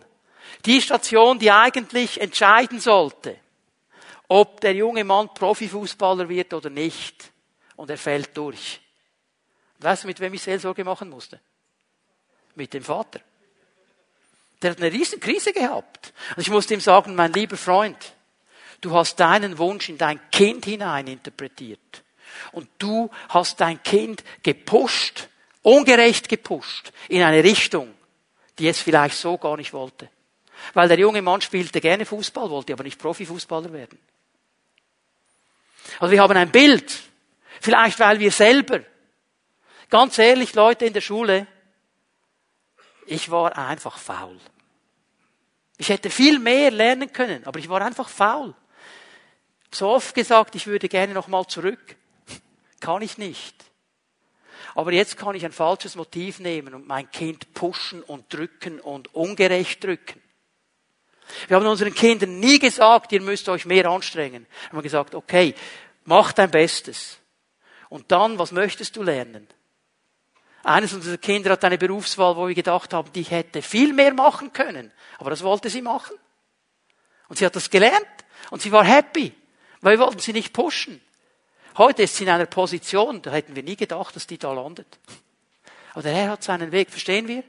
Die 0.66 0.82
Station, 0.82 1.40
die 1.40 1.52
eigentlich 1.52 2.22
entscheiden 2.22 2.80
sollte, 2.80 3.38
ob 4.28 4.62
der 4.62 4.74
junge 4.74 5.04
Mann 5.04 5.34
Profifußballer 5.34 6.30
wird 6.30 6.54
oder 6.54 6.70
nicht. 6.70 7.32
Und 7.76 7.90
er 7.90 7.98
fällt 7.98 8.36
durch. 8.38 8.80
Weißt 9.80 10.04
du, 10.04 10.08
mit 10.08 10.20
wem 10.20 10.34
ich 10.34 10.42
Seelsorge 10.42 10.84
machen 10.84 11.10
musste? 11.10 11.40
Mit 12.56 12.74
dem 12.74 12.84
Vater. 12.84 13.20
Der 14.62 14.72
hat 14.72 14.78
eine 14.78 14.92
riesen 14.92 15.20
Krise 15.20 15.52
gehabt. 15.52 16.14
Und 16.36 16.42
ich 16.42 16.50
musste 16.50 16.76
ihm 16.76 16.80
sagen, 16.80 17.16
mein 17.16 17.34
lieber 17.34 17.58
Freund, 17.58 17.98
du 18.80 18.94
hast 18.94 19.20
deinen 19.20 19.58
Wunsch 19.58 19.90
in 19.90 19.98
dein 19.98 20.20
Kind 20.32 20.66
hinein 20.66 21.08
interpretiert. 21.08 22.04
Und 22.52 22.70
du 22.78 23.10
hast 23.30 23.60
dein 23.60 23.82
Kind 23.82 24.24
gepusht, 24.44 25.28
ungerecht 25.64 26.30
gepusht, 26.30 26.92
in 27.10 27.24
eine 27.24 27.44
Richtung, 27.44 27.94
die 28.60 28.68
es 28.68 28.80
vielleicht 28.80 29.18
so 29.18 29.38
gar 29.38 29.58
nicht 29.58 29.74
wollte. 29.74 30.10
Weil 30.74 30.88
der 30.88 31.00
junge 31.00 31.22
Mann 31.22 31.42
spielte 31.42 31.82
gerne 31.82 32.06
Fußball, 32.06 32.50
wollte 32.50 32.74
aber 32.74 32.84
nicht 32.84 33.00
Profifußballer 33.00 33.72
werden. 33.74 34.00
Also 36.00 36.12
wir 36.12 36.22
haben 36.22 36.38
ein 36.38 36.52
Bild, 36.52 37.00
vielleicht 37.60 38.00
weil 38.00 38.20
wir 38.20 38.32
selber, 38.32 38.82
ganz 39.90 40.18
ehrlich 40.18 40.54
Leute 40.54 40.86
in 40.86 40.94
der 40.94 41.02
Schule, 41.02 41.48
ich 43.06 43.30
war 43.30 43.58
einfach 43.58 43.98
faul. 43.98 44.40
Ich 45.78 45.90
hätte 45.90 46.10
viel 46.10 46.40
mehr 46.40 46.72
lernen 46.72 47.12
können, 47.12 47.46
aber 47.46 47.60
ich 47.60 47.68
war 47.68 47.82
einfach 47.82 48.08
faul. 48.08 48.54
So 49.74 49.90
oft 49.90 50.14
gesagt, 50.14 50.56
ich 50.56 50.68
würde 50.68 50.88
gerne 50.88 51.14
nochmal 51.14 51.48
zurück. 51.48 51.96
Kann 52.80 53.02
ich 53.02 53.18
nicht. 53.18 53.56
Aber 54.76 54.94
jetzt 54.94 55.18
kann 55.18 55.36
ich 55.36 55.44
ein 55.44 55.52
falsches 55.52 55.96
Motiv 55.96 56.40
nehmen 56.40 56.74
und 56.74 56.88
mein 56.88 57.10
Kind 57.12 57.54
pushen 57.54 58.02
und 58.04 58.34
drücken 58.34 58.80
und 58.80 59.14
ungerecht 59.14 59.84
drücken. 59.84 60.22
Wir 61.48 61.58
haben 61.58 61.66
unseren 61.66 61.94
Kindern 61.94 62.40
nie 62.40 62.60
gesagt, 62.60 63.12
ihr 63.12 63.22
müsst 63.22 63.48
euch 63.50 63.66
mehr 63.66 63.86
anstrengen. 63.86 64.46
Wir 64.70 64.78
haben 64.78 64.84
gesagt, 64.84 65.16
okay, 65.16 65.56
mach 66.04 66.34
dein 66.34 66.52
Bestes. 66.52 67.20
Und 67.90 68.12
dann, 68.12 68.40
was 68.40 68.52
möchtest 68.52 68.96
du 68.96 69.04
lernen? 69.04 69.48
Eines 70.64 70.94
unserer 70.94 71.18
Kinder 71.18 71.52
hat 71.52 71.64
eine 71.64 71.78
Berufswahl, 71.78 72.36
wo 72.36 72.48
wir 72.48 72.56
gedacht 72.56 72.94
haben, 72.94 73.12
die 73.14 73.24
hätte 73.24 73.62
viel 73.62 73.94
mehr 73.94 74.14
machen 74.14 74.54
können. 74.54 74.92
Aber 75.18 75.30
das 75.30 75.44
wollte 75.44 75.70
sie 75.70 75.82
machen. 75.82 76.16
Und 77.28 77.38
sie 77.38 77.46
hat 77.46 77.56
das 77.56 77.70
gelernt. 77.70 78.08
Und 78.50 78.62
sie 78.62 78.72
war 78.72 78.84
happy. 78.84 79.34
Weil 79.82 79.98
wir 79.98 80.06
wollten 80.06 80.20
sie 80.20 80.34
nicht 80.34 80.54
pushen. 80.54 81.02
Heute 81.78 82.04
ist 82.04 82.16
sie 82.16 82.26
in 82.26 82.30
einer 82.30 82.46
Position, 82.46 83.22
da 83.22 83.32
hätten 83.32 83.56
wir 83.56 83.64
nie 83.64 83.78
gedacht, 83.78 84.16
dass 84.16 84.28
die 84.28 84.38
da 84.38 84.52
landet. 84.54 85.00
Aber 85.94 86.04
der 86.04 86.14
Herr 86.14 86.32
hat 86.32 86.44
seinen 86.44 86.72
Weg, 86.72 86.90
verstehen 86.90 87.28
wir? 87.28 87.44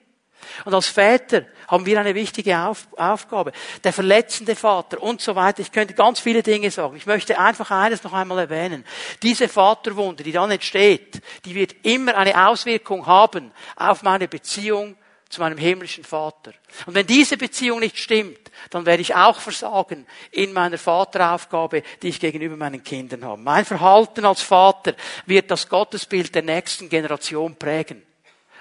Und 0.65 0.75
als 0.75 0.89
Väter 0.89 1.45
haben 1.69 1.87
wir 1.87 1.99
eine 1.99 2.15
wichtige 2.15 2.59
Auf 2.59 2.89
Aufgabe. 2.97 3.53
Der 3.83 3.93
verletzende 3.93 4.55
Vater 4.57 5.03
und 5.03 5.21
so 5.21 5.35
weiter. 5.35 5.61
Ich 5.61 5.73
könnte 5.73 5.95
ganz 5.95 6.21
viele 6.21 6.43
Dinge 6.43 6.71
sagen. 6.71 6.97
Ich 6.97 7.07
möchte 7.07 7.39
einfach 7.39 7.71
eines 7.71 8.03
noch 8.05 8.13
einmal 8.13 8.39
erwähnen. 8.39 8.85
Diese 9.23 9.49
Vaterwunde, 9.49 10.23
die 10.23 10.33
dann 10.33 10.51
entsteht, 10.51 11.23
die 11.45 11.55
wird 11.55 11.75
immer 11.83 12.17
eine 12.17 12.49
Auswirkung 12.49 13.07
haben 13.07 13.53
auf 13.77 14.03
meine 14.03 14.29
Beziehung 14.29 14.97
zu 15.33 15.41
meinem 15.41 15.57
himmlischen 15.57 16.05
Vater. 16.05 16.53
Und 16.85 16.95
wenn 16.95 17.07
diese 17.07 17.39
Beziehung 17.39 17.81
nicht 17.81 17.99
stimmt, 17.99 18.51
dann 18.69 18.85
werde 18.85 19.01
ich 19.01 19.15
auch 19.15 19.41
versagen 19.41 20.07
in 20.31 20.53
meiner 20.53 20.77
Vateraufgabe, 20.77 21.83
die 22.03 22.09
ich 22.09 22.21
gegenüber 22.21 22.57
meinen 22.57 22.85
Kindern 22.85 23.25
habe. 23.25 23.41
Mein 23.41 23.65
Verhalten 23.65 24.27
als 24.27 24.43
Vater 24.43 24.95
wird 25.25 25.51
das 25.51 25.71
Gottesbild 25.71 26.35
der 26.35 26.43
nächsten 26.43 26.91
Generation 26.91 27.57
prägen. 27.57 28.03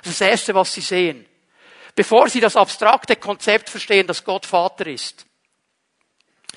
Das 0.02 0.14
ist 0.14 0.22
das 0.22 0.30
Erste, 0.30 0.56
was 0.56 0.74
sie 0.74 0.82
sehen 0.82 1.26
bevor 2.02 2.28
sie 2.30 2.39
das 2.39 2.56
abstrakte 2.56 3.16
Konzept 3.16 3.70
verstehen, 3.70 4.08
dass 4.08 4.24
Gott 4.24 4.47
Vater 4.47 4.88
ist, 4.88 5.24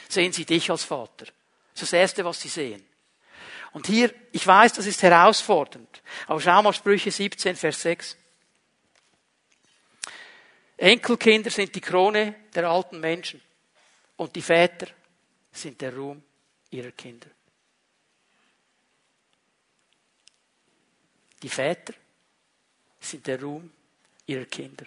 sehen 0.08 0.32
sie 0.32 0.46
dich 0.46 0.70
als 0.70 0.84
Vater. 0.84 1.26
Das 1.74 1.82
ist 1.82 1.92
das 1.92 1.92
Erste, 1.92 2.24
was 2.24 2.40
sie 2.40 2.48
sehen. 2.48 2.82
Und 3.72 3.86
hier, 3.86 4.14
ich 4.32 4.46
weiß, 4.46 4.72
das 4.72 4.86
ist 4.86 5.02
herausfordernd, 5.02 6.00
aber 6.28 6.40
schau 6.40 6.62
mal 6.62 6.72
Sprüche 6.72 7.10
17, 7.10 7.56
Vers 7.56 7.82
6. 7.82 8.16
Enkelkinder 10.78 11.50
sind 11.50 11.74
die 11.74 11.82
Krone 11.82 12.36
der 12.54 12.66
alten 12.66 12.98
Menschen 12.98 13.42
und 14.16 14.34
die 14.34 14.40
Väter 14.40 14.86
sind 15.52 15.78
der 15.78 15.94
Ruhm 15.94 16.22
ihrer 16.70 16.92
Kinder. 16.92 17.28
Die 21.42 21.50
Väter 21.50 21.92
sind 22.98 23.26
der 23.26 23.42
Ruhm 23.42 23.70
ihrer 24.24 24.46
Kinder. 24.46 24.86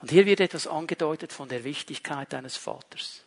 Und 0.00 0.10
hier 0.10 0.24
wird 0.24 0.40
etwas 0.40 0.66
angedeutet 0.66 1.32
von 1.32 1.48
der 1.48 1.62
Wichtigkeit 1.62 2.32
eines 2.34 2.56
Vaters. 2.56 3.22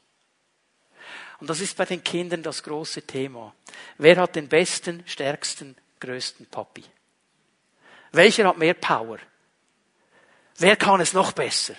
Und 1.40 1.50
das 1.50 1.60
ist 1.60 1.78
bei 1.78 1.86
den 1.86 2.04
Kindern 2.04 2.42
das 2.42 2.64
große 2.64 3.04
Thema. 3.04 3.54
Wer 3.98 4.18
hat 4.18 4.36
den 4.36 4.48
besten, 4.48 5.04
stärksten, 5.08 5.76
größten 6.00 6.48
Papi? 6.48 6.84
Welcher 8.12 8.48
hat 8.48 8.58
mehr 8.58 8.74
Power? 8.74 9.20
Wer 10.58 10.76
kann 10.76 11.02
es 11.02 11.14
noch 11.14 11.32
besser? 11.32 11.76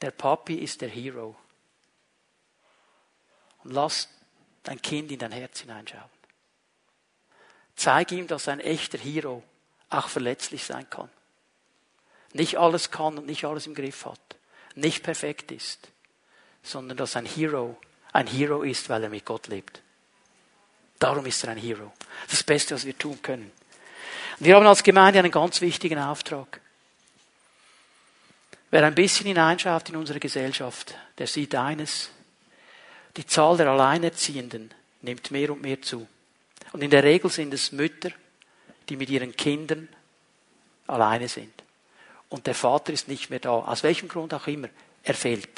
Der 0.00 0.10
Papi 0.10 0.56
ist 0.56 0.80
der 0.80 0.88
Hero. 0.88 1.34
Und 3.64 3.72
lass 3.72 4.08
dein 4.62 4.80
Kind 4.82 5.10
in 5.10 5.18
dein 5.18 5.32
Herz 5.32 5.60
hineinschauen. 5.60 6.10
Zeig 7.74 8.12
ihm, 8.12 8.26
dass 8.26 8.48
ein 8.48 8.60
echter 8.60 8.98
Hero 8.98 9.42
auch 9.88 10.08
verletzlich 10.08 10.64
sein 10.64 10.88
kann 10.90 11.10
nicht 12.38 12.56
alles 12.56 12.90
kann 12.90 13.18
und 13.18 13.26
nicht 13.26 13.44
alles 13.44 13.66
im 13.66 13.74
Griff 13.74 14.06
hat, 14.06 14.20
nicht 14.74 15.02
perfekt 15.02 15.52
ist, 15.52 15.88
sondern 16.62 16.96
dass 16.96 17.16
ein 17.16 17.26
Hero 17.26 17.78
ein 18.12 18.26
Hero 18.26 18.62
ist, 18.62 18.88
weil 18.88 19.02
er 19.02 19.10
mit 19.10 19.24
Gott 19.24 19.48
lebt. 19.48 19.82
Darum 20.98 21.26
ist 21.26 21.44
er 21.44 21.50
ein 21.50 21.58
Hero. 21.58 21.92
Das 22.30 22.42
Beste, 22.42 22.74
was 22.74 22.86
wir 22.86 22.96
tun 22.96 23.20
können. 23.22 23.52
Wir 24.38 24.56
haben 24.56 24.66
als 24.66 24.82
Gemeinde 24.82 25.18
einen 25.18 25.30
ganz 25.30 25.60
wichtigen 25.60 25.98
Auftrag. 25.98 26.60
Wer 28.70 28.84
ein 28.84 28.94
bisschen 28.94 29.26
hineinschaut 29.26 29.90
in 29.90 29.96
unsere 29.96 30.20
Gesellschaft, 30.20 30.94
der 31.18 31.26
sieht 31.26 31.54
eines. 31.54 32.10
Die 33.16 33.26
Zahl 33.26 33.56
der 33.56 33.68
Alleinerziehenden 33.68 34.72
nimmt 35.02 35.30
mehr 35.30 35.52
und 35.52 35.62
mehr 35.62 35.80
zu. 35.82 36.08
Und 36.72 36.82
in 36.82 36.90
der 36.90 37.04
Regel 37.04 37.30
sind 37.30 37.54
es 37.54 37.72
Mütter, 37.72 38.10
die 38.88 38.96
mit 38.96 39.10
ihren 39.10 39.36
Kindern 39.36 39.88
alleine 40.86 41.28
sind 41.28 41.62
und 42.28 42.46
der 42.46 42.54
Vater 42.54 42.92
ist 42.92 43.08
nicht 43.08 43.30
mehr 43.30 43.38
da. 43.38 43.50
Aus 43.50 43.82
welchem 43.82 44.08
Grund 44.08 44.34
auch 44.34 44.46
immer. 44.46 44.68
Er 45.02 45.14
fehlt. 45.14 45.48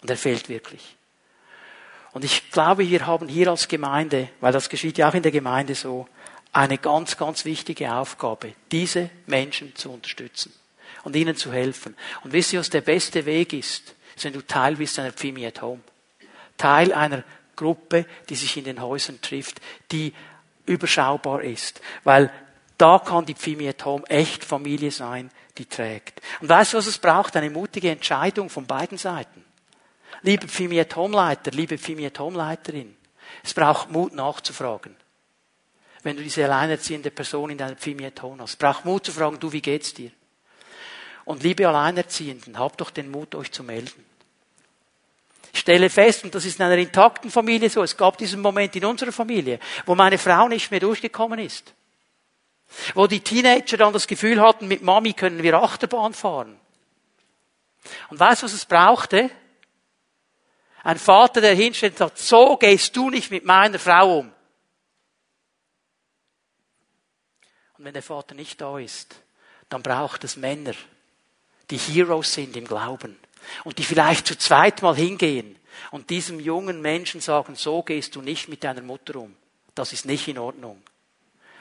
Und 0.00 0.10
er 0.10 0.16
fehlt 0.16 0.48
wirklich. 0.48 0.96
Und 2.12 2.24
ich 2.24 2.50
glaube, 2.50 2.88
wir 2.88 3.06
haben 3.06 3.28
hier 3.28 3.50
als 3.50 3.68
Gemeinde, 3.68 4.30
weil 4.40 4.52
das 4.52 4.68
geschieht 4.68 4.98
ja 4.98 5.08
auch 5.08 5.14
in 5.14 5.22
der 5.22 5.32
Gemeinde 5.32 5.74
so, 5.74 6.08
eine 6.52 6.78
ganz, 6.78 7.16
ganz 7.16 7.44
wichtige 7.44 7.92
Aufgabe, 7.92 8.54
diese 8.72 9.10
Menschen 9.26 9.76
zu 9.76 9.90
unterstützen 9.92 10.52
und 11.04 11.14
ihnen 11.14 11.36
zu 11.36 11.52
helfen. 11.52 11.94
Und 12.24 12.32
wisst 12.32 12.52
ihr, 12.52 12.60
was 12.60 12.70
der 12.70 12.80
beste 12.80 13.26
Weg 13.26 13.52
ist? 13.52 13.94
Ist, 14.16 14.24
wenn 14.24 14.32
du 14.32 14.44
Teil 14.44 14.76
bist 14.76 14.98
einer 14.98 15.12
Pfimi 15.12 15.46
at 15.46 15.62
Home. 15.62 15.80
Teil 16.56 16.92
einer 16.92 17.22
Gruppe, 17.54 18.06
die 18.28 18.34
sich 18.34 18.56
in 18.56 18.64
den 18.64 18.80
Häusern 18.80 19.20
trifft, 19.20 19.60
die 19.92 20.14
überschaubar 20.66 21.42
ist. 21.42 21.80
Weil 22.04 22.32
da 22.78 23.00
kann 23.00 23.26
die 23.26 23.34
Pfimi 23.34 23.68
at 23.68 23.84
Home 23.84 24.04
echt 24.08 24.44
Familie 24.44 24.92
sein, 24.92 25.30
die 25.58 25.66
trägt. 25.66 26.22
Und 26.40 26.48
weißt 26.48 26.72
du, 26.72 26.78
was 26.78 26.86
es 26.86 26.98
braucht? 26.98 27.36
Eine 27.36 27.50
mutige 27.50 27.90
Entscheidung 27.90 28.48
von 28.48 28.66
beiden 28.66 28.96
Seiten. 28.96 29.44
Liebe 30.22 30.48
Pfimiet 30.48 30.94
Homeleiter, 30.96 31.50
liebe 31.50 31.76
Pfimiet 31.76 32.18
Homeleiterin, 32.18 32.96
es 33.42 33.52
braucht 33.54 33.90
Mut 33.90 34.14
nachzufragen. 34.14 34.96
Wenn 36.02 36.16
du 36.16 36.22
diese 36.22 36.44
alleinerziehende 36.44 37.10
Person 37.10 37.50
in 37.50 37.58
deiner 37.58 37.76
Pfimiet 37.76 38.22
Home 38.22 38.42
hast, 38.42 38.56
braucht 38.56 38.84
Mut 38.84 39.04
zu 39.04 39.12
fragen, 39.12 39.38
du, 39.38 39.52
wie 39.52 39.60
geht's 39.60 39.94
dir? 39.94 40.10
Und 41.24 41.42
liebe 41.42 41.68
Alleinerziehenden, 41.68 42.58
habt 42.58 42.80
doch 42.80 42.90
den 42.90 43.10
Mut, 43.10 43.34
euch 43.34 43.52
zu 43.52 43.62
melden. 43.62 44.04
Ich 45.52 45.60
stelle 45.60 45.90
fest, 45.90 46.24
und 46.24 46.34
das 46.34 46.44
ist 46.44 46.58
in 46.58 46.64
einer 46.64 46.78
intakten 46.78 47.30
Familie 47.30 47.68
so, 47.68 47.82
es 47.82 47.96
gab 47.96 48.16
diesen 48.16 48.40
Moment 48.40 48.74
in 48.76 48.84
unserer 48.84 49.12
Familie, 49.12 49.58
wo 49.84 49.94
meine 49.94 50.18
Frau 50.18 50.48
nicht 50.48 50.70
mehr 50.70 50.80
durchgekommen 50.80 51.38
ist. 51.38 51.74
Wo 52.94 53.06
die 53.06 53.20
Teenager 53.20 53.76
dann 53.76 53.92
das 53.92 54.06
Gefühl 54.06 54.40
hatten, 54.40 54.68
mit 54.68 54.82
Mami 54.82 55.14
können 55.14 55.42
wir 55.42 55.54
Achterbahn 55.54 56.12
fahren. 56.12 56.58
Und 58.10 58.20
weißt 58.20 58.42
du, 58.42 58.46
was 58.46 58.52
es 58.52 58.66
brauchte? 58.66 59.30
Ein 60.82 60.98
Vater, 60.98 61.40
der 61.40 61.54
hinstellt 61.54 61.94
und 61.94 61.98
sagt, 61.98 62.18
so 62.18 62.56
gehst 62.56 62.96
du 62.96 63.10
nicht 63.10 63.30
mit 63.30 63.44
meiner 63.44 63.78
Frau 63.78 64.18
um. 64.18 64.32
Und 67.76 67.84
wenn 67.84 67.94
der 67.94 68.02
Vater 68.02 68.34
nicht 68.34 68.60
da 68.60 68.78
ist, 68.78 69.16
dann 69.68 69.82
braucht 69.82 70.24
es 70.24 70.36
Männer, 70.36 70.74
die 71.70 71.78
Heroes 71.78 72.32
sind 72.32 72.56
im 72.56 72.66
Glauben 72.66 73.18
und 73.64 73.78
die 73.78 73.84
vielleicht 73.84 74.26
zu 74.26 74.36
zweit 74.36 74.82
mal 74.82 74.96
hingehen 74.96 75.56
und 75.90 76.10
diesem 76.10 76.40
jungen 76.40 76.80
Menschen 76.80 77.20
sagen, 77.20 77.54
so 77.54 77.82
gehst 77.82 78.16
du 78.16 78.22
nicht 78.22 78.48
mit 78.48 78.64
deiner 78.64 78.82
Mutter 78.82 79.16
um. 79.16 79.36
Das 79.74 79.92
ist 79.92 80.06
nicht 80.06 80.26
in 80.26 80.38
Ordnung. 80.38 80.82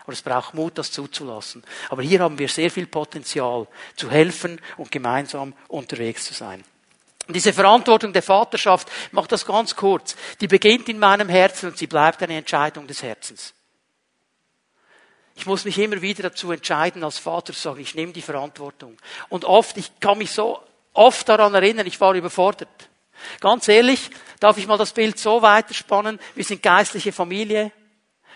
Und 0.08 0.14
es 0.14 0.22
braucht 0.22 0.54
Mut, 0.54 0.78
das 0.78 0.92
zuzulassen. 0.92 1.64
Aber 1.90 2.02
hier 2.02 2.22
haben 2.22 2.40
wir 2.40 2.48
sehr 2.48 2.72
viel 2.72 2.88
Potenzial, 2.88 3.68
zu 3.98 4.10
helfen 4.10 4.60
und 4.78 4.90
gemeinsam 4.90 5.54
unterwegs 5.68 6.24
zu 6.24 6.34
sein. 6.34 6.64
Diese 7.28 7.52
Verantwortung 7.52 8.14
der 8.14 8.24
Vaterschaft, 8.24 8.88
ich 9.08 9.12
mache 9.12 9.28
das 9.28 9.46
ganz 9.46 9.76
kurz, 9.76 10.16
die 10.40 10.48
beginnt 10.48 10.88
in 10.88 10.98
meinem 10.98 11.28
Herzen 11.28 11.70
und 11.70 11.78
sie 11.78 11.88
bleibt 11.88 12.24
eine 12.24 12.38
Entscheidung 12.38 12.88
des 12.88 13.04
Herzens. 13.04 13.54
Ich 15.36 15.46
muss 15.46 15.66
mich 15.66 15.78
immer 15.78 16.02
wieder 16.02 16.24
dazu 16.24 16.54
entscheiden, 16.54 17.04
als 17.04 17.20
Vater 17.20 17.52
zu 17.54 17.60
sagen, 17.60 17.82
ich 17.82 17.94
nehme 17.94 18.14
die 18.14 18.22
Verantwortung. 18.22 18.98
Und 19.28 19.44
oft, 19.44 19.78
ich 19.78 20.00
kann 20.00 20.18
mich 20.18 20.32
so 20.32 20.60
oft 20.94 21.28
daran 21.28 21.54
erinnern, 21.54 21.86
ich 21.86 22.00
war 22.00 22.16
überfordert. 22.16 22.90
Ganz 23.42 23.68
ehrlich, 23.68 24.10
darf 24.40 24.58
ich 24.58 24.68
mal 24.68 24.78
das 24.78 24.94
Bild 24.94 25.20
so 25.20 25.42
weiterspannen, 25.42 26.18
wir 26.34 26.44
sind 26.46 26.64
geistliche 26.64 27.12
Familie. 27.12 27.74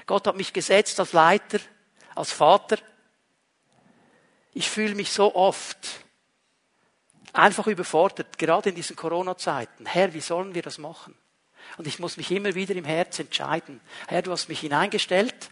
Gott 0.05 0.27
hat 0.27 0.35
mich 0.35 0.53
gesetzt 0.53 0.99
als 0.99 1.13
Leiter, 1.13 1.59
als 2.15 2.31
Vater. 2.31 2.77
Ich 4.53 4.69
fühle 4.69 4.95
mich 4.95 5.11
so 5.11 5.33
oft 5.35 5.77
einfach 7.33 7.67
überfordert, 7.67 8.37
gerade 8.37 8.69
in 8.69 8.75
diesen 8.75 8.95
Corona-Zeiten. 8.95 9.85
Herr, 9.85 10.13
wie 10.13 10.21
sollen 10.21 10.53
wir 10.53 10.61
das 10.61 10.77
machen? 10.77 11.15
Und 11.77 11.87
ich 11.87 11.99
muss 11.99 12.17
mich 12.17 12.31
immer 12.31 12.53
wieder 12.55 12.75
im 12.75 12.85
Herz 12.85 13.19
entscheiden. 13.19 13.79
Herr, 14.07 14.21
du 14.21 14.31
hast 14.31 14.49
mich 14.49 14.59
hineingestellt 14.59 15.49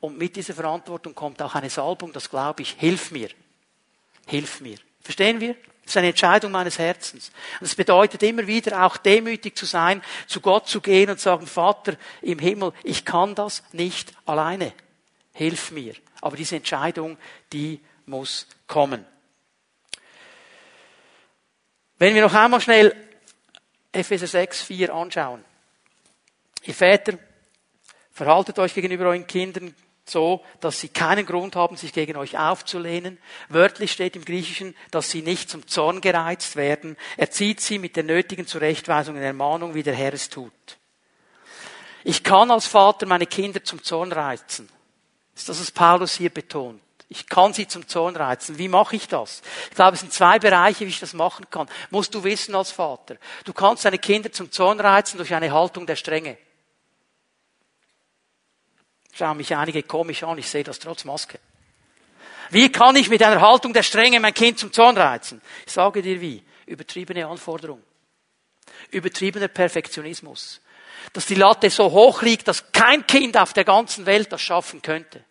und 0.00 0.18
mit 0.18 0.36
dieser 0.36 0.54
Verantwortung 0.54 1.14
kommt 1.14 1.40
auch 1.42 1.54
eine 1.54 1.70
Salbung, 1.70 2.12
das 2.12 2.30
glaube 2.30 2.62
ich. 2.62 2.72
Hilf 2.72 3.10
mir. 3.10 3.28
Hilf 4.26 4.60
mir. 4.60 4.78
Verstehen 5.06 5.38
wir? 5.38 5.54
Das 5.84 5.92
ist 5.92 5.96
eine 5.98 6.08
Entscheidung 6.08 6.50
meines 6.50 6.80
Herzens. 6.80 7.30
Und 7.60 7.66
es 7.66 7.76
bedeutet 7.76 8.20
immer 8.24 8.48
wieder 8.48 8.84
auch 8.84 8.96
demütig 8.96 9.56
zu 9.56 9.66
sein, 9.66 10.02
zu 10.26 10.40
Gott 10.40 10.66
zu 10.66 10.80
gehen 10.80 11.08
und 11.08 11.18
zu 11.18 11.24
sagen, 11.26 11.46
Vater 11.46 11.96
im 12.22 12.40
Himmel, 12.40 12.72
ich 12.82 13.04
kann 13.04 13.36
das 13.36 13.62
nicht 13.70 14.12
alleine. 14.24 14.72
Hilf 15.32 15.70
mir. 15.70 15.94
Aber 16.20 16.36
diese 16.36 16.56
Entscheidung, 16.56 17.16
die 17.52 17.80
muss 18.04 18.48
kommen. 18.66 19.06
Wenn 21.98 22.16
wir 22.16 22.22
noch 22.22 22.34
einmal 22.34 22.60
schnell 22.60 22.92
Epheser 23.92 24.26
6, 24.26 24.62
4 24.62 24.92
anschauen. 24.92 25.44
Ihr 26.64 26.74
Väter, 26.74 27.16
verhaltet 28.10 28.58
euch 28.58 28.74
gegenüber 28.74 29.04
euren 29.04 29.28
Kindern 29.28 29.72
so, 30.08 30.44
dass 30.60 30.80
sie 30.80 30.88
keinen 30.88 31.26
Grund 31.26 31.56
haben, 31.56 31.76
sich 31.76 31.92
gegen 31.92 32.16
euch 32.16 32.38
aufzulehnen. 32.38 33.18
Wörtlich 33.48 33.92
steht 33.92 34.16
im 34.16 34.24
Griechischen, 34.24 34.74
dass 34.90 35.10
sie 35.10 35.22
nicht 35.22 35.50
zum 35.50 35.66
Zorn 35.66 36.00
gereizt 36.00 36.56
werden. 36.56 36.96
Erzieht 37.16 37.60
sie 37.60 37.78
mit 37.78 37.96
der 37.96 38.04
nötigen 38.04 38.46
Zurechtweisung 38.46 39.16
und 39.16 39.22
Ermahnung, 39.22 39.74
wie 39.74 39.82
der 39.82 39.94
Herr 39.94 40.14
es 40.14 40.28
tut. 40.28 40.52
Ich 42.04 42.22
kann 42.22 42.52
als 42.52 42.66
Vater 42.66 43.06
meine 43.06 43.26
Kinder 43.26 43.64
zum 43.64 43.82
Zorn 43.82 44.12
reizen. 44.12 44.68
Das 45.34 45.42
ist 45.42 45.48
das, 45.48 45.60
was 45.60 45.70
Paulus 45.72 46.14
hier 46.14 46.30
betont. 46.30 46.80
Ich 47.08 47.26
kann 47.28 47.52
sie 47.52 47.68
zum 47.68 47.86
Zorn 47.86 48.16
reizen. 48.16 48.58
Wie 48.58 48.68
mache 48.68 48.96
ich 48.96 49.06
das? 49.06 49.42
Ich 49.70 49.76
glaube, 49.76 49.94
es 49.94 50.00
sind 50.00 50.12
zwei 50.12 50.38
Bereiche, 50.38 50.84
wie 50.86 50.90
ich 50.90 50.98
das 50.98 51.14
machen 51.14 51.46
kann. 51.50 51.68
Musst 51.90 52.14
du 52.14 52.24
wissen 52.24 52.54
als 52.54 52.72
Vater. 52.72 53.16
Du 53.44 53.52
kannst 53.52 53.84
deine 53.84 53.98
Kinder 53.98 54.32
zum 54.32 54.50
Zorn 54.50 54.80
reizen 54.80 55.18
durch 55.18 55.34
eine 55.34 55.52
Haltung 55.52 55.86
der 55.86 55.96
Strenge. 55.96 56.38
Schauen 59.16 59.38
mich 59.38 59.56
einige 59.56 59.82
komisch 59.82 60.22
an, 60.24 60.36
ich 60.36 60.48
sehe 60.48 60.64
das 60.64 60.78
trotz 60.78 61.04
Maske. 61.04 61.38
Wie 62.50 62.70
kann 62.70 62.96
ich 62.96 63.08
mit 63.08 63.22
einer 63.22 63.40
Haltung 63.40 63.72
der 63.72 63.82
Strenge 63.82 64.20
mein 64.20 64.34
Kind 64.34 64.58
zum 64.58 64.72
Zorn 64.72 64.96
reizen? 64.96 65.40
Ich 65.66 65.72
sage 65.72 66.02
dir 66.02 66.20
wie. 66.20 66.42
Übertriebene 66.66 67.26
Anforderung. 67.26 67.82
Übertriebener 68.90 69.48
Perfektionismus. 69.48 70.60
Dass 71.12 71.26
die 71.26 71.34
Latte 71.34 71.70
so 71.70 71.90
hoch 71.90 72.22
liegt, 72.22 72.46
dass 72.46 72.72
kein 72.72 73.06
Kind 73.06 73.36
auf 73.38 73.52
der 73.52 73.64
ganzen 73.64 74.04
Welt 74.04 74.30
das 74.32 74.42
schaffen 74.42 74.82
könnte. 74.82 75.24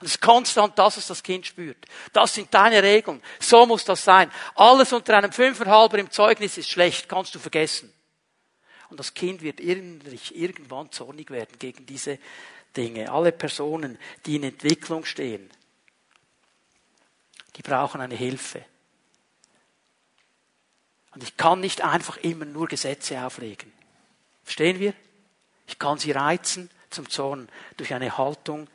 Und 0.00 0.06
es 0.06 0.12
ist 0.12 0.20
konstant 0.20 0.78
das, 0.78 0.96
was 0.96 1.06
das 1.06 1.22
Kind 1.22 1.46
spürt. 1.46 1.84
Das 2.12 2.34
sind 2.34 2.52
deine 2.54 2.82
Regeln. 2.82 3.22
So 3.40 3.66
muss 3.66 3.84
das 3.84 4.04
sein. 4.04 4.30
Alles 4.54 4.92
unter 4.92 5.16
einem 5.16 5.32
Fünferhalber 5.32 5.98
im 5.98 6.10
Zeugnis 6.10 6.58
ist 6.58 6.70
schlecht, 6.70 7.08
kannst 7.08 7.34
du 7.34 7.38
vergessen. 7.38 7.92
Und 8.88 9.00
das 9.00 9.14
Kind 9.14 9.42
wird 9.42 9.58
irgendwann 9.58 10.92
zornig 10.92 11.30
werden 11.30 11.58
gegen 11.58 11.86
diese 11.86 12.18
Dinge. 12.76 13.10
Alle 13.10 13.32
Personen, 13.32 13.98
die 14.24 14.36
in 14.36 14.44
Entwicklung 14.44 15.04
stehen, 15.04 15.50
die 17.56 17.62
brauchen 17.62 18.00
eine 18.00 18.14
Hilfe. 18.14 18.64
Und 21.12 21.22
ich 21.22 21.36
kann 21.36 21.60
nicht 21.60 21.82
einfach 21.82 22.18
immer 22.18 22.44
nur 22.44 22.68
Gesetze 22.68 23.24
auflegen. 23.24 23.72
Verstehen 24.44 24.78
wir? 24.78 24.92
Ich 25.66 25.78
kann 25.78 25.98
sie 25.98 26.12
reizen 26.12 26.70
zum 26.90 27.08
Zorn 27.08 27.48
durch 27.76 27.94
eine 27.94 28.18
Haltung 28.18 28.68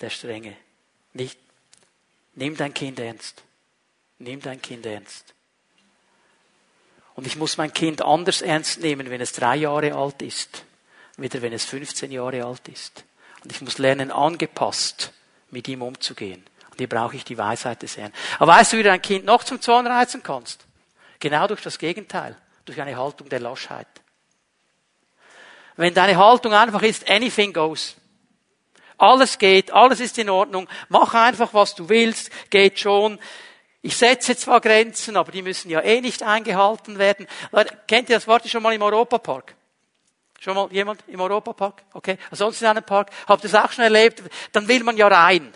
der 0.00 0.10
Strenge. 0.10 0.56
Nicht. 1.12 1.38
Nimm 2.34 2.56
dein 2.56 2.72
Kind 2.72 3.00
ernst. 3.00 3.42
Nimm 4.18 4.40
dein 4.40 4.62
Kind 4.62 4.86
ernst. 4.86 5.34
Und 7.14 7.26
ich 7.26 7.36
muss 7.36 7.56
mein 7.56 7.72
Kind 7.74 8.02
anders 8.02 8.40
ernst 8.40 8.80
nehmen, 8.80 9.10
wenn 9.10 9.20
es 9.20 9.32
drei 9.32 9.56
Jahre 9.56 9.94
alt 9.94 10.22
ist, 10.22 10.64
wieder 11.20 11.42
wenn 11.42 11.52
es 11.52 11.64
15 11.64 12.10
Jahre 12.10 12.44
alt 12.44 12.68
ist. 12.68 13.04
Und 13.42 13.52
ich 13.52 13.60
muss 13.60 13.78
lernen, 13.78 14.10
angepasst 14.10 15.12
mit 15.50 15.68
ihm 15.68 15.82
umzugehen. 15.82 16.44
Und 16.70 16.78
hier 16.78 16.88
brauche 16.88 17.16
ich 17.16 17.24
die 17.24 17.38
Weisheit 17.38 17.82
des 17.82 17.96
Herrn. 17.96 18.12
Aber 18.38 18.52
weißt 18.52 18.72
du, 18.72 18.78
wie 18.78 18.82
du 18.82 18.88
dein 18.88 19.02
Kind 19.02 19.24
noch 19.24 19.44
zum 19.44 19.60
Zorn 19.60 19.86
reizen 19.86 20.22
kannst? 20.22 20.64
Genau 21.18 21.46
durch 21.46 21.62
das 21.62 21.78
Gegenteil. 21.78 22.36
Durch 22.64 22.80
eine 22.80 22.96
Haltung 22.96 23.28
der 23.28 23.40
Laschheit. 23.40 23.88
Wenn 25.76 25.94
deine 25.94 26.16
Haltung 26.16 26.52
einfach 26.52 26.82
ist, 26.82 27.10
anything 27.10 27.52
goes. 27.52 27.96
Alles 28.98 29.38
geht, 29.38 29.72
alles 29.72 29.98
ist 30.00 30.18
in 30.18 30.28
Ordnung. 30.28 30.68
Mach 30.90 31.14
einfach, 31.14 31.54
was 31.54 31.74
du 31.74 31.88
willst, 31.88 32.30
geht 32.50 32.78
schon. 32.78 33.18
Ich 33.80 33.96
setze 33.96 34.36
zwar 34.36 34.60
Grenzen, 34.60 35.16
aber 35.16 35.32
die 35.32 35.40
müssen 35.40 35.70
ja 35.70 35.80
eh 35.80 36.02
nicht 36.02 36.22
eingehalten 36.22 36.98
werden. 36.98 37.26
Kennt 37.86 38.10
ihr 38.10 38.16
das 38.16 38.26
Wort 38.26 38.46
schon 38.46 38.62
mal 38.62 38.74
im 38.74 38.82
Europapark? 38.82 39.54
Schon 40.40 40.54
mal 40.54 40.72
jemand 40.72 41.04
im 41.06 41.20
Europapark? 41.20 41.82
Okay. 41.92 42.16
Ansonsten 42.30 42.64
in 42.64 42.70
einem 42.70 42.82
Park? 42.82 43.10
Habt 43.28 43.44
ihr 43.44 43.48
es 43.48 43.54
auch 43.54 43.70
schon 43.70 43.84
erlebt? 43.84 44.22
Dann 44.52 44.68
will 44.68 44.82
man 44.82 44.96
ja 44.96 45.06
rein. 45.06 45.52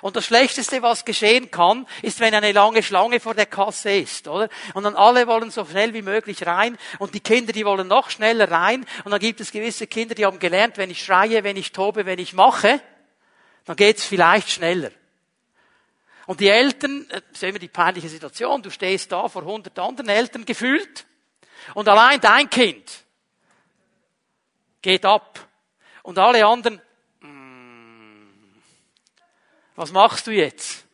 Und 0.00 0.16
das 0.16 0.24
Schlechteste, 0.24 0.80
was 0.80 1.04
geschehen 1.04 1.50
kann, 1.50 1.86
ist, 2.00 2.20
wenn 2.20 2.34
eine 2.34 2.52
lange 2.52 2.82
Schlange 2.82 3.20
vor 3.20 3.34
der 3.34 3.44
Kasse 3.44 3.90
ist, 3.90 4.26
oder? 4.26 4.48
Und 4.72 4.84
dann 4.84 4.96
alle 4.96 5.26
wollen 5.26 5.50
so 5.50 5.66
schnell 5.66 5.92
wie 5.92 6.00
möglich 6.00 6.46
rein 6.46 6.78
und 6.98 7.14
die 7.14 7.20
Kinder, 7.20 7.52
die 7.52 7.66
wollen 7.66 7.86
noch 7.86 8.08
schneller 8.08 8.50
rein 8.50 8.86
und 9.04 9.10
dann 9.12 9.20
gibt 9.20 9.40
es 9.40 9.52
gewisse 9.52 9.86
Kinder, 9.86 10.14
die 10.14 10.24
haben 10.24 10.38
gelernt, 10.38 10.78
wenn 10.78 10.90
ich 10.90 11.04
schreie, 11.04 11.44
wenn 11.44 11.58
ich 11.58 11.72
tobe, 11.72 12.06
wenn 12.06 12.18
ich 12.18 12.32
mache, 12.32 12.80
dann 13.66 13.76
geht's 13.76 14.06
vielleicht 14.06 14.50
schneller. 14.50 14.90
Und 16.26 16.40
die 16.40 16.48
Eltern, 16.48 17.06
äh, 17.10 17.20
sehen 17.34 17.52
wir 17.52 17.60
die 17.60 17.68
peinliche 17.68 18.08
Situation, 18.08 18.62
du 18.62 18.70
stehst 18.70 19.12
da 19.12 19.28
vor 19.28 19.44
hundert 19.44 19.78
anderen 19.78 20.08
Eltern 20.08 20.46
gefühlt 20.46 21.04
und 21.74 21.86
allein 21.90 22.22
dein 22.22 22.48
Kind 22.48 23.03
geht 24.84 25.04
ab 25.04 25.40
und 26.02 26.18
alle 26.18 26.46
anderen 26.46 26.80
was 29.76 29.90
machst 29.90 30.26
du 30.26 30.30
jetzt? 30.30 30.84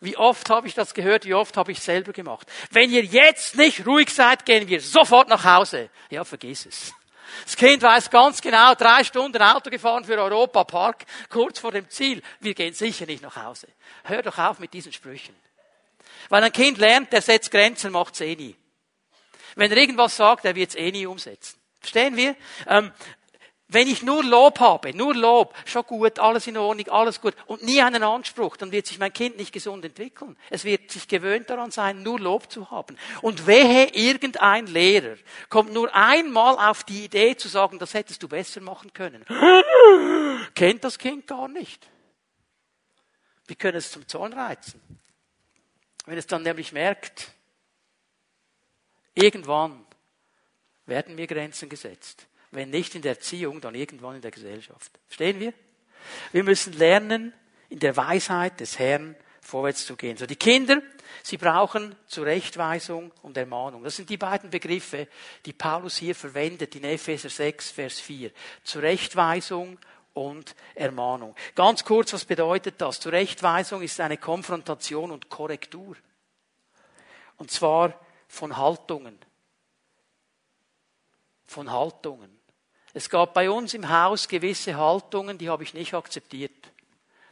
Wie 0.00 0.16
oft 0.16 0.50
habe 0.50 0.68
ich 0.68 0.74
das 0.74 0.92
gehört, 0.92 1.24
wie 1.24 1.32
oft 1.32 1.56
habe 1.56 1.72
ich 1.72 1.80
selber 1.80 2.12
gemacht. 2.12 2.46
Wenn 2.70 2.90
ihr 2.90 3.04
jetzt 3.04 3.56
nicht 3.56 3.86
ruhig 3.86 4.10
seid, 4.10 4.44
gehen 4.44 4.68
wir 4.68 4.80
sofort 4.82 5.28
nach 5.28 5.44
Hause. 5.44 5.88
Ja, 6.10 6.24
vergiss 6.24 6.66
es. 6.66 6.92
Das 7.44 7.56
Kind 7.56 7.82
weiß 7.82 8.10
ganz 8.10 8.40
genau, 8.40 8.74
drei 8.74 9.04
Stunden 9.04 9.40
Auto 9.42 9.70
gefahren 9.70 10.04
für 10.04 10.20
Europa 10.20 10.64
Park, 10.64 11.06
kurz 11.30 11.58
vor 11.58 11.72
dem 11.72 11.88
Ziel. 11.88 12.22
Wir 12.40 12.54
gehen 12.54 12.74
sicher 12.74 13.06
nicht 13.06 13.22
nach 13.22 13.36
Hause. 13.36 13.68
Hör 14.04 14.22
doch 14.22 14.38
auf 14.38 14.58
mit 14.58 14.74
diesen 14.74 14.92
Sprüchen. 14.92 15.34
Weil 16.28 16.44
ein 16.44 16.52
Kind 16.52 16.78
lernt, 16.78 17.12
der 17.12 17.22
setzt 17.22 17.50
Grenzen, 17.50 17.92
macht's 17.92 18.20
eh 18.20 18.36
nie. 18.36 18.54
Wenn 19.54 19.70
er 19.70 19.78
irgendwas 19.78 20.16
sagt, 20.16 20.44
er 20.44 20.54
wird's 20.54 20.74
eh 20.74 20.90
nie 20.90 21.06
umsetzen. 21.06 21.58
Verstehen 21.86 22.16
wir? 22.16 22.34
Ähm, 22.66 22.90
wenn 23.68 23.86
ich 23.86 24.02
nur 24.02 24.24
Lob 24.24 24.58
habe, 24.58 24.92
nur 24.92 25.14
Lob, 25.14 25.54
schon 25.66 25.84
gut, 25.84 26.18
alles 26.18 26.48
in 26.48 26.56
Ordnung, 26.56 26.88
alles 26.88 27.20
gut, 27.20 27.34
und 27.46 27.62
nie 27.62 27.80
einen 27.80 28.02
Anspruch, 28.02 28.56
dann 28.56 28.72
wird 28.72 28.88
sich 28.88 28.98
mein 28.98 29.12
Kind 29.12 29.36
nicht 29.36 29.52
gesund 29.52 29.84
entwickeln. 29.84 30.36
Es 30.50 30.64
wird 30.64 30.90
sich 30.90 31.06
gewöhnt 31.06 31.48
daran 31.48 31.70
sein, 31.70 32.02
nur 32.02 32.18
Lob 32.18 32.50
zu 32.50 32.72
haben. 32.72 32.96
Und 33.22 33.46
wehe, 33.46 33.86
irgendein 33.94 34.66
Lehrer 34.66 35.16
kommt 35.48 35.72
nur 35.72 35.94
einmal 35.94 36.58
auf 36.58 36.82
die 36.82 37.04
Idee 37.04 37.36
zu 37.36 37.46
sagen, 37.46 37.78
das 37.78 37.94
hättest 37.94 38.20
du 38.20 38.28
besser 38.28 38.60
machen 38.60 38.92
können. 38.92 39.24
Kennt 40.56 40.82
das 40.82 40.98
Kind 40.98 41.28
gar 41.28 41.46
nicht. 41.46 41.88
Wir 43.46 43.54
können 43.54 43.78
es 43.78 43.92
zum 43.92 44.08
Zorn 44.08 44.32
reizen. 44.32 44.80
Wenn 46.04 46.18
es 46.18 46.26
dann 46.26 46.42
nämlich 46.42 46.72
merkt, 46.72 47.30
irgendwann 49.14 49.86
werden 50.86 51.14
mir 51.14 51.26
Grenzen 51.26 51.68
gesetzt 51.68 52.26
wenn 52.50 52.70
nicht 52.70 52.94
in 52.94 53.02
der 53.02 53.12
Erziehung, 53.12 53.60
dann 53.60 53.74
irgendwann 53.74 54.16
in 54.16 54.22
der 54.22 54.30
Gesellschaft. 54.30 54.90
Verstehen 55.06 55.38
wir? 55.40 55.52
Wir 56.32 56.44
müssen 56.44 56.72
lernen, 56.72 57.32
in 57.68 57.78
der 57.78 57.96
Weisheit 57.96 58.60
des 58.60 58.78
Herrn 58.78 59.16
vorwärts 59.40 59.86
zu 59.86 59.96
gehen. 59.96 60.16
So, 60.16 60.26
die 60.26 60.36
Kinder, 60.36 60.80
sie 61.22 61.36
brauchen 61.36 61.94
Zurechtweisung 62.06 63.12
und 63.22 63.36
Ermahnung. 63.36 63.82
Das 63.82 63.96
sind 63.96 64.08
die 64.08 64.16
beiden 64.16 64.50
Begriffe, 64.50 65.08
die 65.44 65.52
Paulus 65.52 65.96
hier 65.96 66.14
verwendet 66.14 66.74
in 66.76 66.84
Epheser 66.84 67.28
6, 67.28 67.72
Vers 67.72 68.00
4. 68.00 68.30
Zurechtweisung 68.62 69.78
und 70.14 70.54
Ermahnung. 70.74 71.34
Ganz 71.54 71.84
kurz, 71.84 72.12
was 72.12 72.24
bedeutet 72.24 72.76
das? 72.78 73.00
Zurechtweisung 73.00 73.82
ist 73.82 74.00
eine 74.00 74.16
Konfrontation 74.16 75.10
und 75.10 75.28
Korrektur. 75.28 75.96
Und 77.36 77.50
zwar 77.50 78.00
von 78.28 78.56
Haltungen. 78.56 79.18
Von 81.46 81.70
Haltungen. 81.70 82.36
Es 82.92 83.10
gab 83.10 83.34
bei 83.34 83.50
uns 83.50 83.74
im 83.74 83.88
Haus 83.88 84.26
gewisse 84.26 84.76
Haltungen, 84.76 85.36
die 85.38 85.48
habe 85.48 85.62
ich 85.62 85.74
nicht 85.74 85.94
akzeptiert. 85.94 86.72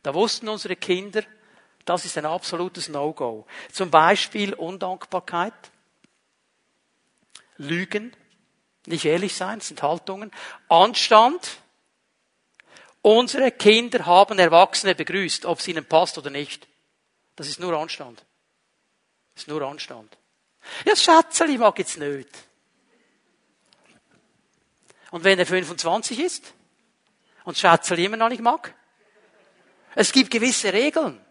Da 0.02 0.12
wussten 0.12 0.48
unsere 0.48 0.76
Kinder, 0.76 1.22
das 1.84 2.04
ist 2.04 2.18
ein 2.18 2.26
absolutes 2.26 2.88
No-Go. 2.88 3.46
Zum 3.72 3.90
Beispiel 3.90 4.52
Undankbarkeit, 4.52 5.54
Lügen, 7.56 8.14
nicht 8.86 9.04
ehrlich 9.04 9.34
sein, 9.34 9.60
sind 9.60 9.82
Haltungen, 9.82 10.30
Anstand. 10.68 11.58
Unsere 13.00 13.50
Kinder 13.50 14.06
haben 14.06 14.38
Erwachsene 14.38 14.94
begrüßt, 14.94 15.46
ob 15.46 15.60
es 15.60 15.68
ihnen 15.68 15.84
passt 15.84 16.18
oder 16.18 16.30
nicht. 16.30 16.66
Das 17.36 17.48
ist 17.48 17.60
nur 17.60 17.72
Anstand. 17.74 18.24
Das 19.34 19.44
ist 19.44 19.48
nur 19.48 19.62
Anstand. 19.62 20.16
Ja, 20.84 20.96
Schätzeli 20.96 21.58
mag 21.58 21.78
jetzt 21.78 21.98
nicht. 21.98 22.28
Und 25.14 25.22
wenn 25.22 25.38
er 25.38 25.46
25 25.46 26.18
ist 26.18 26.54
und 27.44 27.56
Schätzel 27.56 28.00
immer 28.00 28.16
noch 28.16 28.30
nicht 28.30 28.42
mag? 28.42 28.74
Es 29.94 30.10
gibt 30.10 30.28
gewisse 30.28 30.72
Regeln. 30.72 31.24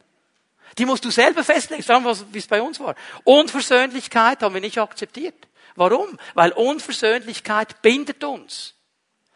Die 0.78 0.86
musst 0.86 1.04
du 1.04 1.12
selber 1.12 1.44
festlegen. 1.44 1.84
Sagen 1.84 2.06
wir, 2.06 2.18
wie 2.34 2.38
es 2.38 2.48
bei 2.48 2.62
uns 2.62 2.80
war. 2.80 2.96
Unversöhnlichkeit 3.26 4.42
haben 4.42 4.54
wir 4.54 4.62
nicht 4.62 4.78
akzeptiert. 4.78 5.36
Warum? 5.76 6.18
Weil 6.34 6.54
Unversöhnlichkeit 6.54 7.82
bindet 7.82 8.24
uns. 8.24 8.74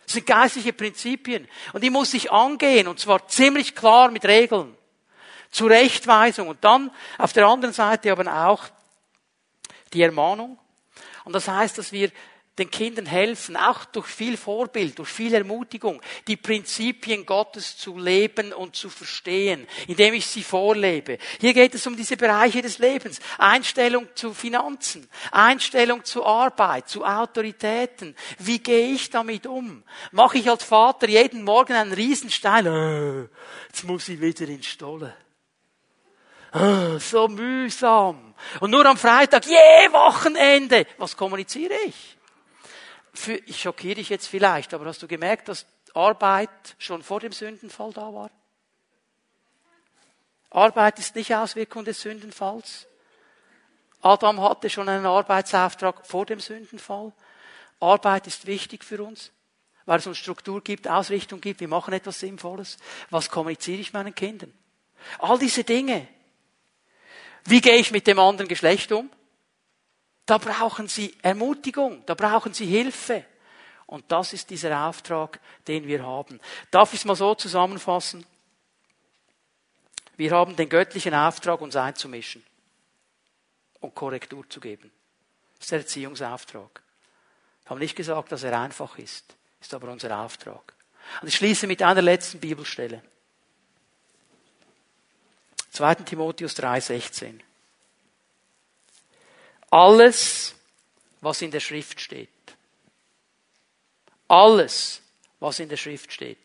Das 0.06 0.14
sind 0.14 0.26
geistliche 0.26 0.72
Prinzipien. 0.72 1.46
Und 1.74 1.84
die 1.84 1.90
muss 1.90 2.14
ich 2.14 2.32
angehen. 2.32 2.88
Und 2.88 3.02
zwar 3.02 3.28
ziemlich 3.28 3.76
klar 3.76 4.12
mit 4.12 4.24
Regeln. 4.24 4.78
Zurechtweisung. 5.52 6.48
Und 6.48 6.64
dann 6.64 6.90
auf 7.18 7.34
der 7.34 7.46
anderen 7.48 7.74
Seite 7.74 8.14
aber 8.14 8.48
auch 8.48 8.64
die 9.92 10.04
Ermahnung. 10.04 10.58
Und 11.26 11.34
das 11.34 11.50
heißt, 11.50 11.78
dass 11.78 11.92
wir 11.92 12.14
den 12.58 12.72
Kindern 12.72 13.06
helfen, 13.06 13.56
auch 13.56 13.86
durch 13.86 14.08
viel 14.08 14.38
Vorbild, 14.38 14.98
durch 14.98 15.10
viel 15.10 15.34
Ermutigung, 15.34 16.02
die 16.28 16.38
Prinzipien 16.38 17.26
Gottes 17.26 17.78
zu 17.78 17.98
leben 17.98 18.54
und 18.54 18.76
zu 18.76 18.90
verstehen, 18.90 19.68
indem 19.88 20.16
ich 20.16 20.26
sie 20.26 20.44
vorlebe. 20.44 21.18
Hier 21.40 21.54
geht 21.54 21.76
es 21.76 21.86
um 21.86 21.96
diese 21.96 22.18
Bereiche 22.18 22.62
des 22.62 22.80
Lebens. 22.80 23.20
Einstellung 23.38 24.08
zu 24.16 24.34
Finanzen, 24.34 25.08
Einstellung 25.32 26.04
zu 26.04 26.26
Arbeit, 26.26 26.90
zu 26.90 27.06
Autoritäten. 27.06 28.16
Wie 28.40 28.60
gehe 28.60 28.94
ich 28.94 29.10
damit 29.10 29.46
um? 29.46 29.84
Mache 30.12 30.40
ich 30.40 30.50
als 30.50 30.64
Vater 30.64 31.08
jeden 31.08 31.44
Morgen 31.44 31.74
einen 31.74 31.94
Riesenstein? 31.94 32.66
Äh, 32.66 33.28
jetzt 33.68 33.84
muss 33.84 34.10
ich 34.10 34.20
wieder 34.20 34.48
in 34.48 34.64
Stolle. 34.64 35.16
Äh, 36.54 37.00
so 37.00 37.28
mühsam. 37.28 38.34
Und 38.60 38.72
nur 38.72 38.86
am 38.86 38.98
Freitag, 38.98 39.46
je 39.46 39.92
Wochenende. 39.92 40.86
Was 40.98 41.16
kommuniziere 41.16 41.74
ich? 41.86 42.17
Für, 43.18 43.36
ich 43.36 43.62
schockiere 43.62 43.96
dich 43.96 44.10
jetzt 44.10 44.28
vielleicht, 44.28 44.74
aber 44.74 44.86
hast 44.86 45.02
du 45.02 45.08
gemerkt, 45.08 45.50
dass 45.50 45.66
Arbeit 45.94 46.50
schon 46.78 47.04
vor 47.04 47.20
dem 47.20 47.32
Sündenfall 47.32 47.92
da 47.94 48.14
war? 48.14 48.32
Arbeit 50.50 51.00
ist 51.00 51.16
nicht 51.16 51.34
Auswirkung 51.36 51.84
des 51.86 52.02
Sündenfalls. 52.02 52.88
Adam 54.02 54.42
hatte 54.42 54.70
schon 54.70 54.88
einen 54.88 55.06
Arbeitsauftrag 55.06 56.06
vor 56.06 56.26
dem 56.26 56.40
Sündenfall. 56.40 57.12
Arbeit 57.80 58.28
ist 58.28 58.46
wichtig 58.46 58.84
für 58.84 59.04
uns, 59.04 59.32
weil 59.86 60.00
es 60.00 60.08
uns 60.08 60.18
Struktur 60.18 60.64
gibt, 60.64 60.88
Ausrichtung 60.88 61.42
gibt. 61.42 61.60
Wir 61.60 61.68
machen 61.68 61.94
etwas 61.94 62.20
Sinnvolles. 62.20 62.78
Was 63.10 63.30
kommuniziere 63.30 63.80
ich 63.80 63.94
meinen 63.94 64.16
Kindern? 64.16 64.54
All 65.20 65.38
diese 65.38 65.64
Dinge. 65.64 66.08
Wie 67.46 67.62
gehe 67.62 67.78
ich 67.78 67.92
mit 67.92 68.08
dem 68.08 68.20
anderen 68.20 68.48
Geschlecht 68.48 68.92
um? 68.92 69.10
Da 70.28 70.38
brauchen 70.38 70.90
sie 70.90 71.16
Ermutigung, 71.22 72.06
da 72.06 72.14
brauchen 72.14 72.54
sie 72.54 72.66
Hilfe. 72.66 73.26
Und 73.86 74.12
das 74.12 74.34
ist 74.34 74.50
dieser 74.50 74.86
Auftrag, 74.86 75.40
den 75.68 75.88
wir 75.88 76.06
haben. 76.06 76.42
Darf 76.70 76.94
ich 76.94 77.00
es 77.00 77.06
mal 77.06 77.16
so 77.16 77.34
zusammenfassen? 77.34 78.26
Wir 80.18 80.32
haben 80.32 80.58
den 80.58 80.68
göttlichen 80.68 81.14
Auftrag, 81.14 81.62
uns 81.62 81.78
einzumischen 81.78 82.44
und 83.80 83.96
Korrektur 83.96 84.48
zu 84.50 84.60
geben. 84.60 84.92
Das 85.56 85.66
ist 85.66 85.72
der 85.72 85.80
Erziehungsauftrag. 85.80 86.82
Ich 87.64 87.70
habe 87.70 87.80
nicht 87.80 87.96
gesagt, 87.96 88.32
dass 88.34 88.44
er 88.44 88.60
einfach 88.60 88.98
ist, 88.98 89.34
ist 89.62 89.74
aber 89.74 89.90
unser 89.90 90.20
Auftrag. 90.20 90.74
Und 91.22 91.30
ich 91.30 91.36
schließe 91.36 91.68
mit 91.68 91.82
einer 91.82 92.02
letzten 92.02 92.42
Bibelstelle. 92.42 93.02
2. 95.72 95.96
Timotheus 95.96 96.58
3,16. 96.58 97.40
Alles, 99.70 100.56
was 101.22 101.42
in 101.42 101.52
der 101.52 101.60
Schrift 101.60 102.00
steht. 102.00 102.30
Alles, 104.28 105.02
was 105.40 105.60
in 105.60 105.70
der 105.70 105.78
Schrift 105.78 106.12
steht. 106.12 106.38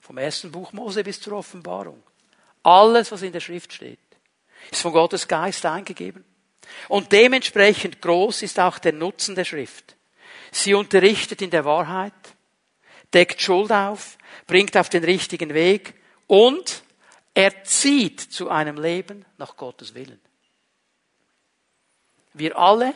Vom 0.00 0.18
ersten 0.18 0.50
Buch 0.50 0.72
Mose 0.72 1.04
bis 1.04 1.20
zur 1.20 1.34
Offenbarung. 1.34 2.02
Alles, 2.62 3.10
was 3.12 3.22
in 3.22 3.32
der 3.32 3.40
Schrift 3.40 3.72
steht, 3.72 3.98
ist 4.70 4.82
von 4.82 4.92
Gottes 4.92 5.26
Geist 5.26 5.64
eingegeben. 5.66 6.24
Und 6.88 7.12
dementsprechend 7.12 8.00
groß 8.00 8.42
ist 8.42 8.60
auch 8.60 8.78
der 8.78 8.92
Nutzen 8.92 9.34
der 9.34 9.44
Schrift. 9.44 9.96
Sie 10.50 10.74
unterrichtet 10.74 11.42
in 11.42 11.50
der 11.50 11.64
Wahrheit, 11.64 12.12
deckt 13.12 13.40
Schuld 13.40 13.72
auf, 13.72 14.18
bringt 14.46 14.76
auf 14.76 14.88
den 14.88 15.04
richtigen 15.04 15.54
Weg 15.54 15.94
und 16.26 16.82
erzieht 17.34 18.20
zu 18.20 18.50
einem 18.50 18.80
Leben 18.80 19.24
nach 19.38 19.56
Gottes 19.56 19.94
Willen. 19.94 20.20
Wir 22.34 22.56
alle 22.56 22.94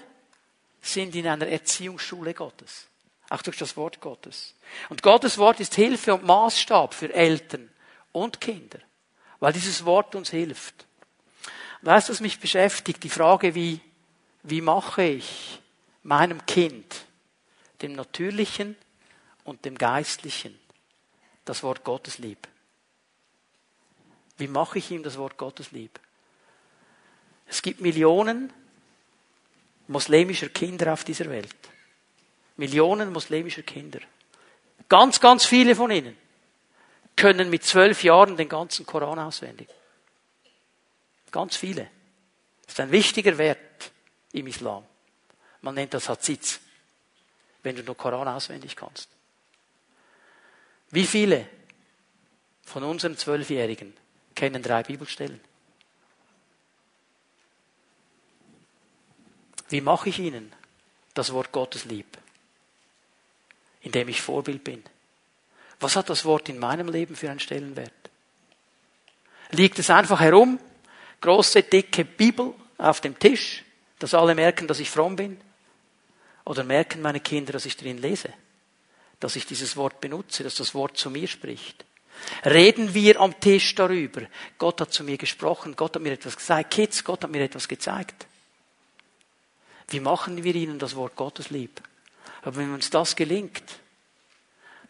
sind 0.80 1.14
in 1.14 1.26
einer 1.26 1.47
Erziehungsschule 1.47 2.34
Gottes. 2.34 2.87
Auch 3.28 3.43
durch 3.43 3.57
das 3.57 3.76
Wort 3.76 4.01
Gottes. 4.01 4.55
Und 4.89 5.03
Gottes 5.03 5.37
Wort 5.39 5.59
ist 5.61 5.74
Hilfe 5.74 6.14
und 6.14 6.24
Maßstab 6.24 6.95
für 6.95 7.12
Eltern 7.12 7.68
und 8.12 8.41
Kinder. 8.41 8.78
Weil 9.41 9.53
dieses 9.53 9.84
Wort 9.84 10.14
uns 10.14 10.30
hilft. 10.30 10.87
Weißt 11.82 12.09
du, 12.09 12.12
was 12.12 12.20
mich 12.20 12.41
beschäftigt? 12.41 13.03
Die 13.03 13.11
Frage, 13.11 13.55
wie, 13.55 13.80
wie 14.43 14.61
mache 14.61 15.03
ich 15.03 15.61
meinem 16.03 16.45
Kind, 16.47 17.05
dem 17.82 17.95
Natürlichen 17.95 18.76
und 19.45 19.64
dem 19.64 19.76
Geistlichen, 19.76 20.59
das 21.45 21.62
Wort 21.62 21.84
Gottes 21.84 22.18
lieb? 22.18 22.49
Wie 24.39 24.49
mache 24.49 24.78
ich 24.78 24.91
ihm 24.91 25.03
das 25.03 25.18
Wort 25.18 25.37
Gottes 25.37 25.72
lieb? 25.72 25.99
Es 27.49 27.62
gibt 27.62 27.80
Millionen 27.80 28.53
muslimischer 29.89 30.49
Kinder 30.49 30.93
auf 30.93 31.05
dieser 31.05 31.28
Welt. 31.30 31.55
Millionen 32.57 33.12
muslimischer 33.12 33.62
Kinder. 33.62 34.01
Ganz, 34.89 35.20
ganz 35.20 35.45
viele 35.45 35.74
von 35.74 35.91
ihnen 35.91 36.16
können 37.16 37.51
mit 37.51 37.64
zwölf 37.64 38.03
Jahren 38.03 38.37
den 38.37 38.49
ganzen 38.49 38.84
Koran 38.87 39.18
auswendig. 39.18 39.68
Ganz 41.30 41.57
viele. 41.57 41.91
Das 42.64 42.74
ist 42.74 42.80
ein 42.80 42.93
wichtiger 42.93 43.37
Wert 43.39 43.91
im 44.32 44.47
Islam. 44.47 44.84
Man 45.62 45.74
nennt 45.74 45.95
das 45.95 46.09
Haziz, 46.09 46.61
wenn 47.62 47.76
du 47.76 47.82
nur 47.82 47.97
Koran 47.97 48.28
auswendig 48.28 48.76
kannst. 48.76 49.09
Wie 50.91 51.07
viele 51.07 51.49
von 52.62 52.84
unseren 52.84 53.16
Zwölfjährigen 53.16 53.97
kennen 54.34 54.62
drei 54.62 54.82
Bibelstellen? 54.82 55.41
Wie 59.69 59.81
mache 59.81 60.09
ich 60.09 60.19
ihnen 60.19 60.53
das 61.14 61.33
Wort 61.33 61.53
Gottes 61.53 61.85
lieb? 61.85 62.07
Indem 63.81 64.09
ich 64.09 64.21
Vorbild 64.21 64.64
bin. 64.64 64.83
Was 65.81 65.97
hat 65.97 66.09
das 66.09 66.25
Wort 66.25 66.49
in 66.49 66.59
meinem 66.59 66.89
Leben 66.89 67.17
für 67.17 67.31
einen 67.31 67.41
Stellenwert? 67.41 67.93
Liegt 69.51 69.79
es 69.79 69.91
einfach 69.91 70.21
herum, 70.21 70.59
große, 71.21 71.62
dicke 71.62 72.05
Bibel 72.05 72.55
auf 72.79 73.01
dem 73.01 73.19
Tisch, 73.19 73.64
dass 73.99 74.14
alle 74.14 74.35
merken, 74.35 74.67
dass 74.67 74.81
ich 74.81 74.91
fromm 74.91 75.17
bin? 75.17 75.41
Oder 76.45 76.64
merken 76.64 77.03
meine 77.03 77.21
Kinder, 77.21 77.53
dass 77.53 77.67
ich 77.67 77.77
drin 77.77 77.99
lese? 77.99 78.33
Dass 79.21 79.37
ich 79.37 79.47
dieses 79.47 79.77
Wort 79.77 80.01
benutze, 80.01 80.45
dass 80.45 80.55
das 80.55 80.75
Wort 80.75 80.97
zu 80.97 81.11
mir 81.11 81.29
spricht? 81.29 81.85
Reden 82.45 82.95
wir 82.95 83.21
am 83.21 83.39
Tisch 83.41 83.75
darüber? 83.75 84.23
Gott 84.59 84.81
hat 84.81 84.93
zu 84.93 85.05
mir 85.05 85.19
gesprochen, 85.19 85.77
Gott 85.77 85.97
hat 85.97 86.03
mir 86.03 86.12
etwas 86.12 86.37
gesagt. 86.37 86.71
Kids, 86.71 87.05
Gott 87.05 87.25
hat 87.25 87.31
mir 87.31 87.43
etwas 87.43 87.69
gezeigt. 87.69 88.27
Wie 89.89 90.01
machen 90.01 90.43
wir 90.43 90.55
ihnen 90.55 90.78
das 90.78 90.97
Wort 90.97 91.16
Gottes 91.16 91.51
lieb? 91.51 91.80
Aber 92.43 92.57
wenn 92.57 92.72
uns 92.72 92.91
das 92.91 93.16
gelingt, 93.16 93.62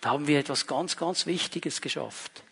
da 0.01 0.11
haben 0.11 0.26
wir 0.26 0.38
etwas 0.38 0.66
ganz, 0.66 0.97
ganz 0.97 1.26
Wichtiges 1.26 1.80
geschafft. 1.80 2.42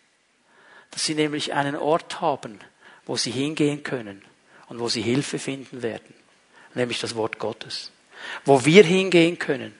Dass 0.91 1.05
sie 1.05 1.15
nämlich 1.15 1.53
einen 1.53 1.75
Ort 1.75 2.21
haben, 2.21 2.59
wo 3.05 3.17
sie 3.17 3.31
hingehen 3.31 3.83
können 3.83 4.23
und 4.67 4.79
wo 4.79 4.89
sie 4.89 5.01
Hilfe 5.01 5.39
finden 5.39 5.81
werden. 5.81 6.13
Nämlich 6.73 6.99
das 6.99 7.15
Wort 7.15 7.39
Gottes. 7.39 7.91
Wo 8.45 8.65
wir 8.65 8.83
hingehen 8.83 9.39
können 9.39 9.75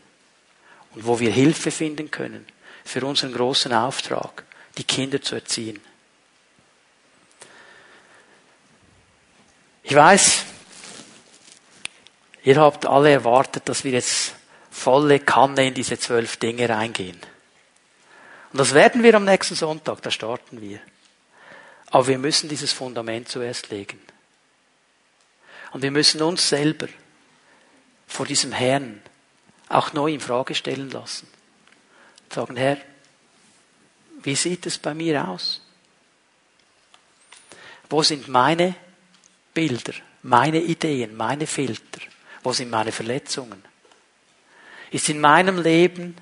und 0.94 1.06
wo 1.06 1.20
wir 1.20 1.32
Hilfe 1.32 1.72
finden 1.72 2.12
können 2.12 2.46
für 2.84 3.06
unseren 3.06 3.34
großen 3.34 3.74
Auftrag, 3.74 4.46
die 4.78 4.84
Kinder 4.84 5.22
zu 5.22 5.36
erziehen. 5.36 5.80
Ich 9.84 9.96
weiß, 9.96 10.46
ihr 12.46 12.56
habt 12.58 12.86
alle 12.86 13.12
erwartet, 13.12 13.68
dass 13.68 13.84
wir 13.84 13.92
jetzt 13.92 14.36
volle 14.72 15.20
Kanne 15.20 15.68
in 15.68 15.74
diese 15.74 16.00
zwölf 16.00 16.38
Dinge 16.38 16.70
reingehen. 16.70 17.20
Und 18.54 18.60
das 18.60 18.74
werden 18.74 19.04
wir 19.04 19.16
am 19.16 19.26
nächsten 19.26 19.56
Sonntag, 19.56 20.02
da 20.02 20.12
starten 20.12 20.62
wir. 20.62 20.80
Aber 21.88 22.08
wir 22.08 22.18
müssen 22.18 22.48
dieses 22.48 22.72
Fundament 22.72 23.28
zuerst 23.28 23.70
legen. 23.70 24.00
Und 25.72 25.82
wir 25.82 25.92
müssen 25.92 26.22
uns 26.22 26.48
selber 26.48 26.88
vor 28.08 28.26
diesem 28.26 28.52
Herrn 28.54 29.02
auch 29.68 29.94
neu 29.94 30.14
in 30.14 30.22
Frage 30.22 30.56
stellen 30.56 30.90
lassen. 30.90 31.28
Sagen, 32.30 32.56
Herr, 32.56 32.78
wie 34.24 34.36
sieht 34.36 34.66
es 34.66 34.78
bei 34.78 34.94
mir 34.94 35.28
aus? 35.28 35.62
Wo 37.90 38.04
sind 38.04 38.28
meine 38.28 38.76
Bilder, 39.54 39.94
meine 40.24 40.62
Ideen, 40.62 41.16
meine 41.16 41.48
Filter? 41.48 42.02
Wo 42.46 42.54
sind 42.54 42.70
meine 42.70 42.92
Verletzungen? 42.92 43.64
Ist 44.92 45.10
in 45.10 45.20
meinem 45.20 45.60
Leben 45.60 46.16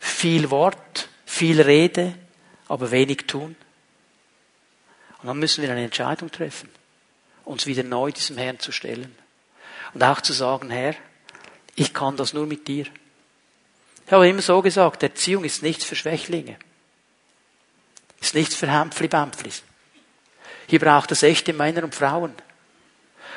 viel 0.00 0.50
Wort, 0.50 1.08
viel 1.24 1.60
Rede, 1.60 2.14
aber 2.66 2.90
wenig 2.90 3.28
tun? 3.28 3.54
Und 5.22 5.28
dann 5.28 5.38
müssen 5.38 5.62
wir 5.62 5.70
eine 5.70 5.84
Entscheidung 5.84 6.32
treffen, 6.32 6.68
uns 7.44 7.66
wieder 7.66 7.84
neu 7.84 8.10
diesem 8.10 8.36
Herrn 8.38 8.58
zu 8.58 8.72
stellen. 8.72 9.14
Und 9.94 10.02
auch 10.02 10.20
zu 10.20 10.32
sagen, 10.32 10.68
Herr, 10.70 10.96
ich 11.76 11.94
kann 11.94 12.16
das 12.16 12.32
nur 12.32 12.46
mit 12.48 12.66
dir. 12.66 12.86
Ich 14.04 14.12
habe 14.12 14.28
immer 14.28 14.42
so 14.42 14.60
gesagt, 14.60 15.04
Erziehung 15.04 15.44
ist 15.44 15.62
nichts 15.62 15.84
für 15.84 15.94
Schwächlinge. 15.94 16.58
Ist 18.20 18.34
nichts 18.34 18.56
für 18.56 18.66
Hämpfli-Bämpflis. 18.66 19.62
Hier 20.66 20.80
braucht 20.80 21.12
es 21.12 21.22
echte 21.22 21.52
Männer 21.52 21.84
und 21.84 21.94
Frauen. 21.94 22.34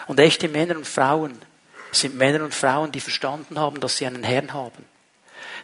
Und 0.08 0.20
echte 0.20 0.50
Männer 0.50 0.76
und 0.76 0.88
Frauen 0.88 1.40
sind 1.92 2.16
Männer 2.16 2.44
und 2.44 2.54
Frauen, 2.54 2.92
die 2.92 3.00
verstanden 3.00 3.60
haben, 3.60 3.80
dass 3.80 3.98
sie 3.98 4.06
einen 4.06 4.24
Herrn 4.24 4.54
haben, 4.54 4.86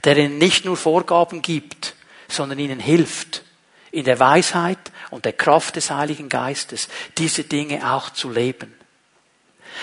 der 0.04 0.18
ihnen 0.18 0.38
nicht 0.38 0.66
nur 0.66 0.78
Vorgaben 0.78 1.42
gibt, 1.42 1.96
sondern 2.28 2.60
ihnen 2.60 2.80
hilft, 2.80 3.44
in 3.92 4.04
der 4.04 4.20
Weisheit 4.20 4.92
und 5.10 5.26
der 5.26 5.34
Kraft 5.34 5.76
des 5.76 5.90
Heiligen 5.90 6.30
Geistes 6.30 6.90
diese 7.18 7.44
Dinge 7.44 7.92
auch 7.94 8.10
zu 8.10 8.30
leben. 8.30 8.74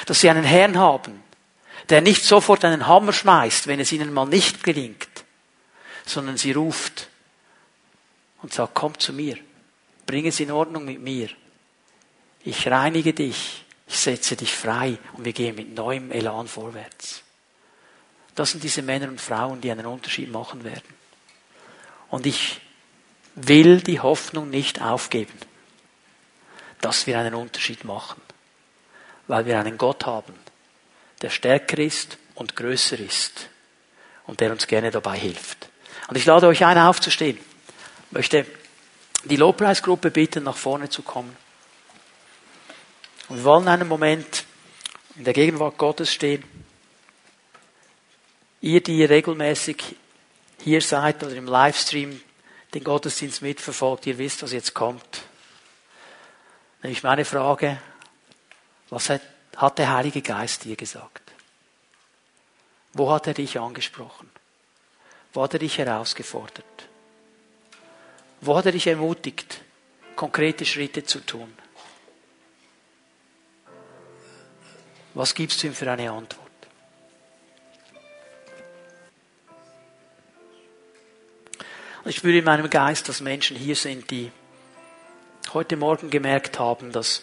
Dass 0.06 0.20
sie 0.20 0.30
einen 0.30 0.44
Herrn 0.44 0.78
haben, 0.78 1.22
der 1.88 2.00
nicht 2.00 2.24
sofort 2.24 2.64
einen 2.64 2.86
Hammer 2.86 3.12
schmeißt, 3.12 3.66
wenn 3.66 3.80
es 3.80 3.92
ihnen 3.92 4.12
mal 4.12 4.26
nicht 4.26 4.62
gelingt, 4.62 5.24
sondern 6.04 6.36
sie 6.36 6.52
ruft 6.52 7.08
und 8.42 8.52
sagt, 8.52 8.74
komm 8.74 8.98
zu 8.98 9.12
mir, 9.12 9.38
bring 10.06 10.26
es 10.26 10.40
in 10.40 10.50
Ordnung 10.50 10.84
mit 10.84 11.00
mir. 11.00 11.28
Ich 12.44 12.68
reinige 12.68 13.14
dich, 13.14 13.63
ich 13.86 13.98
setze 13.98 14.36
dich 14.36 14.52
frei 14.52 14.98
und 15.12 15.24
wir 15.24 15.32
gehen 15.32 15.54
mit 15.54 15.74
neuem 15.74 16.10
Elan 16.10 16.48
vorwärts. 16.48 17.22
Das 18.34 18.50
sind 18.50 18.64
diese 18.64 18.82
Männer 18.82 19.08
und 19.08 19.20
Frauen, 19.20 19.60
die 19.60 19.70
einen 19.70 19.86
Unterschied 19.86 20.30
machen 20.30 20.64
werden. 20.64 20.94
Und 22.10 22.26
ich 22.26 22.60
will 23.34 23.80
die 23.80 24.00
Hoffnung 24.00 24.50
nicht 24.50 24.80
aufgeben, 24.80 25.38
dass 26.80 27.06
wir 27.06 27.18
einen 27.18 27.34
Unterschied 27.34 27.84
machen, 27.84 28.20
weil 29.26 29.46
wir 29.46 29.58
einen 29.58 29.78
Gott 29.78 30.06
haben, 30.06 30.34
der 31.22 31.30
stärker 31.30 31.78
ist 31.78 32.18
und 32.34 32.56
größer 32.56 32.98
ist 32.98 33.48
und 34.26 34.40
der 34.40 34.52
uns 34.52 34.66
gerne 34.66 34.90
dabei 34.90 35.18
hilft. 35.18 35.68
Und 36.08 36.16
ich 36.16 36.26
lade 36.26 36.46
euch 36.46 36.64
ein, 36.64 36.78
aufzustehen. 36.78 37.38
Ich 37.38 38.12
möchte 38.12 38.46
die 39.24 39.36
Lobpreisgruppe 39.36 40.10
bitten, 40.10 40.44
nach 40.44 40.56
vorne 40.56 40.88
zu 40.88 41.02
kommen. 41.02 41.36
Und 43.28 43.38
wir 43.38 43.44
wollen 43.44 43.68
einen 43.68 43.88
Moment 43.88 44.44
in 45.16 45.24
der 45.24 45.32
Gegenwart 45.32 45.78
Gottes 45.78 46.12
stehen. 46.12 46.44
Ihr, 48.60 48.82
die 48.82 49.04
regelmäßig 49.04 49.96
hier 50.62 50.80
seid 50.80 51.22
oder 51.22 51.34
im 51.34 51.46
Livestream 51.46 52.20
den 52.72 52.84
Gottesdienst 52.84 53.42
mitverfolgt, 53.42 54.06
ihr 54.06 54.18
wisst, 54.18 54.42
was 54.42 54.52
jetzt 54.52 54.74
kommt. 54.74 55.22
Nämlich 56.82 57.02
meine 57.02 57.24
Frage, 57.24 57.80
was 58.90 59.10
hat, 59.10 59.22
der 59.78 59.92
Heilige 59.92 60.22
Geist 60.22 60.64
dir 60.64 60.76
gesagt? 60.76 61.22
Wo 62.92 63.10
hat 63.10 63.26
er 63.26 63.34
dich 63.34 63.58
angesprochen? 63.58 64.30
Wo 65.32 65.42
hat 65.42 65.54
er 65.54 65.60
dich 65.60 65.78
herausgefordert? 65.78 66.64
Wo 68.40 68.56
hat 68.56 68.66
er 68.66 68.72
dich 68.72 68.86
ermutigt, 68.86 69.62
konkrete 70.16 70.64
Schritte 70.66 71.04
zu 71.04 71.20
tun? 71.20 71.52
Was 75.14 75.34
gibst 75.34 75.62
du 75.62 75.68
ihm 75.68 75.74
für 75.74 75.90
eine 75.90 76.10
Antwort? 76.10 76.44
ich 82.06 82.16
spüre 82.16 82.36
in 82.36 82.44
meinem 82.44 82.68
Geist, 82.68 83.08
dass 83.08 83.20
Menschen 83.20 83.56
hier 83.56 83.76
sind, 83.76 84.10
die 84.10 84.30
heute 85.54 85.76
Morgen 85.76 86.10
gemerkt 86.10 86.58
haben, 86.58 86.92
dass 86.92 87.22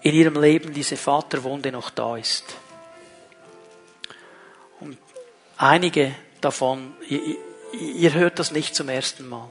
in 0.00 0.14
ihrem 0.14 0.40
Leben 0.40 0.72
diese 0.72 0.96
Vaterwunde 0.96 1.72
noch 1.72 1.90
da 1.90 2.16
ist. 2.16 2.56
Und 4.80 4.96
einige 5.58 6.14
davon, 6.40 6.94
ihr, 7.06 7.36
ihr 7.74 8.14
hört 8.14 8.38
das 8.38 8.50
nicht 8.50 8.74
zum 8.74 8.88
ersten 8.88 9.28
Mal. 9.28 9.50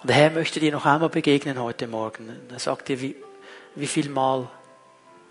Und 0.00 0.08
der 0.08 0.16
Herr 0.16 0.30
möchte 0.30 0.60
dir 0.60 0.72
noch 0.72 0.86
einmal 0.86 1.10
begegnen 1.10 1.60
heute 1.60 1.86
Morgen. 1.86 2.40
Er 2.50 2.58
sagt 2.58 2.88
dir, 2.88 3.02
wie, 3.02 3.16
wie 3.74 3.86
viel 3.86 4.08
Mal 4.08 4.48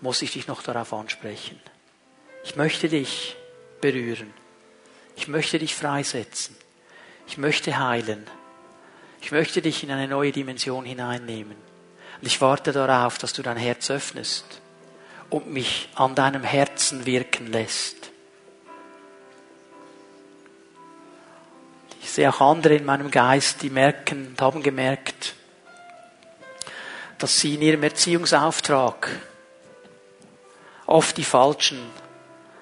muss 0.00 0.22
ich 0.22 0.32
dich 0.32 0.46
noch 0.46 0.62
darauf 0.62 0.92
ansprechen? 0.92 1.60
Ich 2.44 2.56
möchte 2.56 2.88
dich 2.88 3.36
berühren. 3.80 4.32
Ich 5.16 5.28
möchte 5.28 5.58
dich 5.58 5.74
freisetzen. 5.74 6.56
Ich 7.26 7.36
möchte 7.38 7.78
heilen. 7.78 8.26
Ich 9.20 9.32
möchte 9.32 9.60
dich 9.60 9.84
in 9.84 9.90
eine 9.90 10.08
neue 10.08 10.32
Dimension 10.32 10.84
hineinnehmen. 10.84 11.56
Und 12.20 12.26
ich 12.26 12.40
warte 12.40 12.72
darauf, 12.72 13.18
dass 13.18 13.32
du 13.32 13.42
dein 13.42 13.56
Herz 13.56 13.90
öffnest 13.90 14.60
und 15.28 15.46
mich 15.46 15.88
an 15.94 16.14
deinem 16.14 16.42
Herzen 16.42 17.06
wirken 17.06 17.46
lässt. 17.46 18.10
Ich 22.02 22.10
sehe 22.10 22.28
auch 22.28 22.40
andere 22.40 22.74
in 22.74 22.84
meinem 22.84 23.10
Geist, 23.10 23.62
die 23.62 23.70
merken 23.70 24.28
und 24.28 24.40
haben 24.40 24.62
gemerkt, 24.62 25.34
dass 27.18 27.38
sie 27.38 27.54
in 27.54 27.62
ihrem 27.62 27.82
Erziehungsauftrag 27.82 29.08
oft 30.90 31.16
die 31.16 31.24
falschen 31.24 31.78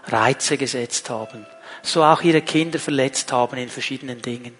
Reize 0.05 0.57
gesetzt 0.57 1.11
haben, 1.11 1.47
so 1.83 2.03
auch 2.03 2.23
ihre 2.23 2.43
Kinder 2.43 2.79
verletzt 2.79 3.33
haben 3.33 3.57
in 3.57 3.69
verschiedenen 3.69 4.23
Dingen. 4.23 4.57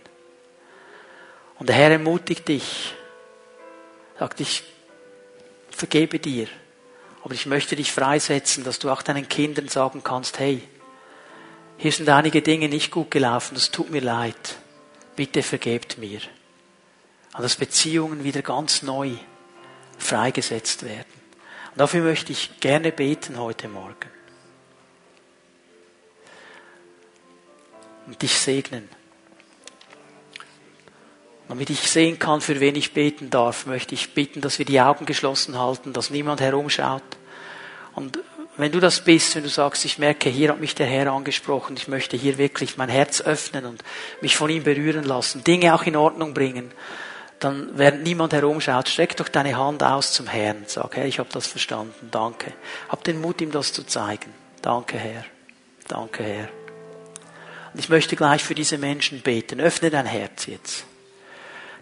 Und 1.59 1.69
der 1.69 1.77
Herr 1.77 1.91
ermutigt 1.91 2.49
dich, 2.49 2.95
sagt, 4.19 4.41
ich 4.41 4.63
vergebe 5.71 6.19
dir, 6.19 6.49
aber 7.25 7.35
ich 7.35 7.47
möchte 7.47 7.77
dich 7.77 7.93
freisetzen, 7.93 8.65
dass 8.65 8.79
du 8.79 8.91
auch 8.91 9.03
deinen 9.03 9.29
Kindern 9.29 9.69
sagen 9.69 10.03
kannst, 10.03 10.39
hey, 10.39 10.63
hier 11.77 11.93
sind 11.93 12.09
einige 12.09 12.43
Dinge 12.43 12.69
nicht 12.69 12.91
gut 12.91 13.11
gelaufen, 13.11 13.55
das 13.55 13.71
tut 13.71 13.91
mir 13.91 14.01
leid, 14.01 14.59
bitte 15.15 15.43
vergebt 15.43 15.99
mir. 15.99 16.21
Und 17.35 17.43
dass 17.43 17.57
Beziehungen 17.57 18.25
wieder 18.25 18.43
ganz 18.43 18.83
neu 18.83 19.13
freigesetzt 19.99 20.85
werden. 20.85 21.18
Dafür 21.79 22.03
möchte 22.03 22.33
ich 22.33 22.59
gerne 22.59 22.91
beten 22.91 23.39
heute 23.39 23.69
Morgen. 23.69 24.11
Und 28.07 28.21
dich 28.21 28.37
segnen. 28.37 28.89
Damit 31.47 31.71
ich 31.71 31.89
sehen 31.89 32.19
kann, 32.19 32.41
für 32.41 32.59
wen 32.59 32.75
ich 32.75 32.95
beten 32.95 33.31
darf, 33.31 33.67
möchte 33.67 33.95
ich 33.95 34.13
bitten, 34.13 34.41
dass 34.41 34.59
wir 34.59 34.67
die 34.67 34.81
Augen 34.81 35.07
geschlossen 35.07 35.57
halten, 35.57 35.93
dass 35.93 36.11
niemand 36.11 36.41
herumschaut. 36.41 37.05
Und 37.95 38.19
wenn 38.57 38.73
du 38.73 38.81
das 38.81 39.05
bist, 39.05 39.37
wenn 39.37 39.45
du 39.45 39.49
sagst, 39.49 39.85
ich 39.85 39.99
merke, 39.99 40.29
hier 40.29 40.51
hat 40.51 40.61
mich 40.61 40.75
der 40.75 40.87
Herr 40.87 41.13
angesprochen, 41.13 41.77
ich 41.77 41.87
möchte 41.87 42.17
hier 42.17 42.39
wirklich 42.39 42.77
mein 42.77 42.89
Herz 42.89 43.21
öffnen 43.21 43.67
und 43.67 43.85
mich 44.21 44.37
von 44.37 44.51
ihm 44.51 44.65
berühren 44.65 45.05
lassen, 45.05 45.45
Dinge 45.45 45.73
auch 45.77 45.85
in 45.85 45.95
Ordnung 45.95 46.35
bringen, 46.35 46.73
dann, 47.41 47.71
während 47.75 48.03
niemand 48.03 48.33
herumschaut, 48.33 48.89
streck 48.89 49.17
doch 49.17 49.29
deine 49.29 49.57
Hand 49.57 49.83
aus 49.83 50.13
zum 50.13 50.27
Herrn. 50.27 50.65
Sag, 50.67 50.97
Herr, 50.97 51.05
ich 51.05 51.19
habe 51.19 51.29
das 51.33 51.47
verstanden. 51.47 52.09
Danke. 52.11 52.53
Hab 52.89 53.05
den 53.05 53.21
Mut, 53.21 53.41
ihm 53.41 53.53
das 53.53 53.73
zu 53.73 53.85
zeigen. 53.85 54.33
Danke, 54.63 54.99
Herr. 54.99 55.25
Danke, 55.87 56.25
Herr. 56.25 56.49
Und 57.73 57.79
ich 57.79 57.89
möchte 57.89 58.17
gleich 58.17 58.43
für 58.43 58.55
diese 58.55 58.79
Menschen 58.79 59.21
beten. 59.21 59.61
Öffne 59.61 59.91
dein 59.91 60.07
Herz 60.07 60.47
jetzt. 60.47 60.85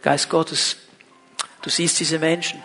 Geist 0.02 0.28
Gottes, 0.28 0.76
du 1.62 1.70
siehst 1.70 1.98
diese 2.00 2.18
Menschen. 2.18 2.62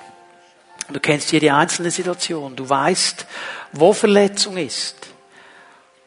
Du 0.90 1.00
kennst 1.00 1.32
jede 1.32 1.54
einzelne 1.54 1.92
Situation. 1.92 2.56
Du 2.56 2.68
weißt, 2.68 3.26
wo 3.72 3.94
Verletzung 3.94 4.58
ist. 4.58 4.98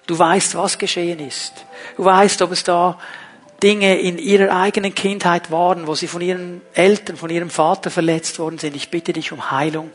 Du 0.07 0.19
weißt, 0.19 0.55
was 0.57 0.77
geschehen 0.77 1.19
ist. 1.19 1.53
Du 1.97 2.05
weißt, 2.05 2.43
ob 2.43 2.53
es 2.53 2.63
da 2.63 2.99
Dinge 3.63 3.99
in 3.99 4.19
ihrer 4.19 4.55
eigenen 4.55 4.95
Kindheit 4.95 5.51
waren, 5.51 5.87
wo 5.87 5.95
sie 5.95 6.07
von 6.07 6.21
ihren 6.21 6.61
Eltern, 6.75 7.17
von 7.17 7.31
ihrem 7.31 7.51
Vater 7.51 7.91
verletzt 7.91 8.39
worden 8.39 8.59
sind. 8.59 8.77
Ich 8.77 8.91
bitte 8.91 9.13
dich 9.13 9.33
um 9.33 9.51
Heilung. 9.51 9.91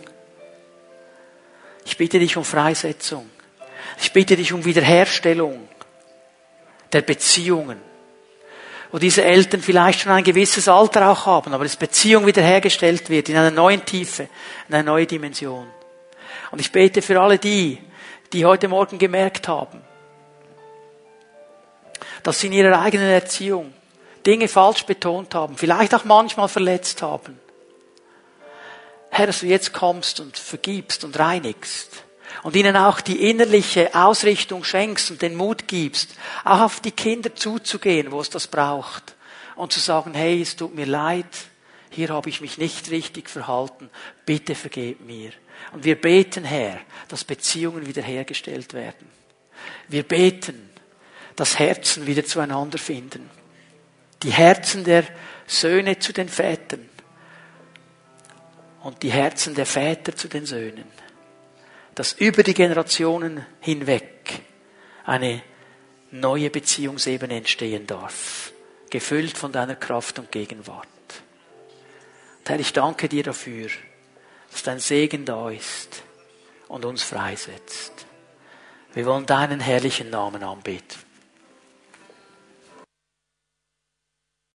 Ich 1.85 1.97
bitte 1.97 2.19
dich 2.19 2.37
um 2.37 2.43
Freisetzung. 2.43 3.29
Ich 4.01 4.13
bitte 4.13 4.35
dich 4.35 4.53
um 4.53 4.65
Wiederherstellung 4.65 5.67
der 6.93 7.01
Beziehungen. 7.01 7.77
Wo 8.91 8.97
diese 8.97 9.23
Eltern 9.23 9.61
vielleicht 9.61 10.01
schon 10.01 10.11
ein 10.11 10.23
gewisses 10.23 10.67
Alter 10.67 11.09
auch 11.11 11.25
haben, 11.25 11.53
aber 11.53 11.63
dass 11.63 11.75
Beziehung 11.75 12.25
wiederhergestellt 12.25 13.09
wird 13.09 13.29
in 13.29 13.37
einer 13.37 13.51
neuen 13.51 13.85
Tiefe, 13.85 14.27
in 14.67 14.73
einer 14.73 14.83
neuen 14.83 15.07
Dimension. 15.07 15.67
Und 16.51 16.59
ich 16.59 16.71
bete 16.71 17.01
für 17.01 17.19
alle 17.21 17.37
die, 17.37 17.77
die 18.33 18.45
heute 18.45 18.67
Morgen 18.67 18.97
gemerkt 18.97 19.47
haben, 19.47 19.81
dass 22.23 22.39
sie 22.39 22.47
in 22.47 22.53
ihrer 22.53 22.81
eigenen 22.81 23.09
Erziehung 23.09 23.73
Dinge 24.25 24.47
falsch 24.47 24.83
betont 24.83 25.33
haben, 25.33 25.57
vielleicht 25.57 25.95
auch 25.95 26.03
manchmal 26.03 26.49
verletzt 26.49 27.01
haben. 27.01 27.39
Herr, 29.11 29.27
dass 29.27 29.39
du 29.39 29.47
jetzt 29.47 29.73
kommst 29.73 30.19
und 30.19 30.37
vergibst 30.37 31.03
und 31.03 31.17
reinigst 31.17 32.03
und 32.43 32.55
ihnen 32.55 32.75
auch 32.75 33.01
die 33.01 33.29
innerliche 33.29 33.93
Ausrichtung 33.95 34.63
schenkst 34.63 35.11
und 35.11 35.21
den 35.21 35.35
Mut 35.35 35.67
gibst, 35.67 36.11
auch 36.43 36.61
auf 36.61 36.79
die 36.79 36.91
Kinder 36.91 37.35
zuzugehen, 37.35 38.11
wo 38.11 38.21
es 38.21 38.29
das 38.29 38.47
braucht 38.47 39.15
und 39.55 39.73
zu 39.73 39.79
sagen, 39.79 40.13
hey, 40.13 40.41
es 40.41 40.55
tut 40.55 40.75
mir 40.75 40.85
leid, 40.85 41.25
hier 41.89 42.09
habe 42.09 42.29
ich 42.29 42.39
mich 42.39 42.57
nicht 42.57 42.91
richtig 42.91 43.29
verhalten, 43.29 43.89
bitte 44.25 44.55
vergeb 44.55 45.01
mir. 45.01 45.31
Und 45.73 45.83
wir 45.83 45.99
beten, 45.99 46.43
Herr, 46.43 46.79
dass 47.07 47.23
Beziehungen 47.23 47.85
wiederhergestellt 47.87 48.73
werden. 48.73 49.09
Wir 49.87 50.03
beten, 50.03 50.68
dass 51.39 51.57
Herzen 51.57 52.05
wieder 52.05 52.25
zueinander 52.25 52.77
finden. 52.77 53.29
Die 54.23 54.31
Herzen 54.31 54.83
der 54.83 55.05
Söhne 55.47 55.97
zu 55.97 56.11
den 56.11 56.27
Vätern 56.27 56.89
und 58.83 59.01
die 59.03 59.11
Herzen 59.11 59.55
der 59.55 59.65
Väter 59.65 60.13
zu 60.17 60.27
den 60.27 60.45
Söhnen. 60.45 60.83
Dass 61.95 62.11
über 62.11 62.43
die 62.43 62.53
Generationen 62.53 63.45
hinweg 63.61 64.41
eine 65.05 65.41
neue 66.11 66.49
Beziehungsebene 66.49 67.37
entstehen 67.37 67.87
darf, 67.87 68.51
gefüllt 68.89 69.37
von 69.37 69.53
deiner 69.53 69.75
Kraft 69.75 70.19
und 70.19 70.33
Gegenwart. 70.33 70.87
Herr, 72.45 72.59
ich 72.59 72.73
danke 72.73 73.07
dir 73.07 73.23
dafür, 73.23 73.69
dass 74.51 74.63
dein 74.63 74.79
Segen 74.79 75.23
da 75.23 75.49
ist 75.51 76.03
und 76.67 76.83
uns 76.83 77.03
freisetzt. 77.03 78.07
Wir 78.93 79.05
wollen 79.05 79.25
deinen 79.25 79.61
herrlichen 79.61 80.09
Namen 80.09 80.43
anbeten. 80.43 81.08